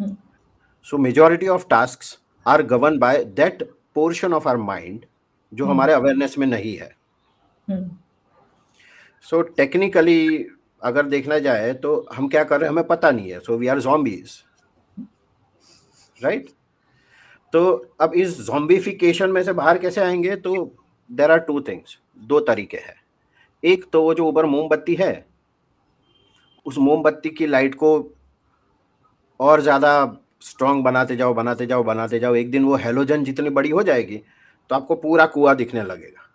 So 0.00 0.98
majority 0.98 1.48
of 1.48 1.66
task 1.68 2.00
are 2.46 2.62
govern 2.62 2.98
by 2.98 3.24
that 3.24 3.62
portion 3.94 4.32
of 4.32 4.48
our 4.48 4.56
mind 4.56 5.06
जो 5.54 5.64
hmm. 5.64 5.74
हमारे 5.74 5.92
अवेयरनेस 5.92 6.38
में 6.38 6.46
नहीं 6.46 6.76
है। 6.76 6.96
सो 9.20 9.42
hmm. 9.42 9.56
टेक्निकली 9.56 10.38
so, 10.38 10.44
अगर 10.82 11.06
देखना 11.06 11.38
जाए 11.38 11.72
तो 11.74 12.06
हम 12.14 12.28
क्या 12.28 12.44
कर 12.44 12.60
रहे 12.60 12.66
हैं 12.66 12.72
हमें 12.72 12.86
पता 12.86 13.10
नहीं 13.10 13.30
है। 13.30 13.40
So 13.40 13.56
we 13.56 13.66
are 13.66 13.80
zombies 13.80 14.44
right 16.24 16.48
तो 17.52 17.94
अब 18.00 18.14
इस 18.14 18.40
जॉम्बिफिकेशन 18.40 19.30
में 19.30 19.42
से 19.42 19.52
बाहर 19.52 19.78
कैसे 19.78 20.00
आएँगे? 20.00 20.36
तो 20.36 20.76
देर 21.12 21.30
आर 21.30 21.38
टू 21.38 21.60
थिंग्स 21.60 21.98
दो 22.18 22.40
तरीके 22.40 22.76
हैं। 22.76 22.96
एक 23.64 23.84
तो 23.92 24.02
वो 24.02 24.14
जो 24.14 24.26
ऊपर 24.26 24.46
मोमबत्ती 24.46 24.94
है 24.94 25.26
उस 26.66 26.78
मोमबत्ती 26.78 27.30
की 27.30 27.46
लाइट 27.46 27.74
को 27.74 28.14
और 29.40 29.60
ज़्यादा 29.60 29.92
स्ट्रॉन्ग 30.42 30.84
बनाते 30.84 31.16
जाओ 31.16 31.34
बनाते 31.34 31.66
जाओ 31.66 31.82
बनाते 31.84 32.18
जाओ 32.18 32.34
एक 32.34 32.50
दिन 32.50 32.64
वो 32.64 32.76
हेलोजन 32.76 33.24
जितनी 33.24 33.50
बड़ी 33.50 33.70
हो 33.70 33.82
जाएगी 33.82 34.22
तो 34.70 34.74
आपको 34.74 34.94
पूरा 34.96 35.26
कुआ 35.28 35.54
दिखने 35.54 35.82
लगेगा 35.82 36.28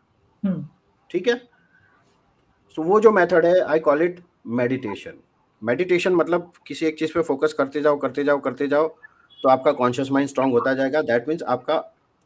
हम्म। 0.44 0.66
ठीक 1.10 1.28
है 1.28 1.36
सो 1.36 2.82
so, 2.82 2.88
वो 2.88 3.00
जो 3.00 3.12
मेथड 3.12 3.46
है 3.46 3.60
I 3.62 3.80
call 3.80 4.02
it 4.02 4.20
meditation 4.56 5.20
meditation 5.62 6.16
मतलब 6.16 6.52
किसी 6.68 6.86
एक 6.86 7.00
चीज़ 7.00 7.14
पे 7.14 7.22
फोकस 7.24 7.54
करते 7.54 7.82
जाओ 7.82 7.98
करते 7.98 8.24
जाओ 8.24 8.40
करते 8.40 8.68
जाओ 8.68 8.88
तो 9.44 9.50
आपका 9.50 9.72
कॉन्शियस 9.74 10.12
माइंड 10.12 10.30
स्ट्रांग 10.30 10.52
होता 10.52 10.74
जाएगा 10.74 11.02
दैट 11.04 11.28
मीन्स 11.28 11.44
आपका 11.48 11.76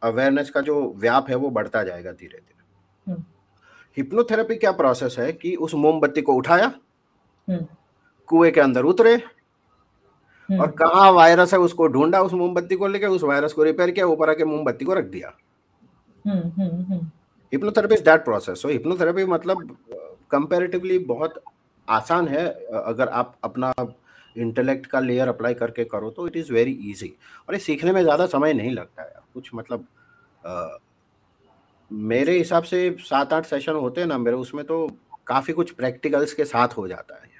अवेयरनेस 0.01 0.49
का 0.49 0.61
जो 0.61 0.81
व्याप 0.97 1.29
है 1.29 1.35
वो 1.35 1.49
बढ़ता 1.49 1.83
जाएगा 1.83 2.11
धीरे 2.11 2.37
धीरे 2.37 2.55
हिप्नोथेरेपी 3.97 4.55
क्या 4.55 4.71
प्रोसेस 4.73 5.15
है 5.19 5.31
कि 5.33 5.55
उस 5.57 5.73
मोमबत्ती 5.75 6.21
को 6.21 6.33
उठाया 6.33 6.71
हम्म। 7.47 7.65
कुएँ 8.29 8.51
के 8.51 8.61
अंदर 8.61 8.83
उतरे 8.83 9.13
हम्म। 9.13 9.36
और 10.49 10.71
कहा 10.73 11.09
वायरस 11.11 11.53
है 11.53 11.59
उसको 11.59 11.87
ढूंढा 11.87 12.21
उस 12.21 12.33
मोमबत्ती 12.33 12.75
को 12.75 12.87
लेके 12.87 13.05
उस 13.07 13.23
वायरस 13.23 13.53
को 13.53 13.63
रिपेयर 13.63 13.91
किया 13.91 14.05
ऊपर 14.07 14.29
आके 14.29 14.45
मोमबत्ती 14.45 14.85
को 14.85 14.93
रख 14.93 15.05
दिया। 15.07 15.33
Hypnotherapy 17.53 17.95
is 17.95 18.03
that 18.03 18.23
process 18.25 18.61
so 18.61 18.69
hypnotherapy 18.69 19.25
मतलब 19.25 19.77
कंपैरेटिवली 20.31 20.97
बहुत 21.05 21.41
आसान 21.87 22.27
है 22.27 22.45
अगर 22.75 23.07
आप 23.09 23.35
अपना 23.43 23.73
इंटेलेक्ट 24.35 24.85
का 24.85 24.99
लेयर 24.99 25.27
अप्लाई 25.27 25.53
करके 25.53 25.83
करो 25.85 26.09
तो 26.09 26.27
इट 26.27 26.35
इज़ 26.37 26.51
वेरी 26.53 26.71
इजी 26.91 27.13
और 27.47 27.55
ये 27.55 27.59
सीखने 27.59 27.91
में 27.91 28.01
ज़्यादा 28.01 28.25
समय 28.27 28.53
नहीं 28.53 28.71
लगता 28.71 29.01
है। 29.01 29.13
कुछ 29.33 29.49
मतलब 29.55 29.85
आ, 30.45 30.67
मेरे 31.91 32.37
हिसाब 32.37 32.63
से 32.63 32.95
सात 32.99 33.33
आठ 33.33 33.45
सेशन 33.45 33.73
होते 33.75 34.01
हैं 34.01 34.07
ना 34.07 34.17
मेरे 34.17 34.37
उसमें 34.37 34.63
तो 34.65 34.87
काफ़ी 35.27 35.53
कुछ 35.53 35.71
प्रैक्टिकल्स 35.71 36.33
के 36.33 36.45
साथ 36.45 36.77
हो 36.77 36.87
जाता 36.87 37.15
है। 37.15 37.36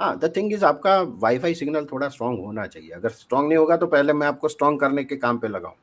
हाँ 0.00 0.18
द 0.18 0.32
थिंग 0.36 0.52
इज़ 0.52 0.64
आपका 0.64 1.00
वाईफाई 1.22 1.54
सिग्नल 1.54 1.86
थोड़ा 1.92 2.08
स्ट्रांग 2.08 2.38
होना 2.38 2.66
चाहिए। 2.66 2.90
अगर 2.90 3.08
स्ट्रांग 3.10 3.48
नहीं 3.48 3.58
होगा 3.58 3.76
तो 3.76 3.86
पहले 3.86 4.12
मैं 4.12 4.26
आपको 4.26 4.48
स्ट्रांग 4.48 4.78
करने 4.80 5.04
के 5.04 5.16
काम 5.16 5.38
पे 5.38 5.48
लगाऊँ। 5.48 5.74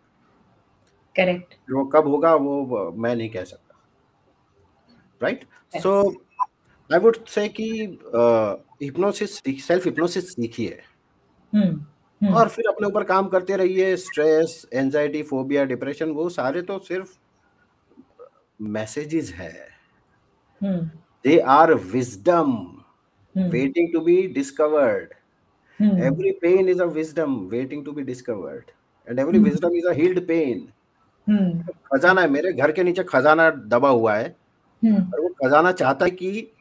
करेक्ट 1.16 1.54
जो 1.70 1.86
कब 1.86 2.08
होगा 2.08 2.34
वो 2.36 2.92
मैं 2.94 3.16
नहीं 3.16 3.30
कह 3.30 3.44
सकता। 3.44 3.80
Right 5.22 5.46
so 5.74 6.00
I 6.90 7.00
would 7.00 7.18
say 7.26 7.48
कि 7.50 7.70
हिप्नोसिस 8.84 9.38
सेल्फ 9.68 9.86
हिप्नोसिस 9.86 10.32
सीखिए। 10.34 10.82
और 12.22 12.50
फिर 12.50 12.68
अपने 12.68 12.88
ऊपर 12.88 13.04
काम 13.04 13.28
करते 13.28 13.56
रहिए। 13.58 13.96
स्ट्रेस 13.98 14.66
एंजाइटी 14.74 15.22
फोबिया 15.24 15.64
डिप्रेशन 15.66 16.12
वो 16.12 16.28
सारे 16.30 16.62
तो 16.62 16.78
सिर्फ़ 16.80 17.18
मैसेजेस 18.60 19.32
है। 19.34 19.68
They 20.62 21.38
are 21.40 21.74
wisdom 21.74 22.56
waiting 23.38 23.94
to 23.94 24.00
be 24.00 24.28
discovered 24.28 25.14
every 25.80 26.34
pain 26.34 26.70
is 26.70 26.80
a 26.80 26.88
wisdom 26.88 27.50
waiting 27.50 27.84
to 27.84 27.92
be 27.92 28.04
discovered. 28.04 28.72
And 29.08 29.20
every 29.20 29.38
hmm. 29.38 29.44
wisdom 29.44 29.74
is 29.74 29.86
a 29.86 29.94
healed 29.94 30.28
pain. 30.28 30.72
Hmm. 31.28 31.70
खजाना 31.94 32.22
है 32.22 32.30
मेरे 32.30 32.54
घर 32.54 32.72
के 32.72 32.84
नीचे 32.84 33.04
खजाना 33.04 33.50
दबा 33.50 33.90
हुआ 33.90 34.16
है। 34.16 34.36
Hmm. 34.84 35.14
और 35.14 35.20
वो 35.22 35.30
खजाना 35.44 35.72
चाहता 35.72 36.06
है 36.06 36.12
कि 36.12 36.52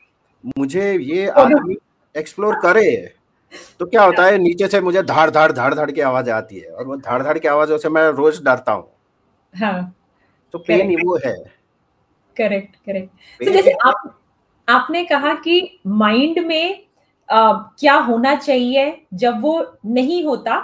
मुझे 0.58 0.92
ये 0.98 1.26
आदमी 1.44 1.76
एक्सप्लोर 2.14 2.54
करे। 2.54 3.14
तो 3.78 3.86
क्या 3.86 4.02
होता 4.02 4.24
है 4.24 4.38
नीचे 4.38 4.68
से 4.68 4.80
मुझे 4.80 5.02
धाड़ 5.02 5.30
धाड़ 5.30 5.52
धाड़ 5.52 5.74
धाड़ 5.74 5.90
की 5.90 6.00
आवाज़ 6.00 6.30
आती 6.30 6.58
है। 6.58 6.70
और 6.70 6.86
वो 6.86 6.96
धाड़ 6.96 7.22
धाड़ 7.22 7.38
की 7.38 7.48
आवाजों 7.48 7.78
से 7.78 7.88
मैं 7.88 8.08
रोज 8.08 8.42
डरता 8.42 8.72
हूँ। 8.72 8.88
हाँ, 9.54 9.94
तो 10.52 10.58
पेन 10.58 10.90
ही 10.90 10.96
वो 10.96 11.18
है। 11.26 11.36
करेक्ट 12.36 12.76
करेक्ट 12.76 13.44
तो 13.44 13.50
जैसे 13.52 13.70
आप 13.70 14.20
आपने 14.68 15.04
कहा 15.04 15.34
कि 15.34 15.80
माइंड 15.86 16.38
में 16.38 16.84
आ, 17.28 17.52
क्या 17.52 17.94
होना 17.94 18.34
चाहिए? 18.34 19.06
जब 19.14 19.40
वो 19.40 19.78
नहीं 19.86 20.24
होता 20.24 20.58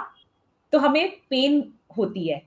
तो 0.73 0.79
हमें 0.79 1.09
पेन 1.29 1.73
होती 1.97 2.27
है। 2.27 2.41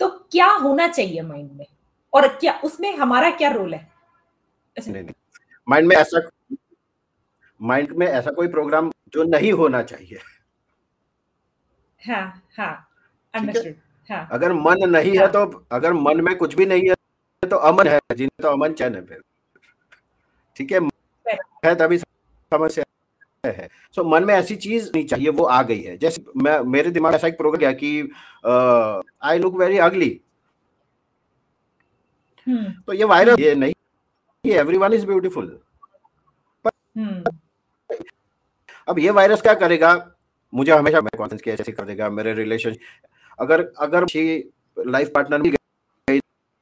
तो 0.00 0.08
क्या 0.32 0.48
होना 0.52 0.88
चाहिए 0.88 1.20
माइंड 1.20 1.50
में? 1.52 1.66
और 2.12 2.28
क्या 2.28 2.60
उसमें 2.64 2.96
हमारा 2.96 3.30
क्या 3.30 3.50
रोल 3.50 3.74
है? 3.74 3.90
माइंड 5.68 5.88
में 5.88 5.96
ऐसा 5.96 6.20
माइंड 7.60 7.92
में 7.92 8.06
ऐसा 8.06 8.30
कोई 8.30 8.48
प्रोग्राम 8.48 8.90
जो 9.08 9.22
नहीं 9.22 9.52
होना 9.52 9.82
चाहिए। 9.82 10.18
हाँ 12.02 12.42
हाँ। 12.58 12.88
अंडरस्टूड 13.34 13.74
हाँ। 14.10 14.28
अगर 14.32 14.52
मन 14.52 14.88
नहीं 14.90 15.16
हाँ. 15.18 15.26
है। 15.26 15.32
तो 15.32 15.66
अगर 15.72 15.92
मन 15.92 16.20
में 16.20 16.36
कुछ 16.36 16.54
भी 16.54 16.66
नहीं 16.66 16.88
है 16.88 17.48
तो 17.48 17.56
अमन 17.56 17.88
है। 17.88 18.00
जिन्हें 18.16 18.42
तो 18.42 18.48
अमन 18.48 18.72
चैन 18.72 18.94
है 18.94 19.04
फिर। 19.04 19.22
ठीक 20.56 20.72
है? 20.72 20.91
है 21.26 21.74
तभी 21.76 21.98
समस्या 21.98 22.84
है। 23.44 23.68
सो 23.94 24.02
so, 24.02 24.08
मन 24.08 24.24
में 24.24 24.34
ऐसी 24.34 24.56
चीज़ 24.56 24.90
नहीं 24.94 25.06
चाहिए 25.06 25.28
वो 25.30 25.44
आ 25.44 25.62
गई 25.62 25.80
है। 25.82 25.96
जैसे 25.98 26.24
मैं 26.36 26.58
मेरे 26.72 26.90
दिमाग 26.90 27.14
ऐसा 27.14 27.28
एक 27.28 27.36
प्रोग्राम 27.38 27.60
गया 27.60 27.72
कि 27.74 28.10
आई 29.24 29.38
लुक 29.38 29.56
वेरी 29.58 29.78
अगली 29.86 30.10
तो 32.46 32.92
ये 32.92 33.04
वायरस 33.06 33.40
ये 33.40 33.54
नहीं 33.54 33.72
ये 34.44 34.58
एवरीवन 34.60 34.92
इज़ 34.92 35.06
ब्यूटीफुल 35.06 35.58
अब 38.88 38.98
ये 38.98 39.10
वायरस 39.10 39.42
क्या 39.42 39.54
करेगा? 39.54 39.94
मुझे 40.52 40.72
हमेशा 40.72 41.00
मैं 41.00 41.10
कॉन्सेंस 41.18 41.42
किया 41.42 41.54
ऐसे 41.54 41.72
कर 41.72 41.84
देगा 41.84 42.08
मेरे 42.10 42.32
रिलेशन 42.34 42.74
अगर 43.38 43.60
अगर 43.80 44.06
लाइफ 44.86 45.10
पार्टनर 45.14 45.42
मिल 45.42 45.56
गई 46.08 46.18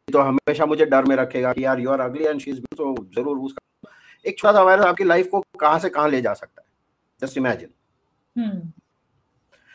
तो 0.08 0.18
हमेशा 0.20 0.66
मुझे 0.66 0.86
डर 0.86 1.04
में 1.04 1.16
रखेगा 1.16 1.52
कि 1.52 1.64
यार 1.64 1.80
you 1.80 1.90
are 1.90 2.00
ugly 2.00 2.24
and 2.24 2.40
she 2.40 2.50
is 2.50 2.60
तो 2.76 2.94
ज़रूर 3.16 3.38
उसका 3.38 3.60
एक 4.24 4.38
छोटा 4.38 4.52
सा 4.52 4.62
वायरस 4.62 4.84
आपकी 4.84 5.04
लाइफ 5.04 5.28
को 5.28 5.40
कहाँ 5.60 5.78
से 5.78 5.90
कहाँ 5.90 6.08
ले 6.08 6.20
जा 6.22 6.34
सकता 6.34 6.62
है? 6.62 6.68
Just 7.22 7.36
imagine 7.38 7.68
hmm. 8.36 8.60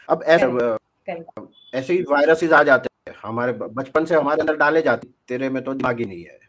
अब 0.10 0.24
ऐसे 0.24 1.78
ऐसे 1.78 1.94
ही 1.94 2.02
वायरसेस 2.10 2.52
आ 2.52 2.64
जाते 2.64 2.90
हैं। 3.10 3.16
हमारे 3.22 3.54
बचपन 3.54 4.06
से 4.06 4.16
हमारे 4.16 4.42
अंदर 4.42 4.56
डाले 4.56 4.82
जाते 4.82 5.08
तेरे 5.28 5.50
में 5.50 5.64
तो 5.64 5.74
दिमाग 5.74 6.00
ही 6.00 6.06
नहीं 6.06 6.24
है। 6.24 6.40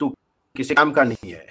तू 0.00 0.08
किसी 0.56 0.74
काम 0.74 0.92
का 0.92 1.04
नहीं 1.04 1.32
है। 1.32 1.46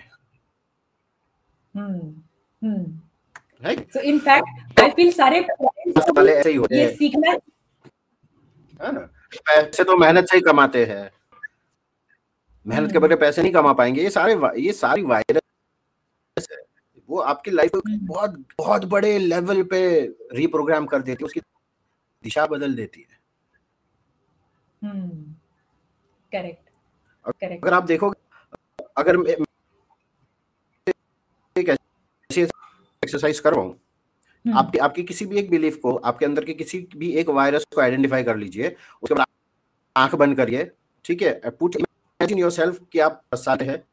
सो 3.68 4.00
इन 4.00 4.20
फैक्ट 4.20 4.82
आई 4.82 4.90
फील 4.90 5.12
सारे 5.12 5.40
वाले 5.40 6.32
ऐसे 6.32 6.50
ही 6.50 6.56
होते 6.56 6.76
हैं। 6.76 6.96
सीखना 6.96 7.32
है 7.32 8.92
ना? 8.92 9.00
पैसे 9.36 9.84
तो 9.84 9.98
मेहनत 9.98 10.26
से 10.26 10.36
ही 10.36 10.42
कमाते 10.42 10.86
हैं। 10.86 11.12
मेहनत 12.66 12.92
के 12.92 13.00
बगैर 13.00 13.18
पैसे 13.18 13.42
नहीं 13.42 13.52
कमा 13.54 13.74
पाएँगे 13.74 14.02
ये 14.04 14.10
सारे 14.10 14.36
ये 14.62 14.74
सारी 14.74 15.02
वायरस 15.04 16.48
है 16.52 16.58
वो 17.10 17.20
आपकी 17.20 17.52
लाइफ 17.52 17.72
को। 17.76 17.82
बहुत 18.08 18.38
बहुत 18.58 18.86
बड़े 18.86 19.18
लेवल 19.20 19.64
पे 19.64 19.80
रिप्रोग्राम 20.34 20.86
कर 20.86 21.02
देती 21.02 21.24
है 21.24 21.26
उसकी 21.26 21.40
दिशा 22.24 22.46
बदल 22.46 22.76
देती 22.76 23.00
है 23.02 23.18
करेक्ट 26.32 26.70
हम्म। 27.26 27.36
करेक्ट 27.40 27.64
अगर 27.64 27.74
आप 27.74 27.84
देखोगे 27.84 28.84
अगर 28.98 29.18
एक्सरसाइज 33.04 33.40
कर 33.40 33.54
रहा 33.54 33.62
हूँ। 33.62 33.80
आपकी 34.46 34.78
आपकी 34.78 35.04
किसी 35.04 35.26
भी 35.26 35.38
एक 35.40 35.50
बिलीफ 35.50 35.78
को 35.78 35.96
आपके 35.96 36.26
अंदर 36.26 36.46
के 36.46 36.54
किसी 36.54 36.80
भी 36.98 37.12
एक 37.12 37.30
वायरस 37.30 37.66
को 37.76 37.82
आइडेंटिफाई 37.82 38.24
कर 38.24 38.38
लीजिए 38.38 38.76
उसके 39.04 39.16
बाद 39.16 39.28
आँख 39.96 40.16
बंद 40.16 40.38
करिए 40.38 40.72
ठीक 41.06 41.22
है 41.22 41.40
इमेजिन 42.24 42.40
योरसेल्फ 42.40 42.80
कि 42.92 43.00
आप 43.00 43.22
साथ 43.36 43.62
हैं। 43.62 43.84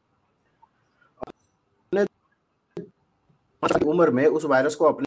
उम्र 3.85 4.09
में 4.09 4.25
उस 4.27 4.45
वायरस 4.45 4.75
को 4.75 4.85
अपने 4.85 5.05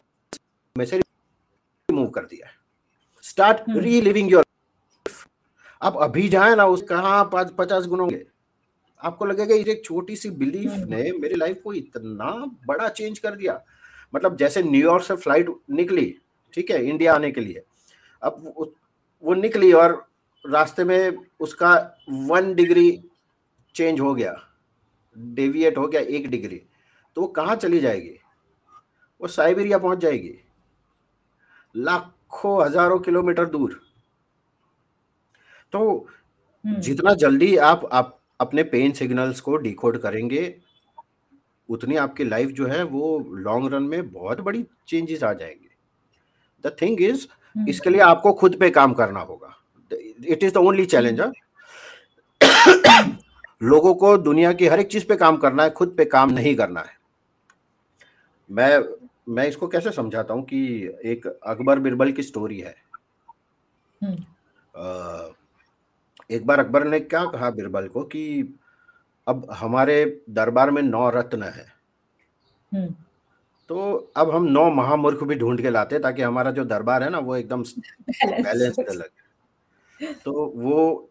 में 0.75 0.85
से 0.85 0.97
रिमूव 0.97 2.09
कर 2.09 2.25
दिया 2.25 2.47
स्टार्ट 3.23 3.63
रीलिविंग 3.69 4.31
योर 4.31 4.43
आप 5.81 5.97
अभी 6.01 6.27
जाए 6.29 6.55
ना 6.55 6.65
उस 6.65 6.81
कहा 6.81 7.23
पचास 7.33 7.85
गुणों 7.85 8.07
के? 8.09 8.23
आपको 9.01 9.25
लगेगा 9.25 9.55
एक 9.55 9.83
छोटी 9.85 10.15
सी 10.15 10.29
बिलीफ 10.31 10.71
हम्म। 10.71 10.89
ने 10.89 11.11
मेरी 11.19 11.35
लाइफ 11.35 11.61
को 11.63 11.73
इतना 11.73 12.31
बड़ा 12.67 12.87
चेंज 12.89 13.19
कर 13.19 13.35
दिया। 13.35 13.61
मतलब 14.13 14.37
जैसे 14.37 14.63
न्यूयॉर्क 14.63 15.03
से 15.03 15.15
फ़्लाइट 15.15 15.49
निकली 15.71 16.07
ठीक 16.53 16.71
है 16.71 16.85
इंडिया 16.85 17.13
आने 17.15 17.31
के 17.31 17.41
लिए। 17.41 17.63
अब 18.21 18.53
वो 19.23 19.33
निकली 19.33 19.71
और 19.73 20.03
रास्ते 20.45 20.83
में 20.83 21.17
उसका 21.39 21.73
वन 22.09 22.53
डिग्री 22.55 22.89
चेंज 23.75 23.99
हो 23.99 24.13
गया 24.15 24.35
डेविएट 25.15 25.77
हो 25.77 25.87
गया 25.87 26.01
एक 26.01 26.29
डिग्री 26.29 26.61
तो 27.17 27.21
वो 27.21 27.27
कहाँ 27.27 27.55
चली 27.55 27.79
जाएगी? 27.79 28.17
वो 29.21 29.27
साइबेरिया 29.27 29.77
पहुँच 29.77 29.99
जाएगी। 29.99 30.33
लाखों 31.75 32.63
हज़ारों 32.65 32.99
किलोमीटर 32.99 33.45
दूर। 33.45 33.79
तो 35.73 36.07
हम्म। 36.65 36.79
जितना 36.79 37.13
जल्दी 37.13 37.55
आप 37.57 37.89
आप 37.91 38.19
अपने 38.39 38.63
पेन 38.65 38.91
सिग्नल्स 38.91 39.39
को 39.41 39.55
डिकोड 39.57 39.97
करेंगे 39.97 40.43
उतनी 41.69 41.95
आपकी 41.95 42.23
लाइफ 42.23 42.49
जो 42.49 42.67
है 42.67 42.83
वो 42.83 43.17
लॉन्ग 43.37 43.73
रन 43.73 43.83
में 43.83 44.11
बहुत 44.11 44.41
बड़ी 44.41 44.65
चेंजेस 44.87 45.23
आ 45.23 45.33
जाएँगे। 45.33 45.69
द 46.63 46.75
थिंग 46.81 47.01
इज़ 47.01 47.27
इसके 47.69 47.89
लिए 47.89 48.01
आपको 48.01 48.33
खुद 48.33 48.55
पे 48.59 48.69
काम 48.69 48.93
करना 48.93 49.19
होगा। 49.19 49.55
It 49.91 50.43
is 50.43 50.53
the 50.53 50.57
only 50.57 50.85
challenge 50.85 51.21
लोगों 53.63 53.95
को 53.95 54.17
दुनिया 54.17 54.53
की 54.53 54.67
हर 54.67 54.79
एक 54.79 54.87
चीज़ 54.87 55.05
पे 55.05 55.15
काम 55.15 55.37
करना 55.37 55.63
है 55.63 55.69
खुद 55.69 55.93
पे 55.97 56.05
काम 56.05 56.31
नहीं 56.31 56.55
करना 56.55 56.79
है। 56.79 56.97
मैं 58.51 58.79
मैं 59.29 59.47
इसको 59.47 59.67
कैसे 59.67 59.91
समझाता 59.91 60.33
हूँ 60.33 60.43
कि 60.43 60.91
एक 61.05 61.27
अकबर 61.27 61.79
बिरबल 61.79 62.11
की 62.11 62.23
स्टोरी 62.23 62.59
है। 62.59 62.75
हम्म। 64.03 64.23
एक 66.31 66.45
बार 66.45 66.59
अकबर 66.59 66.83
ने 66.83 66.99
क्या 66.99 67.25
कहा 67.25 67.49
बिरबल 67.49 67.87
को 67.87 68.03
कि 68.03 68.53
अब 69.27 69.47
हमारे 69.51 70.23
दरबार 70.29 70.71
में 70.71 70.81
नौ 70.81 71.09
रत्न 71.09 71.43
है। 71.43 71.65
हम्म। 72.73 72.95
तो 73.69 74.11
अब 74.17 74.31
हम 74.31 74.43
नौ 74.43 74.71
महामूर्ख 74.71 75.23
भी 75.23 75.35
ढूंढ 75.35 75.61
के 75.61 75.69
लाते 75.69 75.99
ताकि 75.99 76.21
हमारा 76.21 76.51
जो 76.51 76.65
दरबार 76.65 77.03
है 77.03 77.09
ना 77.09 77.19
वो 77.19 77.35
एकदम 77.35 77.63
बैलेंस 78.25 78.75
लगे। 78.79 80.13
तो 80.13 80.53
वो 80.55 81.09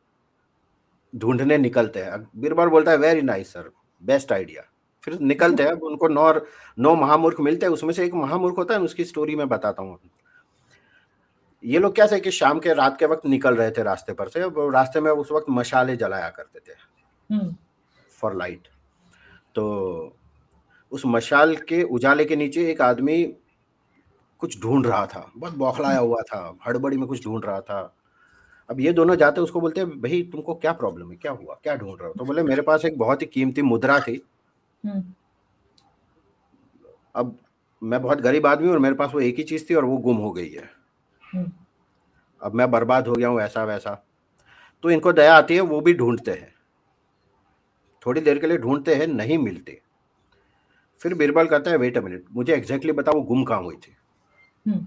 ढूँढने 1.14 1.58
निकलते 1.58 2.00
हैं। 2.00 2.22
बीरबल 2.36 2.68
बोलता 2.68 2.90
है 2.90 2.96
very 2.96 3.22
nice 3.22 3.52
sir 3.52 3.70
best 4.02 4.32
idea 4.32 4.62
फिर 5.04 5.18
निकलते 5.20 5.62
हैं 5.62 5.72
उनको 5.72 6.08
नौ 6.08 6.32
नौ 6.78 6.94
महामूर्ख 6.96 7.40
मिलते 7.40 7.66
हैं। 7.66 7.72
उसमें 7.72 7.92
से 7.94 8.04
एक 8.04 8.14
महामूर्ख 8.14 8.58
होता 8.58 8.74
है 8.74 8.80
उसकी 8.80 9.04
स्टोरी 9.04 9.36
मैं 9.36 9.48
बताता 9.48 9.82
हूँ। 9.82 9.98
ये 11.64 11.78
लोग 11.78 11.94
क्या 11.94 12.06
थे 12.06 12.20
कि 12.20 12.30
शाम 12.30 12.58
के 12.60 12.72
रात 12.74 12.98
के 12.98 13.06
वक्त 13.06 13.26
निकल 13.26 13.56
रहे 13.56 13.70
थे 13.70 13.82
रास्ते 13.82 14.12
पर 14.12 14.28
से। 14.28 14.40
रास्ते 14.70 15.00
में 15.00 15.10
उस 15.10 15.32
वक्त 15.32 15.46
मशाले 15.50 15.96
जलाया 15.96 16.28
करते 16.30 16.58
थे। 16.58 16.74
For 18.10 18.30
hmm. 18.30 18.38
लाइट 18.38 18.68
तो 19.54 20.16
उस 20.92 21.02
मशाल 21.06 21.54
के 21.68 21.82
उजाले 21.82 22.24
के 22.24 22.36
नीचे 22.36 22.70
एक 22.70 22.80
आदमी 22.80 23.24
कुछ 24.40 24.60
ढूंढ 24.62 24.86
रहा 24.86 25.06
था। 25.06 25.30
बहुत 25.36 25.54
बौखलाया 25.54 25.98
हुआ 25.98 26.20
था। 26.22 26.58
हड़बड़ी 26.66 26.96
में 26.96 27.06
कुछ 27.08 27.24
ढूंढ 27.24 27.44
रहा 27.44 27.60
था। 27.60 27.82
अब 28.70 28.80
ये 28.80 28.92
दोनों 28.92 29.16
जाते 29.16 29.40
उसको 29.40 29.60
बोलते 29.60 29.80
हैं 29.80 29.90
भाई 29.90 30.22
तुमको 30.22 30.54
क्या 30.54 30.72
प्रॉब्लम 30.72 31.10
है? 31.10 31.16
क्या 31.16 31.32
हुआ? 31.32 31.60
क्या 31.62 31.76
ढूंढ 31.76 31.98
रहे 32.00 32.08
हो? 32.08 32.14
तो 32.18 32.24
बोले 32.24 32.42
मेरे 32.42 32.62
पास 32.62 32.84
एक 32.84 32.98
बहुत 32.98 33.22
ही 33.22 33.26
कीमती 33.26 33.62
मुद्रा 33.62 34.00
थी। 34.00 34.26
हम्म। 34.86 35.04
अब 37.14 37.38
मैं 37.82 38.02
बहुत 38.02 38.20
गरीब 38.20 38.46
आदमी 38.46 38.68
और 38.68 38.78
मेरे 38.78 38.94
पास 38.94 39.10
वो 39.14 39.20
एक 39.20 39.36
ही 39.36 39.42
चीज़ 39.42 39.64
थी 39.70 39.74
और 39.74 39.84
वो 39.84 39.96
गुम 39.96 40.16
हो 40.16 40.32
गई 40.32 40.48
है। 40.48 40.70
हम्म। 41.34 41.52
अब 42.42 42.54
मैं 42.54 42.70
बर्बाद 42.70 43.08
हो 43.08 43.14
गया 43.14 43.28
हूँ 43.28 43.40
ऐसा 43.40 43.64
वैसा। 43.64 44.06
तो 44.82 44.90
इनको 44.90 45.12
दया 45.12 45.34
आती 45.34 45.54
है 45.54 45.60
वो 45.60 45.80
भी 45.80 45.94
ढूंढते 45.94 46.30
हैं। 46.30 46.54
थोड़ी 48.06 48.20
देर 48.20 48.38
के 48.38 48.46
लिए 48.46 48.58
ढूंढते 48.58 48.94
हैं 48.94 49.06
नहीं 49.06 49.38
मिलते। 49.38 49.82
फिर 51.00 51.14
बीरबल 51.14 51.46
कहता 51.46 51.70
है 51.70 51.76
वेट 51.76 51.98
अ 51.98 52.00
मिनट 52.00 52.24
मुझे 52.32 52.54
एग्जैक्टली 52.54 52.92
बताओ 52.92 53.14
वो 53.14 53.22
गुम 53.22 53.44
कहाँ 53.44 53.62
हुई 53.62 53.76
थी? 53.76 53.96
हम्म। 54.66 54.86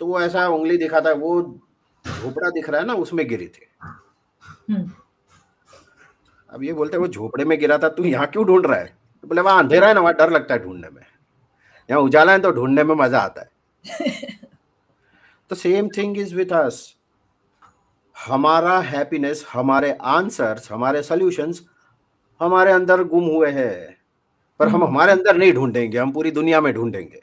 तो 0.00 0.06
वो 0.06 0.20
ऐसा 0.20 0.48
उंगली 0.48 0.76
दिखाता 0.76 1.10
है 1.10 1.16
वो 1.16 1.60
झोपड़ा 2.06 2.50
दिख 2.50 2.68
रहा 2.70 2.80
है 2.80 2.86
ना 2.86 2.94
उसमें 2.94 3.26
गिरी 3.28 3.46
थी। 3.48 3.66
अब 6.50 6.62
ये 6.64 6.72
बोलते 6.72 6.96
हैं 6.96 7.00
वो 7.00 7.08
झोपड़े 7.08 7.44
में 7.44 7.58
गिरा 7.58 7.78
था 7.78 7.88
तू 7.88 8.04
यहाँ 8.04 8.26
क्यों 8.26 8.44
ढूंढ 8.46 8.66
रहा 8.66 8.78
है? 8.78 8.86
तो 9.24 9.28
बोले 9.28 9.40
वहाँ 9.40 9.58
अंधेरा 9.58 9.88
है 9.88 9.94
ना 9.94 10.00
वहाँ 10.00 10.14
डर 10.14 10.30
लगता 10.30 10.54
है 10.54 10.62
ढूँढने 10.64 10.88
में। 10.88 11.02
यहाँ 11.88 12.02
उजाला 12.02 12.32
है 12.32 12.38
तो 12.38 12.50
ढूँढने 12.52 12.84
में 12.84 12.94
मज़ा 12.94 13.20
आता 13.20 13.40
है। 13.40 13.48
तो 15.50 15.56
same 15.56 15.88
thing 15.88 16.18
is 16.18 16.34
with 16.34 16.52
us 16.54 16.94
हमारा 18.16 18.78
हैप्पीनेस 18.80 19.44
हमारे 19.52 19.90
आंसर्स 20.02 20.70
हमारे 20.72 21.02
सॉल्यूशंस 21.02 21.60
हमारे 22.40 22.72
अंदर 22.72 23.02
गुम 23.04 23.24
हुए 23.24 23.50
हैं। 23.50 23.96
पर 24.60 24.68
हम 24.68 24.74
हम्म। 24.74 24.86
हमारे 24.86 25.12
अंदर 25.12 25.36
नहीं 25.36 25.52
ढूंढेंगे 25.52 25.98
हम 25.98 26.12
पूरी 26.12 26.30
दुनिया 26.30 26.60
में 26.60 26.72
ढूंढेंगे। 26.74 27.20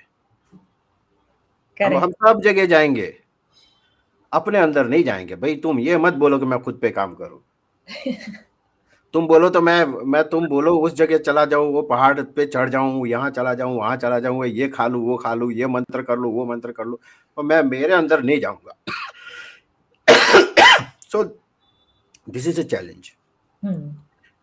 हम 1.78 2.12
सब 2.12 2.42
जगह 2.44 2.66
जाएँगे। 2.66 3.23
अपने 4.34 4.60
अंदर 4.60 4.88
नहीं 4.88 5.04
जाएँगे। 5.04 5.36
भाई 5.36 5.56
तुम 5.56 5.80
ये 5.80 5.98
मत 5.98 6.14
बोलो 6.16 6.40
कि 6.40 6.46
मैं 6.46 6.60
खुद 6.62 6.80
पे 6.82 6.90
काम 6.92 7.14
करूँ। 7.16 7.42
तुम 9.14 9.28
बोलो 9.28 9.50
तो 9.50 9.62
मैं 9.62 9.86
मैं 9.86 10.24
तुम 10.30 10.48
बोलो 10.48 10.76
उस 10.80 10.94
जगह 10.96 11.18
चला 11.18 11.44
जाऊँ 11.46 11.72
वो 11.74 11.82
पहाड़ 11.84 12.22
पे 12.22 12.46
चढ़ 12.46 12.70
जाऊँ 12.70 13.08
यहाँ 13.08 13.30
चला 13.32 13.54
जाऊँ 13.54 13.76
वहाँ 13.78 13.96
चला 13.98 14.20
जाऊँ 14.20 14.46
ये 14.48 14.68
खा 14.68 14.88
लू 14.88 15.02
वो 15.02 15.18
खा 15.18 15.34
लू 15.34 15.50
ये 15.52 15.68
मंत्र 15.68 16.02
कर 16.02 16.18
लू 16.18 16.30
वो 16.32 16.46
मंत्र 16.46 16.72
कर 16.72 16.86
लू 16.86 17.00
और 17.38 17.44
मैं 17.44 17.62
मेरे 17.64 17.94
अंदर 17.94 18.24
नहीं 18.24 18.40
जाऊँगा। 18.40 18.76
So 21.12 21.24
this 22.30 22.48
is 22.48 22.62
a 22.62 22.64
challenge 22.66 23.12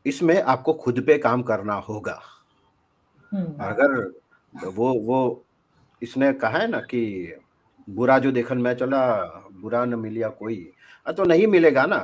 इसमें 0.07 0.41
आपको 0.43 0.73
खुद 0.75 1.01
पे 1.07 1.19
काम 1.19 1.43
करना 1.43 1.75
होगा। 1.89 2.21
हम्म। 3.33 3.65
अगर 3.65 4.71
वो 4.77 4.93
वो 5.01 5.45
इसने 6.03 6.33
कहा 6.35 6.59
है 6.59 6.67
ना 6.69 6.81
कि 6.81 7.03
बुरा 7.89 8.19
जो 8.19 8.31
देखन 8.33 8.59
मैं 8.59 8.75
चला, 8.75 9.17
बुरा 9.53 9.85
न 9.85 9.95
मिलिया 9.95 10.29
कोई। 10.29 10.73
तो 11.07 11.25
नहीं 11.25 11.47
मिलेगा 11.47 11.85
ना, 11.87 11.99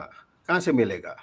कहाँ 0.48 0.60
से 0.60 0.72
मिलेगा? 0.72 1.16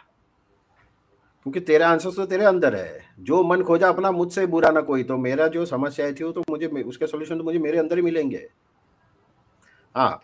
क्योंकि 1.45 1.59
तेरा 1.59 1.89
आंसर 1.89 2.11
तो 2.11 2.25
तेरे 2.25 2.45
अंदर 2.45 2.75
है। 2.75 2.99
जो 3.19 3.43
मन 3.43 3.61
खोजा 3.61 3.87
अपना 3.89 4.11
मुझसे 4.11 4.45
बुरा 4.47 4.69
ना 4.69 4.81
कोई 4.81 5.03
तो 5.03 5.17
मेरा 5.17 5.47
जो 5.47 5.65
समस्या 5.65 6.11
थी 6.11 6.23
वो 6.23 6.31
तो 6.31 6.43
मुझे 6.49 6.67
उसके 6.67 7.07
सोल्यूशन 7.07 7.37
तो 7.37 7.43
मुझे 7.43 7.59
मेरे 7.59 7.77
अंदर 7.77 7.97
ही 7.97 8.01
मिलेंगे। 8.01 8.47
हाँ 9.95 10.21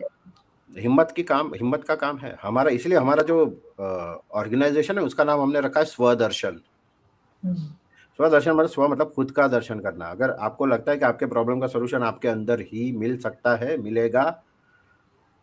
हिम्मत 0.71 1.13
की 1.15 1.23
काम, 1.23 1.53
हिम्मत 1.53 1.83
का 1.83 1.95
काम 1.95 2.17
है। 2.17 2.35
हमारा, 2.41 2.69
इसलिए 2.69 2.97
हमारा 2.97 3.23
जो 3.23 3.39
ऑर्गेनाइजेशन 4.31 4.97
है, 4.97 5.03
उसका 5.03 5.23
नाम 5.23 5.41
हमने 5.41 5.61
रखा 5.61 5.79
है 5.79 5.85
स्वदर्शन। 5.85 6.59
हम्म। 7.43 7.73
स्वदर्शन 8.19 8.51
मतलब 8.51 8.69
स्व 8.69 8.87
मतलब 8.87 9.11
खुद 9.11 9.29
का 9.31 9.47
दर्शन 9.47 9.79
करना। 9.79 10.05
अगर 10.05 10.29
आपको 10.29 10.65
लगता 10.65 10.91
है 10.91 10.97
कि 10.97 11.05
आपके 11.05 11.25
प्रॉब्लम 11.25 11.59
का 11.59 11.67
सोल्यूशन 11.67 12.03
आपके 12.03 12.27
अंदर 12.27 12.59
ही 12.61 12.91
मिल 12.91 13.15
सकता 13.17 13.55
है, 13.55 13.77
मिलेगा, 13.77 14.43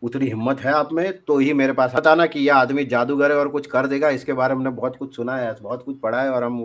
उतनी 0.02 0.26
हिम्मत 0.26 0.60
है 0.60 0.72
आप 0.72 0.92
में 0.92 1.24
तो 1.24 1.38
ही 1.38 1.52
मेरे 1.52 1.72
पास 1.72 1.94
बताना 1.94 2.26
कि 2.26 2.40
यह 2.40 2.56
आदमी 2.56 2.84
जादूगर 2.84 3.32
है 3.32 3.38
और 3.38 3.48
कुछ 3.48 3.66
कर 3.66 3.86
देगा। 3.86 4.08
इसके 4.08 4.32
बारे 4.32 4.54
में 4.54 4.74
बहुत 4.76 4.96
कुछ 4.96 5.16
सुना 5.16 5.36
है, 5.36 5.54
बहुत 5.62 5.84
कुछ 5.84 5.98
पढ़ा 6.00 6.22
है 6.22 6.30
और 6.30 6.44
हम 6.44 6.60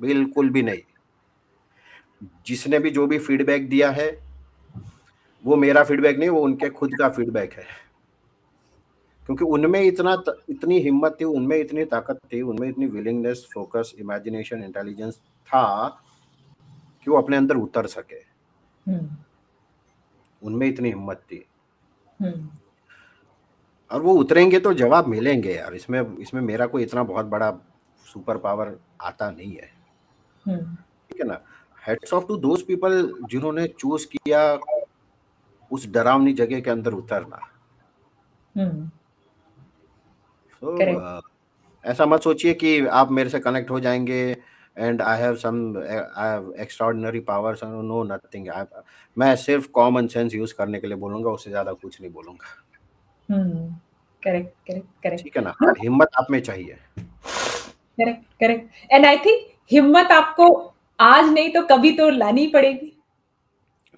बिल्कुल 0.00 0.50
भी 0.50 0.62
नहीं। 0.62 0.82
जिसने 2.46 2.78
भी 2.78 2.90
जो 2.90 3.06
भी 3.06 3.18
फीडबैक 3.18 3.68
दिया 3.68 3.90
है, 3.90 4.10
वो 5.44 5.56
मेरा 5.56 5.84
फीडबैक 5.84 6.18
नहीं, 6.18 6.28
वो 6.28 6.40
उनके 6.40 6.70
खुद 6.70 6.94
का 6.98 7.08
फीडबैक 7.08 7.52
है। 7.52 7.64
क्योंकि 9.28 9.44
उनमें 9.46 9.80
इतना 9.80 10.22
इतनी 10.50 10.78
हिम्मत 10.80 11.16
थी 11.20 11.24
उनमें 11.24 11.56
इतनी 11.58 11.84
ताकत 11.86 12.18
थी 12.32 12.40
उनमें 12.42 12.68
इतनी 12.68 12.86
विलिंगनेस 12.88 13.46
फोकस 13.54 13.94
इमेजिनेशन 13.98 14.62
इंटेलिजेंस 14.64 15.16
था 15.48 15.66
कि 17.06 17.10
वो 17.10 17.18
अपने 17.18 17.36
अंदर 17.36 17.56
उतर 17.56 17.86
सके 17.88 18.22
हम्म। 18.86 19.08
उनमें 20.42 20.66
इतनी 20.66 20.88
हिम्मत 20.88 21.22
थी 21.32 21.44
हम्म। 22.20 22.48
और 23.90 24.02
वो 24.02 24.14
उतरेंगे 24.14 24.58
तो 24.60 24.72
जवाब 24.74 25.06
मिलेंगे 25.06 25.54
यार 25.54 25.74
इसमें 25.74 26.00
इसमें 26.18 26.40
मेरा 26.42 26.66
कोई 26.66 26.82
इतना 26.82 27.02
बहुत 27.04 27.26
बड़ा 27.26 27.50
सुपर 28.06 28.36
पावर 28.38 28.76
आता 29.02 29.30
नहीं 29.30 29.52
है 29.52 29.70
हम्म। 30.46 30.74
ठीक 31.10 31.20
है 31.20 31.26
ना 31.28 31.40
hats 31.82 32.12
off 32.14 32.26
to 32.26 32.36
those 32.38 32.62
people 32.62 33.02
जिन्होंने 33.30 33.66
चूज़ 33.78 34.06
किया 34.08 34.42
उस 35.70 35.86
डरावनी 35.90 36.32
जगह 36.34 36.60
के 36.60 36.70
अंदर 36.70 36.92
उतरना 36.92 37.46
so, 40.62 40.76
uh, 41.00 41.20
ऐसा 41.84 42.06
मत 42.06 42.22
सोचिए 42.22 42.54
कि 42.54 42.86
आप 42.86 43.10
मेरे 43.10 43.30
से 43.30 43.38
कनेक्ट 43.40 43.70
हो 43.70 43.80
जाएँगे 43.80 44.36
and 44.76 45.02
I 45.02 45.20
have 45.20 45.36
some 45.36 45.56
I 45.78 46.28
have 46.28 46.52
extraordinary 46.60 47.20
powers 47.20 47.60
no 47.64 48.02
nothing 48.04 48.48
मैं 49.16 49.34
सिर्फ़ 49.36 49.68
कॉमन 49.70 50.06
सेंस 50.06 50.34
यूज़ 50.34 50.54
करने 50.54 50.80
के 50.80 50.86
लिए 50.86 50.96
बोलूँगा 50.96 51.30
उससे 51.30 51.50
ज़्यादा 51.50 51.72
कुछ 51.72 52.00
नहीं 52.00 52.12
बोलूँगा। 52.12 52.46
करेक्ट 54.22 54.52
करेक्ट 54.68 54.86
करेक्ट 55.02 55.22
ठीक 55.22 55.36
है 55.36 55.42
ना? 55.42 55.54
हिम्मत 55.80 56.08
आप 56.18 56.26
में 56.30 56.40
चाहिए। 56.40 56.76
Correct 56.98 58.22
correct 58.40 58.92
and 58.92 59.06
I 59.06 59.16
think 59.16 59.46
हिम्मत 59.72 60.12
आपको 60.12 60.48
आज 60.98 61.32
नहीं 61.32 61.50
तो 61.52 61.62
कभी 61.66 61.92
तो 61.96 62.08
लानी 62.10 62.46
पड़ेगी। 62.46 62.92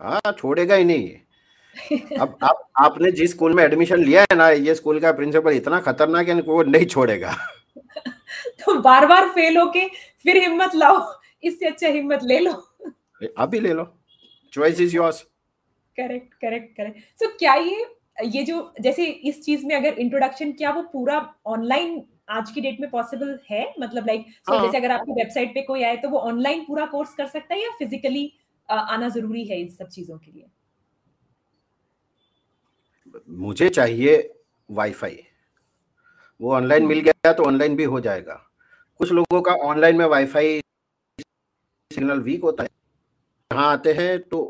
हाँ 0.01 0.33
छोड़ेगा 0.39 0.75
ही 0.75 0.85
नहीं। 0.85 1.09
अब 2.21 2.37
आप 2.43 2.69
आपने 2.79 3.11
जिस 3.13 3.31
स्कूल 3.31 3.55
में 3.55 3.63
एडमिशन 3.65 4.03
लिया 4.05 4.21
है 4.23 4.37
ना 4.37 4.49
ये 4.51 4.75
स्कूल 4.75 5.01
का 5.01 5.13
प्रिंसिपल 5.13 5.53
इतना 5.57 5.81
खतरनाक 5.81 6.29
है 6.29 6.41
वो 6.43 6.63
नहीं 6.65 6.87
छोड़ेगा। 6.87 7.35
तो 8.61 8.75
बार 8.81 9.07
बार 9.07 9.29
फेल 9.29 9.57
होके 9.59 9.87
फिर 10.25 10.37
हिम्मत 10.37 10.75
लाओ 10.75 11.01
इससे 11.43 11.67
अच्छा 11.67 11.89
हिम्मत 11.89 12.21
ले 12.25 12.39
लो। 12.39 12.53
अभी 13.39 13.61
ले 13.61 13.73
लो। 13.73 13.85
Choice 14.53 14.81
is 14.81 14.97
yours 14.97 15.21
correct 15.97 16.33
correct 16.35 16.77
correct 16.77 16.99
so 17.21 17.29
क्या 17.39 17.55
ये 17.55 17.85
ये 18.27 18.43
जो 18.43 18.73
जैसे 18.81 19.05
इस 19.05 19.43
चीज़ 19.45 19.67
में 19.67 19.75
अगर 19.77 19.99
इंट्रोडक्शन 20.01 20.53
किया 20.53 20.71
वो 20.71 20.83
पूरा 20.93 21.19
ऑनलाइन 21.47 22.03
आज 22.31 22.51
की 22.51 22.61
डेट 22.61 22.81
में 22.81 22.89
पॉसिबल 22.91 23.39
है? 23.51 23.75
मतलब 23.81 24.07
लाइक 24.07 24.27
सो 24.47 24.53
हाँ. 24.53 24.65
जैसे 24.65 24.79
अगर 24.79 24.91
आपकी 24.91 25.13
वेबसाइट 25.13 25.55
पे 25.55 25.63
कोई 25.63 25.83
आए 25.83 25.97
तो 25.97 26.09
वो 26.09 26.19
ऑनलाइन 26.21 26.65
पूरा 26.65 26.87
कोर्स 26.87 27.15
कर 27.15 27.27
सकता 27.27 27.55
है 27.55 27.63
या 27.63 27.71
फिजिकली 27.79 28.33
आना 28.69 29.09
ज़रूरी 29.09 29.45
है 29.45 29.61
इस 29.61 29.79
सब 29.79 29.89
चीज़ों 29.89 30.19
के 30.19 30.31
लिए? 30.31 30.47
मुझे 33.29 33.69
चाहिए 33.71 34.17
वाईफाई 34.71 35.19
वो 36.41 36.55
ऑनलाइन 36.55 36.87
मिल 36.87 37.01
गया 37.01 37.33
तो 37.33 37.45
ऑनलाइन 37.45 37.77
भी 37.77 37.85
हो 37.85 38.01
जाएगा। 38.01 38.35
कुछ 39.01 39.13
लोगों 39.13 39.41
का 39.43 39.53
ऑनलाइन 39.65 39.97
में 39.97 40.05
वाईफाई 40.07 40.61
सिग्नल 41.91 42.21
वीक 42.21 42.43
होता 42.43 42.63
है। 42.63 42.69
यहाँ 43.51 43.73
आते 43.73 43.93
हैं 43.93 44.19
तो 44.21 44.43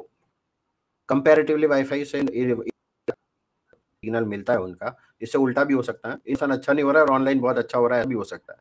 कंपैरेटिवली 1.08 1.66
वाईफाई 1.66 2.04
से 2.04 2.20
सिग्नल 2.20 4.24
मिलता 4.24 4.52
है 4.52 4.58
उनका। 4.58 4.96
इससे 5.22 5.38
उल्टा 5.38 5.64
भी 5.64 5.74
हो 5.74 5.82
सकता 5.82 6.10
है। 6.10 6.16
इंसान 6.26 6.50
अच्छा 6.50 6.72
नहीं 6.72 6.84
हो 6.84 6.92
रहा 6.92 7.02
है 7.02 7.08
और 7.08 7.14
ऑनलाइन 7.14 7.40
बहुत 7.40 7.58
अच्छा 7.58 7.78
हो 7.78 7.86
रहा 7.86 7.98
है 7.98 8.06
भी 8.06 8.14
हो 8.14 8.24
सकता 8.24 8.52
है। 8.52 8.58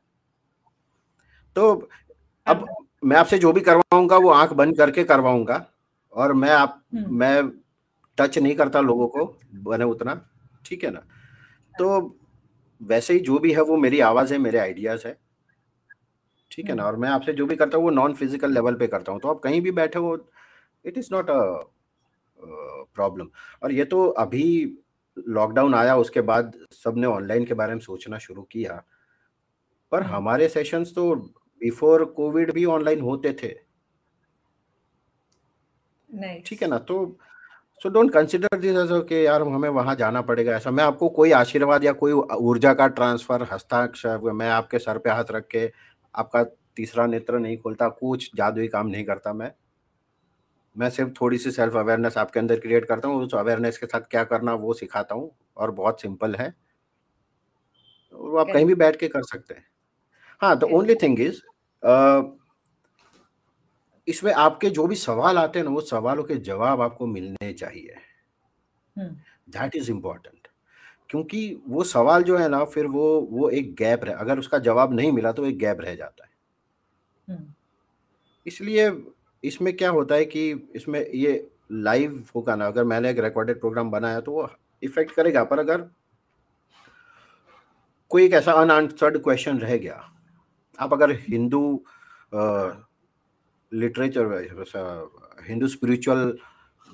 तो 1.55 1.89
अब 2.47 2.65
मैं 3.03 3.17
आपसे 3.17 3.37
जो 3.39 3.51
भी 3.53 3.61
करवाऊँगा 3.61 4.17
वो 4.17 4.29
आँख 4.31 4.53
बंद 4.53 4.77
करके 4.77 5.03
करवाऊँगा 5.03 5.65
और 6.13 6.33
मैं 6.33 6.51
आप 6.51 6.81
हम्म। 6.93 7.15
मैं 7.15 7.60
टच 8.17 8.37
नहीं 8.37 8.55
करता 8.55 8.79
लोगों 8.81 9.07
को 9.07 9.25
बने 9.65 9.85
उतना 9.85 10.13
ठीक 10.65 10.83
है 10.83 10.91
ना? 10.91 10.99
तो 11.75 12.17
वैसे 12.81 13.13
ही 13.13 13.19
जो 13.21 13.39
भी 13.39 13.51
है 13.53 13.61
वो 13.63 13.77
मेरी 13.77 13.99
आवाज़ 14.01 14.33
है 14.33 14.39
मेरे 14.39 14.57
आइडियाज़ 14.59 15.07
है 15.07 15.17
ठीक 16.51 16.69
है 16.69 16.75
ना? 16.75 16.83
और 16.83 16.95
मैं 16.95 17.09
आपसे 17.09 17.33
जो 17.33 17.45
भी 17.45 17.55
करता 17.55 17.77
हूँ 17.77 17.85
वो 17.85 17.91
नॉन 17.91 18.13
फ़िज़िकल 18.13 18.53
लेवल 18.53 18.75
पे 18.75 18.87
करता 18.87 19.11
हूँ। 19.11 19.19
तो 19.21 19.29
आप 19.29 19.39
कहीं 19.39 19.61
भी 19.61 19.71
बैठे 19.71 19.99
हो 19.99 20.15
it 20.85 20.97
is 20.97 21.09
not 21.11 21.29
a 21.29 21.39
problem 22.95 23.27
और 23.63 23.71
ये 23.71 23.85
तो 23.85 24.05
अभी 24.19 24.43
लॉकडाउन 25.17 25.73
आया 25.75 25.95
उसके 25.97 26.21
बाद 26.23 26.53
सबने 26.73 27.07
ऑनलाइन 27.07 27.45
के 27.45 27.53
बारे 27.53 27.73
में 27.73 27.79
सोचना 27.81 28.17
शुरू 28.17 28.41
किया। 28.51 28.81
पर 29.91 30.03
हम्म। 30.03 30.15
हमारे 30.15 30.47
सेशंस 30.49 30.93
तो 30.95 31.13
बिफोर 31.61 32.03
कोविड 32.13 32.51
भी 32.53 32.65
ऑनलाइन 32.67 33.01
होते 33.01 33.33
थे। 33.33 33.53
ठीक 36.41 36.61
है 36.61 36.67
ना? 36.67 36.77
तो 36.79 37.17
so 37.85 37.89
don't 37.89 38.11
consider 38.13 38.57
this 38.59 38.75
as 38.77 38.91
okay 38.91 39.21
यार 39.23 39.41
हमें 39.43 39.69
वहाँ 39.69 39.95
जाना 39.95 40.21
पड़ेगा 40.21 40.55
ऐसा। 40.55 40.71
मैं 40.71 40.83
आपको 40.83 41.07
कोई 41.09 41.31
आशीर्वाद 41.31 41.83
या 41.83 41.91
कोई 41.91 42.11
ऊर्जा 42.11 42.73
का 42.73 42.87
ट्रांसफ़र 42.89 43.43
हस्ताक्षर 43.51 44.31
मैं 44.33 44.49
आपके 44.49 44.79
सर 44.79 44.97
पे 44.97 45.09
हाथ 45.09 45.31
रख 45.31 45.47
के 45.51 45.71
आपका 46.15 46.43
तीसरा 46.75 47.05
नेत्र 47.05 47.39
नहीं 47.39 47.57
खोलता 47.57 47.87
कुछ 47.89 48.29
जादुई 48.35 48.67
काम 48.67 48.87
नहीं 48.87 49.03
करता 49.05 49.33
मैं। 49.33 49.51
मैं 50.75 50.89
सिर्फ़ 50.89 51.11
थोड़ी 51.11 51.37
सी 51.37 51.51
सेल्फ 51.51 51.75
अवेयरनेस 51.75 52.17
आपके 52.17 52.39
अंदर 52.39 52.59
क्रिएट 52.59 52.85
करता 52.85 53.07
हूँ 53.07 53.23
उस 53.23 53.33
अवेयरनेस 53.35 53.77
के 53.77 53.85
साथ 53.85 54.01
क्या 54.11 54.23
करना 54.23 54.53
वो 54.55 54.73
सिखाता 54.73 55.15
हूँ 55.15 55.29
और 55.57 55.71
बहुत 55.71 56.01
सिंपल 56.01 56.35
है। 56.35 56.53
वो 58.13 58.37
आप 58.37 58.51
कहीं 58.53 58.65
भी 58.65 58.75
बैठ 58.75 58.95
के 58.95 59.07
कर 59.07 59.23
सकते 59.23 59.53
हैं। 59.53 59.65
हाँ 60.41 60.57
द 60.59 60.63
ओनली 60.73 60.95
थिंग 60.95 61.19
इज़ 61.19 61.41
इसमें 64.11 64.31
आपके 64.33 64.69
जो 64.71 64.87
भी 64.87 64.95
सवाल 64.97 65.37
आते 65.37 65.59
हैं 65.59 65.65
ना 65.65 65.71
वो 65.71 65.81
सवालों 65.83 66.23
के 66.23 66.35
जवाब 66.43 66.81
आपको 66.81 67.07
मिलने 67.07 67.51
चाहिए। 67.53 67.95
दैट 68.95 69.75
इज़ 69.75 69.91
इम्पोर्टेंट 69.91 70.47
क्योंकि 71.09 71.61
वो 71.67 71.83
सवाल 71.85 72.23
जो 72.23 72.37
है 72.37 72.47
ना 72.49 72.63
फिर 72.65 72.85
वो 72.87 73.05
वो 73.31 73.49
एक 73.51 73.73
गैप 73.75 74.03
रहे 74.03 74.15
अगर 74.15 74.39
उसका 74.39 74.57
जवाब 74.61 74.93
नहीं 74.93 75.11
मिला 75.11 75.31
तो 75.31 75.45
एक 75.45 75.57
गैप 75.59 75.81
रह 75.81 75.95
जाता 75.95 76.25
है। 76.25 76.29
इसलिए 78.45 78.91
इसमें 79.43 79.75
क्या 79.77 79.89
होता 79.89 80.15
है 80.15 80.25
कि 80.25 80.49
इसमें 80.75 80.99
ये 80.99 81.33
लाइव 81.71 82.23
होगा 82.35 82.55
ना 82.55 82.67
अगर 82.67 82.83
मैंने 82.83 83.09
एक 83.09 83.19
रिकॉर्डेड 83.19 83.59
प्रोग्राम 83.59 83.91
बनाया 83.91 84.19
तो 84.19 84.31
वो 84.31 84.49
इफ़ेक्ट 84.83 85.11
करेगा 85.11 85.43
पर 85.43 85.59
अगर 85.59 85.89
कोई 88.11 88.25
एक 88.25 88.33
ऐसा 88.33 88.51
अनआंसर्ड 88.51 89.21
क्वेश्चन 89.23 89.59
रह 89.59 89.77
गया 89.77 90.01
आप 90.79 90.93
अगर 90.93 91.11
हिंदू 91.19 91.61
लिटरेचर 93.71 94.25
हिंदू 95.47 95.67
स्पिरिचुअल 95.67 96.37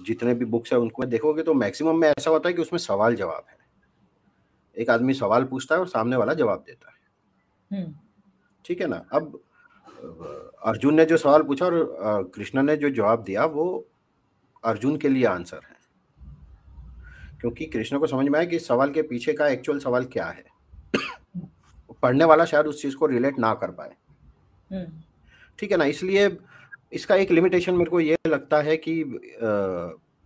जितने 0.05 0.33
भी 0.33 0.45
बुक्स 0.45 0.73
है 0.73 0.79
उनको 0.79 1.05
देखोगे 1.05 1.43
तो 1.43 1.53
मैक्सिमम 1.53 1.99
में 2.01 2.07
ऐसा 2.09 2.29
होता 2.29 2.49
है 2.49 2.53
कि 2.53 2.61
उसमें 2.61 2.77
सवाल 2.79 3.15
जवाब 3.15 3.43
है। 3.49 3.57
एक 4.77 4.89
आदमी 4.89 5.13
सवाल 5.13 5.43
पूछता 5.43 5.75
है 5.75 5.81
और 5.81 5.87
सामने 5.87 6.15
वाला 6.15 6.33
जवाब 6.33 6.63
देता 6.67 6.91
है। 6.91 6.97
हम्म। 7.71 7.95
ठीक 8.65 8.81
है 8.81 8.87
ना? 8.87 9.05
अब 9.13 9.39
अर्जुन 10.65 10.93
ने 10.93 11.05
जो 11.05 11.17
सवाल 11.17 11.43
पूछा 11.43 11.65
और 11.65 12.31
कृष्ण 12.35 12.63
ने 12.63 12.75
जो 12.77 12.89
जवाब 12.89 13.23
दिया 13.23 13.45
वो 13.45 13.87
अर्जुन 14.63 14.97
के 14.97 15.09
लिए 15.09 15.25
आंसर 15.25 15.57
है। 15.57 15.75
क्योंकि 17.41 17.65
कृष्ण 17.65 17.99
को 17.99 18.07
समझ 18.07 18.27
में 18.27 18.39
आया 18.39 18.47
कि 18.47 18.59
सवाल 18.59 18.91
के 18.91 19.01
पीछे 19.01 19.33
का 19.33 19.47
एक्चुअल 19.47 19.79
सवाल 19.79 20.05
क्या 20.05 20.25
है। 20.25 20.45
पढ़ने 22.01 22.25
वाला 22.25 22.45
शायद 22.45 22.65
उस 22.65 22.81
चीज़ 22.81 22.95
को 22.95 23.05
रिलेट 23.05 23.39
ना 23.39 23.53
कर 23.53 23.71
पाए। 23.71 23.95
हम्म। 24.71 25.01
ठीक 25.59 25.71
है 25.71 25.77
ना? 25.77 25.85
इसलिए 25.85 26.37
इसका 26.91 27.15
एक 27.15 27.31
लिमिटेशन 27.31 27.75
मेरे 27.75 27.89
को 27.89 27.99
ये 27.99 28.17
लगता 28.27 28.61
है 28.61 28.77
कि 28.77 28.93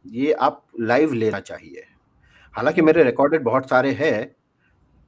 ये 0.05 0.32
आप 0.34 0.64
लाइव 0.82 1.14
लेना 1.14 1.39
चाहिए 1.39 1.84
हालाँकि 2.55 2.82
मेरे 2.82 3.03
रिकॉर्डेड 3.03 3.43
बहुत 3.43 3.70
सारे 3.70 3.91
हैं 3.93 4.16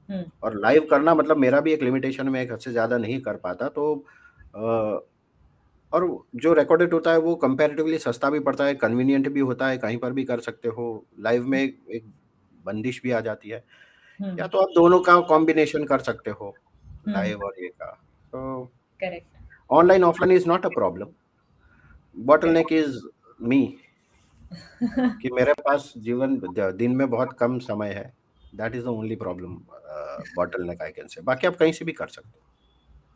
हम्म। 0.08 0.24
और 0.42 0.58
लाइव 0.60 0.86
करना 0.90 1.14
मतलब 1.14 1.36
मेरा 1.36 1.60
भी 1.60 1.72
एक 1.72 1.82
लिमिटेशन 1.82 2.28
में 2.28 2.40
एक 2.42 2.52
हद 2.52 2.58
से 2.58 2.70
ज़्यादा 2.70 2.98
नहीं 2.98 3.20
कर 3.20 3.36
पाता 3.36 3.68
तो 3.68 3.94
आ, 4.56 4.98
और 5.92 6.06
जो 6.36 6.52
रिकॉर्डेड 6.52 6.94
होता 6.94 7.10
है 7.10 7.18
वो 7.18 7.34
कंपैरेटिवली 7.36 7.98
सस्ता 7.98 8.30
भी 8.30 8.40
पड़ता 8.40 8.64
है 8.64 8.74
कन्वीनियंट 8.74 9.28
भी 9.28 9.40
होता 9.40 9.66
है 9.68 9.78
कहीं 9.78 9.98
पर 9.98 10.12
भी 10.12 10.24
कर 10.24 10.40
सकते 10.40 10.68
हो 10.68 10.86
लाइव 11.20 11.46
में 11.46 11.60
एक 11.60 12.04
बंदिश 12.64 13.00
भी 13.02 13.10
आ 13.10 13.20
जाती 13.20 13.48
है 13.48 13.62
हम्म। 14.20 14.38
या 14.38 14.46
तो 14.46 14.58
आप 14.58 14.68
दोनों 14.74 15.00
का 15.00 15.18
कॉम्बिनेशन 15.28 15.84
कर 15.84 15.98
सकते 16.00 16.30
हो 16.30 16.54
लाइव 17.08 17.34
हम्म। 17.34 17.46
और 17.46 17.62
ये 17.62 17.68
का 17.70 17.90
तो 18.32 18.72
online 19.70 20.04
offline 20.04 20.32
is 20.32 20.48
not 20.48 20.66
a 20.66 20.68
problem 20.70 21.06
bottleneck 22.16 22.72
is 22.72 22.98
me 23.42 23.64
कि 25.22 25.30
मेरे 25.32 25.52
पास 25.54 25.92
जीवन 25.98 26.40
दिन 26.56 26.96
में 26.96 27.08
बहुत 27.10 27.32
कम 27.38 27.58
समय 27.58 27.92
है। 27.92 28.12
That 28.54 28.74
is 28.74 28.84
the 28.84 28.88
only 28.88 29.16
problem 29.16 29.54
bottleneck 30.36 30.82
I 30.82 30.90
can 30.92 31.06
say 31.06 31.20
बाकी 31.22 31.46
आप 31.46 31.56
कहीं 31.56 31.72
से 31.72 31.84
भी 31.84 31.92
कर 31.92 32.08
सकते 32.08 32.28
हो। 32.28 32.42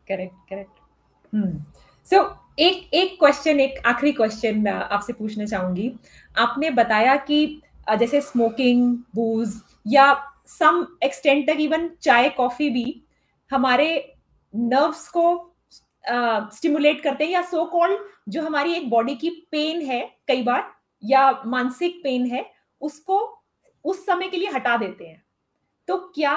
करेक्ट 0.07 0.49
करेक्ट 0.49 0.79
सो 2.05 2.23
एक 2.59 2.93
एक 2.93 3.17
क्वेश्चन 3.19 3.59
एक 3.59 3.77
आखिरी 3.87 4.11
क्वेश्चन 4.11 4.67
आपसे 4.67 5.13
पूछना 5.13 5.45
चाहूँगी। 5.45 5.91
आपने 6.37 6.69
बताया 6.71 7.15
कि 7.15 7.61
जैसे 7.99 8.21
स्मोकिंग 8.21 8.97
बूज 9.15 9.53
या 9.87 10.13
सम 10.47 10.85
एक्सटेंट 11.03 11.47
तक 11.49 11.59
इवन 11.59 11.89
चाय 12.01 12.29
कॉफ़ी 12.29 12.69
भी 12.69 13.01
हमारे 13.51 14.15
नर्व्स 14.53 15.07
को 15.09 15.48
स्टिमुलेट 16.03 16.97
uh, 16.97 17.03
करते 17.03 17.23
हैं 17.23 17.31
या 17.31 17.41
सो 17.41 17.57
so 17.57 17.69
कॉल्ड 17.71 17.99
जो 18.29 18.41
हमारी 18.41 18.73
एक 18.73 18.89
बॉडी 18.89 19.15
की 19.15 19.29
पेन 19.51 19.81
है 19.81 20.01
कई 20.27 20.41
बार 20.43 20.71
या 21.03 21.31
मानसिक 21.45 21.99
पेन 22.03 22.25
है 22.25 22.45
उसको 22.81 23.19
उस 23.85 24.05
समय 24.05 24.27
के 24.27 24.37
लिए 24.37 24.49
हटा 24.49 24.77
देते 24.77 25.05
हैं। 25.05 25.21
तो 25.87 25.97
क्या 26.15 26.35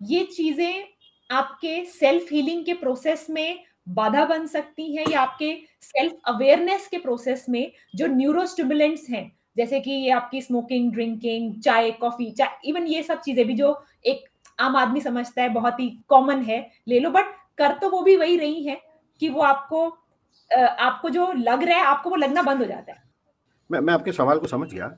ये 0.00 0.24
चीज़ें 0.26 0.84
आपके 1.30 1.84
सेल्फ 1.84 2.32
हीलिंग 2.32 2.64
के 2.64 2.72
प्रोसेस 2.74 3.26
में 3.30 3.58
बाधा 3.88 4.24
बन 4.24 4.46
सकती 4.46 4.94
हैं 4.96 5.06
या 5.10 5.20
आपके 5.20 5.54
सेल्फ 5.82 6.12
अवेयरनेस 6.28 6.86
के 6.88 6.98
प्रोसेस 6.98 7.44
में 7.48 7.72
जो 7.96 8.06
न्यूरोस्टिमुलेंट्स 8.06 9.08
हैं 9.10 9.30
जैसे 9.56 9.80
कि 9.80 9.90
ये 9.90 10.10
आपकी 10.10 10.40
स्मोकिंग 10.42 10.92
ड्रिंकिंग 10.92 11.60
चाय 11.62 11.90
कॉफ़ी 11.90 12.30
चाय 12.30 12.58
इवन 12.64 12.86
ये 12.86 13.02
सब 13.02 13.20
चीज़ें 13.20 13.46
भी 13.46 13.54
जो 13.54 13.74
एक 14.04 14.24
आम 14.58 14.76
आदमी 14.76 15.00
समझता 15.00 15.42
है 15.42 15.48
बहुत 15.48 15.80
ही 15.80 15.88
कॉमन 16.08 16.42
है 16.42 16.60
ले 16.88 17.00
लो 17.00 17.10
बट 17.10 17.34
कर 17.58 17.78
तो 17.78 17.90
वो 17.90 18.02
भी 18.02 18.16
वही 18.16 18.36
रही 18.36 18.62
है। 18.64 18.80
कि 19.20 19.28
वो 19.28 19.40
आपको 19.42 19.86
आपको 20.50 21.10
जो 21.10 21.32
लग 21.32 21.62
रहा 21.62 21.78
है 21.78 21.84
आपको 21.84 22.10
वो 22.10 22.16
लगना 22.16 22.42
बंद 22.42 22.60
हो 22.60 22.66
जाता 22.66 22.92
है। 22.92 23.02
मैं 23.70 23.80
मैं 23.80 23.94
आपके 23.94 24.12
सवाल 24.12 24.38
को 24.38 24.46
समझ 24.46 24.72
गया। 24.72 24.96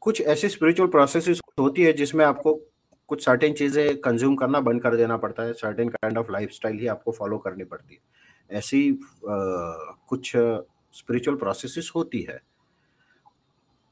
कुछ 0.00 0.20
ऐसी 0.22 0.48
स्पिरिचुअल 0.48 0.88
प्रोसेस 0.88 1.40
होती 1.60 1.82
है 1.82 1.92
जिसमें 1.92 2.24
आपको 2.24 2.54
कुछ 3.10 3.24
सर्टेन 3.24 3.52
चीज़ें 3.52 4.00
कंज्यूम 4.00 4.34
करना 4.36 4.60
बंद 4.60 4.82
कर 4.82 4.96
देना 4.96 5.16
पड़ता 5.16 5.42
है 5.42 5.52
सर्टेन 5.52 5.88
काइंड 5.88 6.18
ऑफ़ 6.18 6.30
लाइफस्टाइल 6.32 6.78
ही 6.78 6.86
आपको 6.86 7.12
फॉलो 7.12 7.38
करनी 7.38 7.64
पड़ती 7.64 7.94
है। 7.94 8.00
ऐसी 8.50 8.90
आ, 8.90 9.36
कुछ 10.08 10.32
स्पिरिचुअल 10.94 11.36
प्रोसेसेस 11.36 11.90
होती 11.94 12.20
है। 12.22 12.40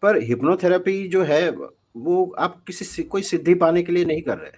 पर 0.02 0.20
हिप्नोथेरेपी 0.22 1.06
जो 1.08 1.22
है 1.24 1.50
वो 1.50 2.24
आप 2.38 2.62
किसी 2.66 3.02
कोई 3.02 3.22
सिद्धि 3.22 3.54
पाने 3.54 3.82
के 3.82 3.92
लिए 3.92 4.04
नहीं 4.04 4.22
कर 4.22 4.38
रहे। 4.38 4.50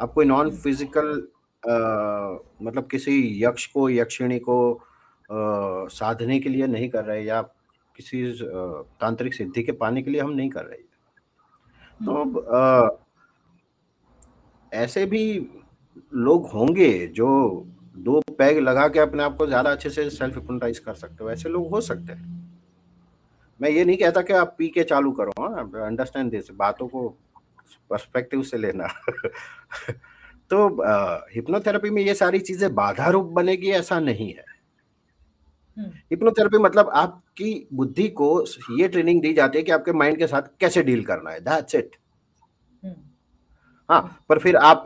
आप 0.00 0.12
कोई 0.12 0.24
नॉन 0.24 0.50
फ़िज़िकल 0.56 1.26
मतलब 1.62 2.88
किसी 2.90 3.44
यक्ष 3.44 3.66
को 3.66 3.88
यक्षिणी 3.90 4.38
को 4.38 4.58
आ, 4.74 5.86
साधने 5.88 6.38
के 6.40 6.48
लिए 6.48 6.66
नहीं 6.66 6.88
कर 6.88 7.04
रहे 7.04 7.22
या 7.24 7.40
किसी 7.96 8.22
तांत्रिक 9.00 9.34
सिद्धि 9.34 9.62
के 9.62 9.72
पाने 9.72 10.02
के 10.02 10.10
लिए 10.10 10.20
हम 10.20 10.30
नहीं 10.30 10.50
कर 10.50 10.64
रहे। 10.64 10.82
तो 12.00 12.40
आ, 12.40 12.88
ऐसे 14.72 15.04
भी 15.06 15.24
लोग 16.14 16.46
होंगे 16.46 17.06
जो 17.06 17.28
दो 17.96 18.20
पैग 18.38 18.58
लगा 18.58 18.88
के 18.88 18.98
अपने 18.98 19.22
आप 19.22 19.36
को 19.36 19.46
ज़्यादा 19.46 19.70
अच्छे 19.70 19.90
से 19.90 20.08
सेल्फ 20.10 20.34
हिप्नोटाइज 20.34 20.78
कर 20.78 20.94
सकते 20.94 21.24
हो 21.24 21.30
ऐसे 21.30 21.48
लोग 21.48 21.70
हो 21.70 21.80
सकते 21.80 22.12
हैं। 22.12 22.36
मैं 23.60 23.70
ये 23.70 23.84
नहीं 23.84 23.96
कहता 23.96 24.22
कि 24.22 24.32
आप 24.32 24.54
पी 24.58 24.68
के 24.68 24.82
चालू 24.84 25.12
करो 25.12 25.44
अंडरस्टैंड 25.84 26.30
दिस 26.30 26.50
बातों 26.50 26.88
को 26.88 27.08
पर्सपेक्टिव 27.90 28.42
से 28.42 28.58
लेना। 28.58 28.88
तो 30.50 30.66
हिप्नोथेरेपी 31.34 31.90
में 31.90 32.02
ये 32.02 32.14
सारी 32.14 32.38
चीज़ें 32.40 32.74
बाधा 32.74 33.08
रूप 33.08 33.26
बनेगी 33.32 33.70
ऐसा 33.72 33.98
नहीं 34.00 34.32
है 34.32 34.44
हिप्नोथेरेपी 35.76 36.56
हम्म। 36.56 36.66
मतलब 36.66 36.90
आपकी 36.94 37.66
बुद्धि 37.72 38.08
को 38.10 38.30
ये 38.72 38.88
ट्रेनिंग 38.88 39.20
दी 39.22 39.32
जाती 39.32 39.58
है 39.58 39.64
कि 39.64 39.72
आपके 39.72 39.92
माइंड 39.92 40.18
के 40.18 40.26
साथ 40.26 40.42
कैसे 40.60 40.82
डील 40.82 41.04
करना 41.04 41.30
है 41.30 41.40
दैट्स 41.40 41.74
इट 41.74 41.96
हम्म। 42.82 42.94
हाँ 43.88 44.24
पर 44.28 44.38
फिर 44.38 44.56
आप 44.58 44.84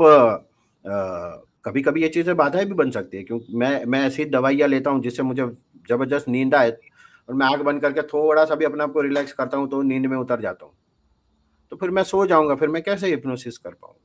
कभी 1.65 1.83
कभी 1.83 2.03
ये 2.03 2.09
चीज़ें 2.09 2.37
बाधाएँ 2.37 2.65
भी 2.67 2.75
बन 2.75 2.91
सकती 2.91 3.17
है 3.17 3.23
क्योंकि 3.23 3.57
मैं 3.57 3.85
मैं 3.85 4.01
ऐसी 4.07 4.25
दवाइयाँ 4.27 4.69
लेता 4.69 4.91
हूँ 4.91 5.03
जिससे 5.03 5.23
मुझे 5.23 5.47
ज़बरदस्त 5.89 6.29
नींद 6.29 6.55
आए 6.55 6.71
और 7.29 7.35
मैं 7.35 7.47
आग 7.47 7.61
बंद 7.63 7.81
करके 7.81 8.03
थोड़ा 8.05 8.45
सा 8.45 8.55
भी 8.55 8.65
अपने 8.65 8.83
आप 8.83 8.93
को 8.93 9.01
रिलैक्स 9.01 9.33
करता 9.33 9.57
हूँ 9.57 9.69
तो 9.69 9.83
नींद 9.83 10.07
में 10.07 10.17
उतर 10.17 10.41
जाता 10.41 10.65
हूँ 10.65 10.75
तो 11.73 11.77
फिर 11.77 11.91
मैं 11.91 12.03
सो 12.05 12.25
जाऊँगा 12.27 12.55
फिर 12.55 12.69
मैं 12.69 12.83
कैसे 12.83 13.09
हिप्नोसिस 13.09 13.59
कर 13.59 13.71
पाऊँगा 13.73 14.02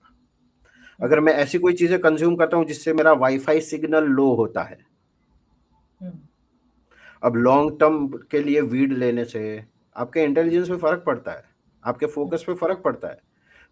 अगर 1.00 1.20
मैं 1.20 1.34
ऐसी 1.36 1.58
कोई 1.58 1.74
चीज़ें 1.74 2.00
कंज्यूम 2.00 2.36
करता 2.36 2.58
हूँ 2.58 2.66
जिससे 2.66 2.93
मेरा 2.93 3.12
वाईफाई 3.16 3.62
सिग्नल 3.62 4.06
लो 4.10 4.34
होता 4.36 4.64
है। 4.64 4.78
अब 7.24 7.36
लॉन्ग 7.38 7.80
टर्म 7.80 8.08
के 8.32 8.39
लिए 8.39 8.62
वीड 8.64 8.93
लेने 8.93 9.26
से 9.26 9.64
आपके 9.95 10.24
इंटेलिजेंस 10.24 10.70
पे 10.70 10.76
फ़र्क 10.78 11.04
पड़ता 11.06 11.32
है, 11.32 11.43
आपके 11.84 12.06
फोकस 12.08 12.43
पे 12.48 12.54
फ़र्क 12.56 12.82
पड़ता 12.86 13.08
है 13.08 13.26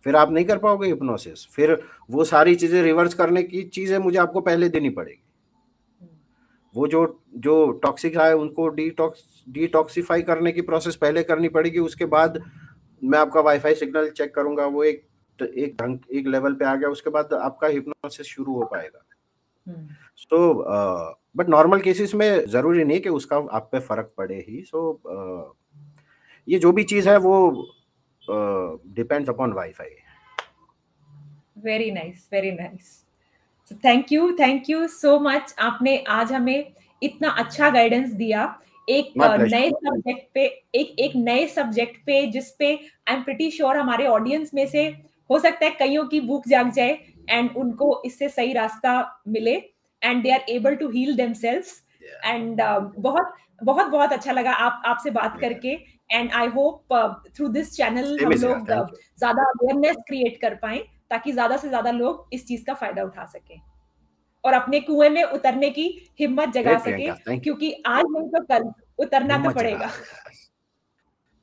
फिर 0.06 0.16
आप 0.16 0.32
नहीं 0.32 0.46
कर 0.46 0.58
पाओगे 0.58 0.88
हिप्नोसिस 0.88 1.46
फिर 1.52 1.78
वो 2.12 2.24
सारी 2.26 2.56
चीज़ें 2.56 2.82
रिवर्स 2.84 3.14
करने 3.14 3.44
की 3.44 3.62
चीज़ें 3.66 3.98
मुझे 4.00 4.18
आपको 4.20 4.42
पहले 4.42 4.70
देनी 4.70 4.90
पड़ेगी 4.92 5.22
वो 6.76 6.88
जो 6.88 7.02
जो 7.38 7.72
टॉक्सिक 7.84 8.18
है, 8.18 8.36
उनको 8.36 8.68
डिटॉक्स 8.70 9.24
डिटॉक्सीफाई 9.50 10.22
करने 10.22 10.52
की 10.52 10.62
प्रोसेस 10.62 10.96
पहले 10.96 11.24
करनी 11.24 11.50
पड़ेगी, 11.50 11.80
उसके 11.80 12.06
बाद 12.08 12.42
मैं 13.02 13.20
आपका 13.20 13.42
वाईफाई 13.42 13.76
सिग्नल 13.76 14.10
चेक 14.10 14.34
करूँगा, 14.36 14.66
वो 14.66 14.84
एक 14.84 15.04
एक 15.44 15.76
ढंग 15.82 16.00
एक 16.12 16.28
लेवल 16.28 16.54
पे 16.54 16.66
आ 16.66 16.76
गया 16.76 16.90
उसके 16.90 17.10
बाद 17.10 17.34
आपका 17.34 17.68
हिप्नोसिस 17.68 18.28
शुरू 18.28 18.54
हो 18.54 18.66
पाएगा। 18.66 19.02
सो 20.18 20.38
बट 21.38 21.50
नॉर्मल 21.50 21.82
केसेस 21.82 22.14
में 22.16 22.46
ज़रूरी 22.48 22.84
नहीं 22.84 23.00
कि 23.00 23.10
उसका 23.12 23.38
आप 23.52 23.70
पे 23.72 23.80
फ़र्क 23.82 24.14
पड़े 24.18 24.44
ही। 24.48 24.62
सो 24.64 24.80
so, 24.96 25.12
uh, 25.12 25.46
ये 26.48 26.60
जो 26.60 26.72
भी 26.72 26.84
चीज़ 26.84 27.10
है 27.10 27.18
वो 27.18 27.36
depends 28.22 29.30
upon 29.30 29.54
wifi 29.54 29.96
very 31.66 31.90
nice 31.92 32.28
very 32.34 32.52
nice 32.52 33.02
thank 33.86 34.12
you 34.12 34.32
thank 34.40 34.70
you 34.70 34.88
so 34.88 35.18
much 35.20 35.56
आपने 35.60 35.98
आज 36.10 36.32
हमें 36.34 36.74
इतना 37.02 37.30
अच्छा 37.30 37.70
गाइडेंस 37.70 38.10
दिया। 38.12 38.44
एक 38.88 39.14
नए 39.18 39.70
सब्जेक्ट 39.70 40.28
पे 40.34 40.46
एक 40.76 40.96
एक 41.00 41.16
नए 41.16 41.48
सब्जेक्ट 41.48 41.98
पे 42.06 42.26
जिस 42.32 42.50
पे 42.52 42.68
आई 43.08 43.16
एम 43.16 43.24
प्रिटी 43.24 43.50
श्योर 43.52 43.78
हमारे 43.78 44.06
ऑडियंस 44.08 44.54
में 44.54 44.66
से 44.68 44.84
हो 45.30 45.40
सकता 45.40 45.66
है 45.66 45.72
कईयों 45.72 46.06
की 46.08 46.20
भूख 46.22 46.48
जाग 46.48 46.72
जाए 46.72 47.00
एंड 47.30 47.56
उनको 47.58 48.02
इससे 48.06 48.30
सही 48.30 48.54
रास्ता 48.54 48.94
मिले 49.28 49.56
and 50.02 50.24
they 50.24 50.32
are 50.32 50.46
able 50.50 50.76
to 50.76 50.90
heal 50.90 51.16
themselves 51.16 51.82
and 52.26 52.62
बहुत 52.98 53.34
बहुत 53.64 53.88
बहुत 53.88 54.14
अच्छा 54.14 54.32
लगा 54.32 54.52
आप 54.52 54.82
आपसे 54.86 55.10
बात 55.12 55.38
करके 55.42 55.78
and 56.12 56.32
I 56.32 56.48
hope 56.48 56.94
through 57.36 57.48
this 57.48 57.72
channel 57.76 58.18
हम 58.24 58.32
लोग 58.32 58.68
ज़्यादा 58.70 59.44
अवेयरनेस 59.44 59.96
क्रिएट 60.08 60.42
कर 60.42 60.56
पाए 60.56 60.78
ताकि 61.10 61.32
ज़्यादा 61.32 61.58
से 61.58 61.70
ज़्यादा 61.70 61.92
लोग 61.92 62.30
इस 62.34 62.48
चीज़ 62.48 62.66
का 62.66 62.74
फ़ायदा 62.74 63.04
उठा 63.04 63.26
सके 63.26 63.60
और 64.44 64.54
अपने 64.54 64.80
कुएँ 64.80 65.10
में 65.10 65.24
उतरने 65.24 65.70
की 65.70 65.88
हिम्मत 66.20 66.50
जगा 66.50 66.78
सके 66.80 67.38
क्योंकि 67.40 67.72
आज 67.86 68.04
नहीं 68.10 68.30
तो 68.30 68.44
कल 68.44 68.72
उतरना 69.00 69.38
तो 69.38 69.52
पड़ेगा। 69.52 69.90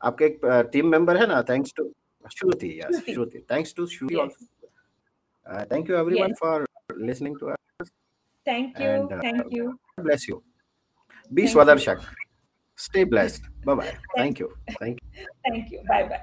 आपके 0.01 0.25
एक 0.25 0.41
टीम 0.73 0.87
मेंबर 0.87 1.17
है 1.17 1.27
ना? 1.27 1.43
Thanks 1.43 1.73
to 1.77 1.93
Shruti, 2.29 2.77
yes, 2.77 3.01
Shruti. 3.01 3.15
Shruti. 3.17 3.49
Thanks 3.49 3.73
to 3.73 3.83
Shruti. 3.83 4.13
Yes. 4.13 4.33
Uh, 5.47 5.65
thank 5.65 5.89
you 5.89 5.97
everyone 5.97 6.31
yes. 6.31 6.39
for 6.39 6.67
listening 6.97 7.37
to 7.39 7.51
us. 7.51 7.91
Thank 8.45 8.79
you. 8.79 8.85
And, 8.85 9.13
uh, 9.13 9.21
thank 9.21 9.53
you. 9.53 9.79
Bless 9.99 10.29
you. 10.29 10.43
Be 11.33 11.45
Swadarshak. 11.45 12.05
Stay 12.77 13.05
blessed. 13.05 13.43
Bye 13.65 13.75
bye. 13.75 13.95
Thank 14.17 14.39
you. 14.39 14.53
Thank 14.79 14.99
you. 15.15 15.27
Thank 15.47 15.71
you. 15.71 15.83
Bye 15.89 16.09
bye. 16.09 16.21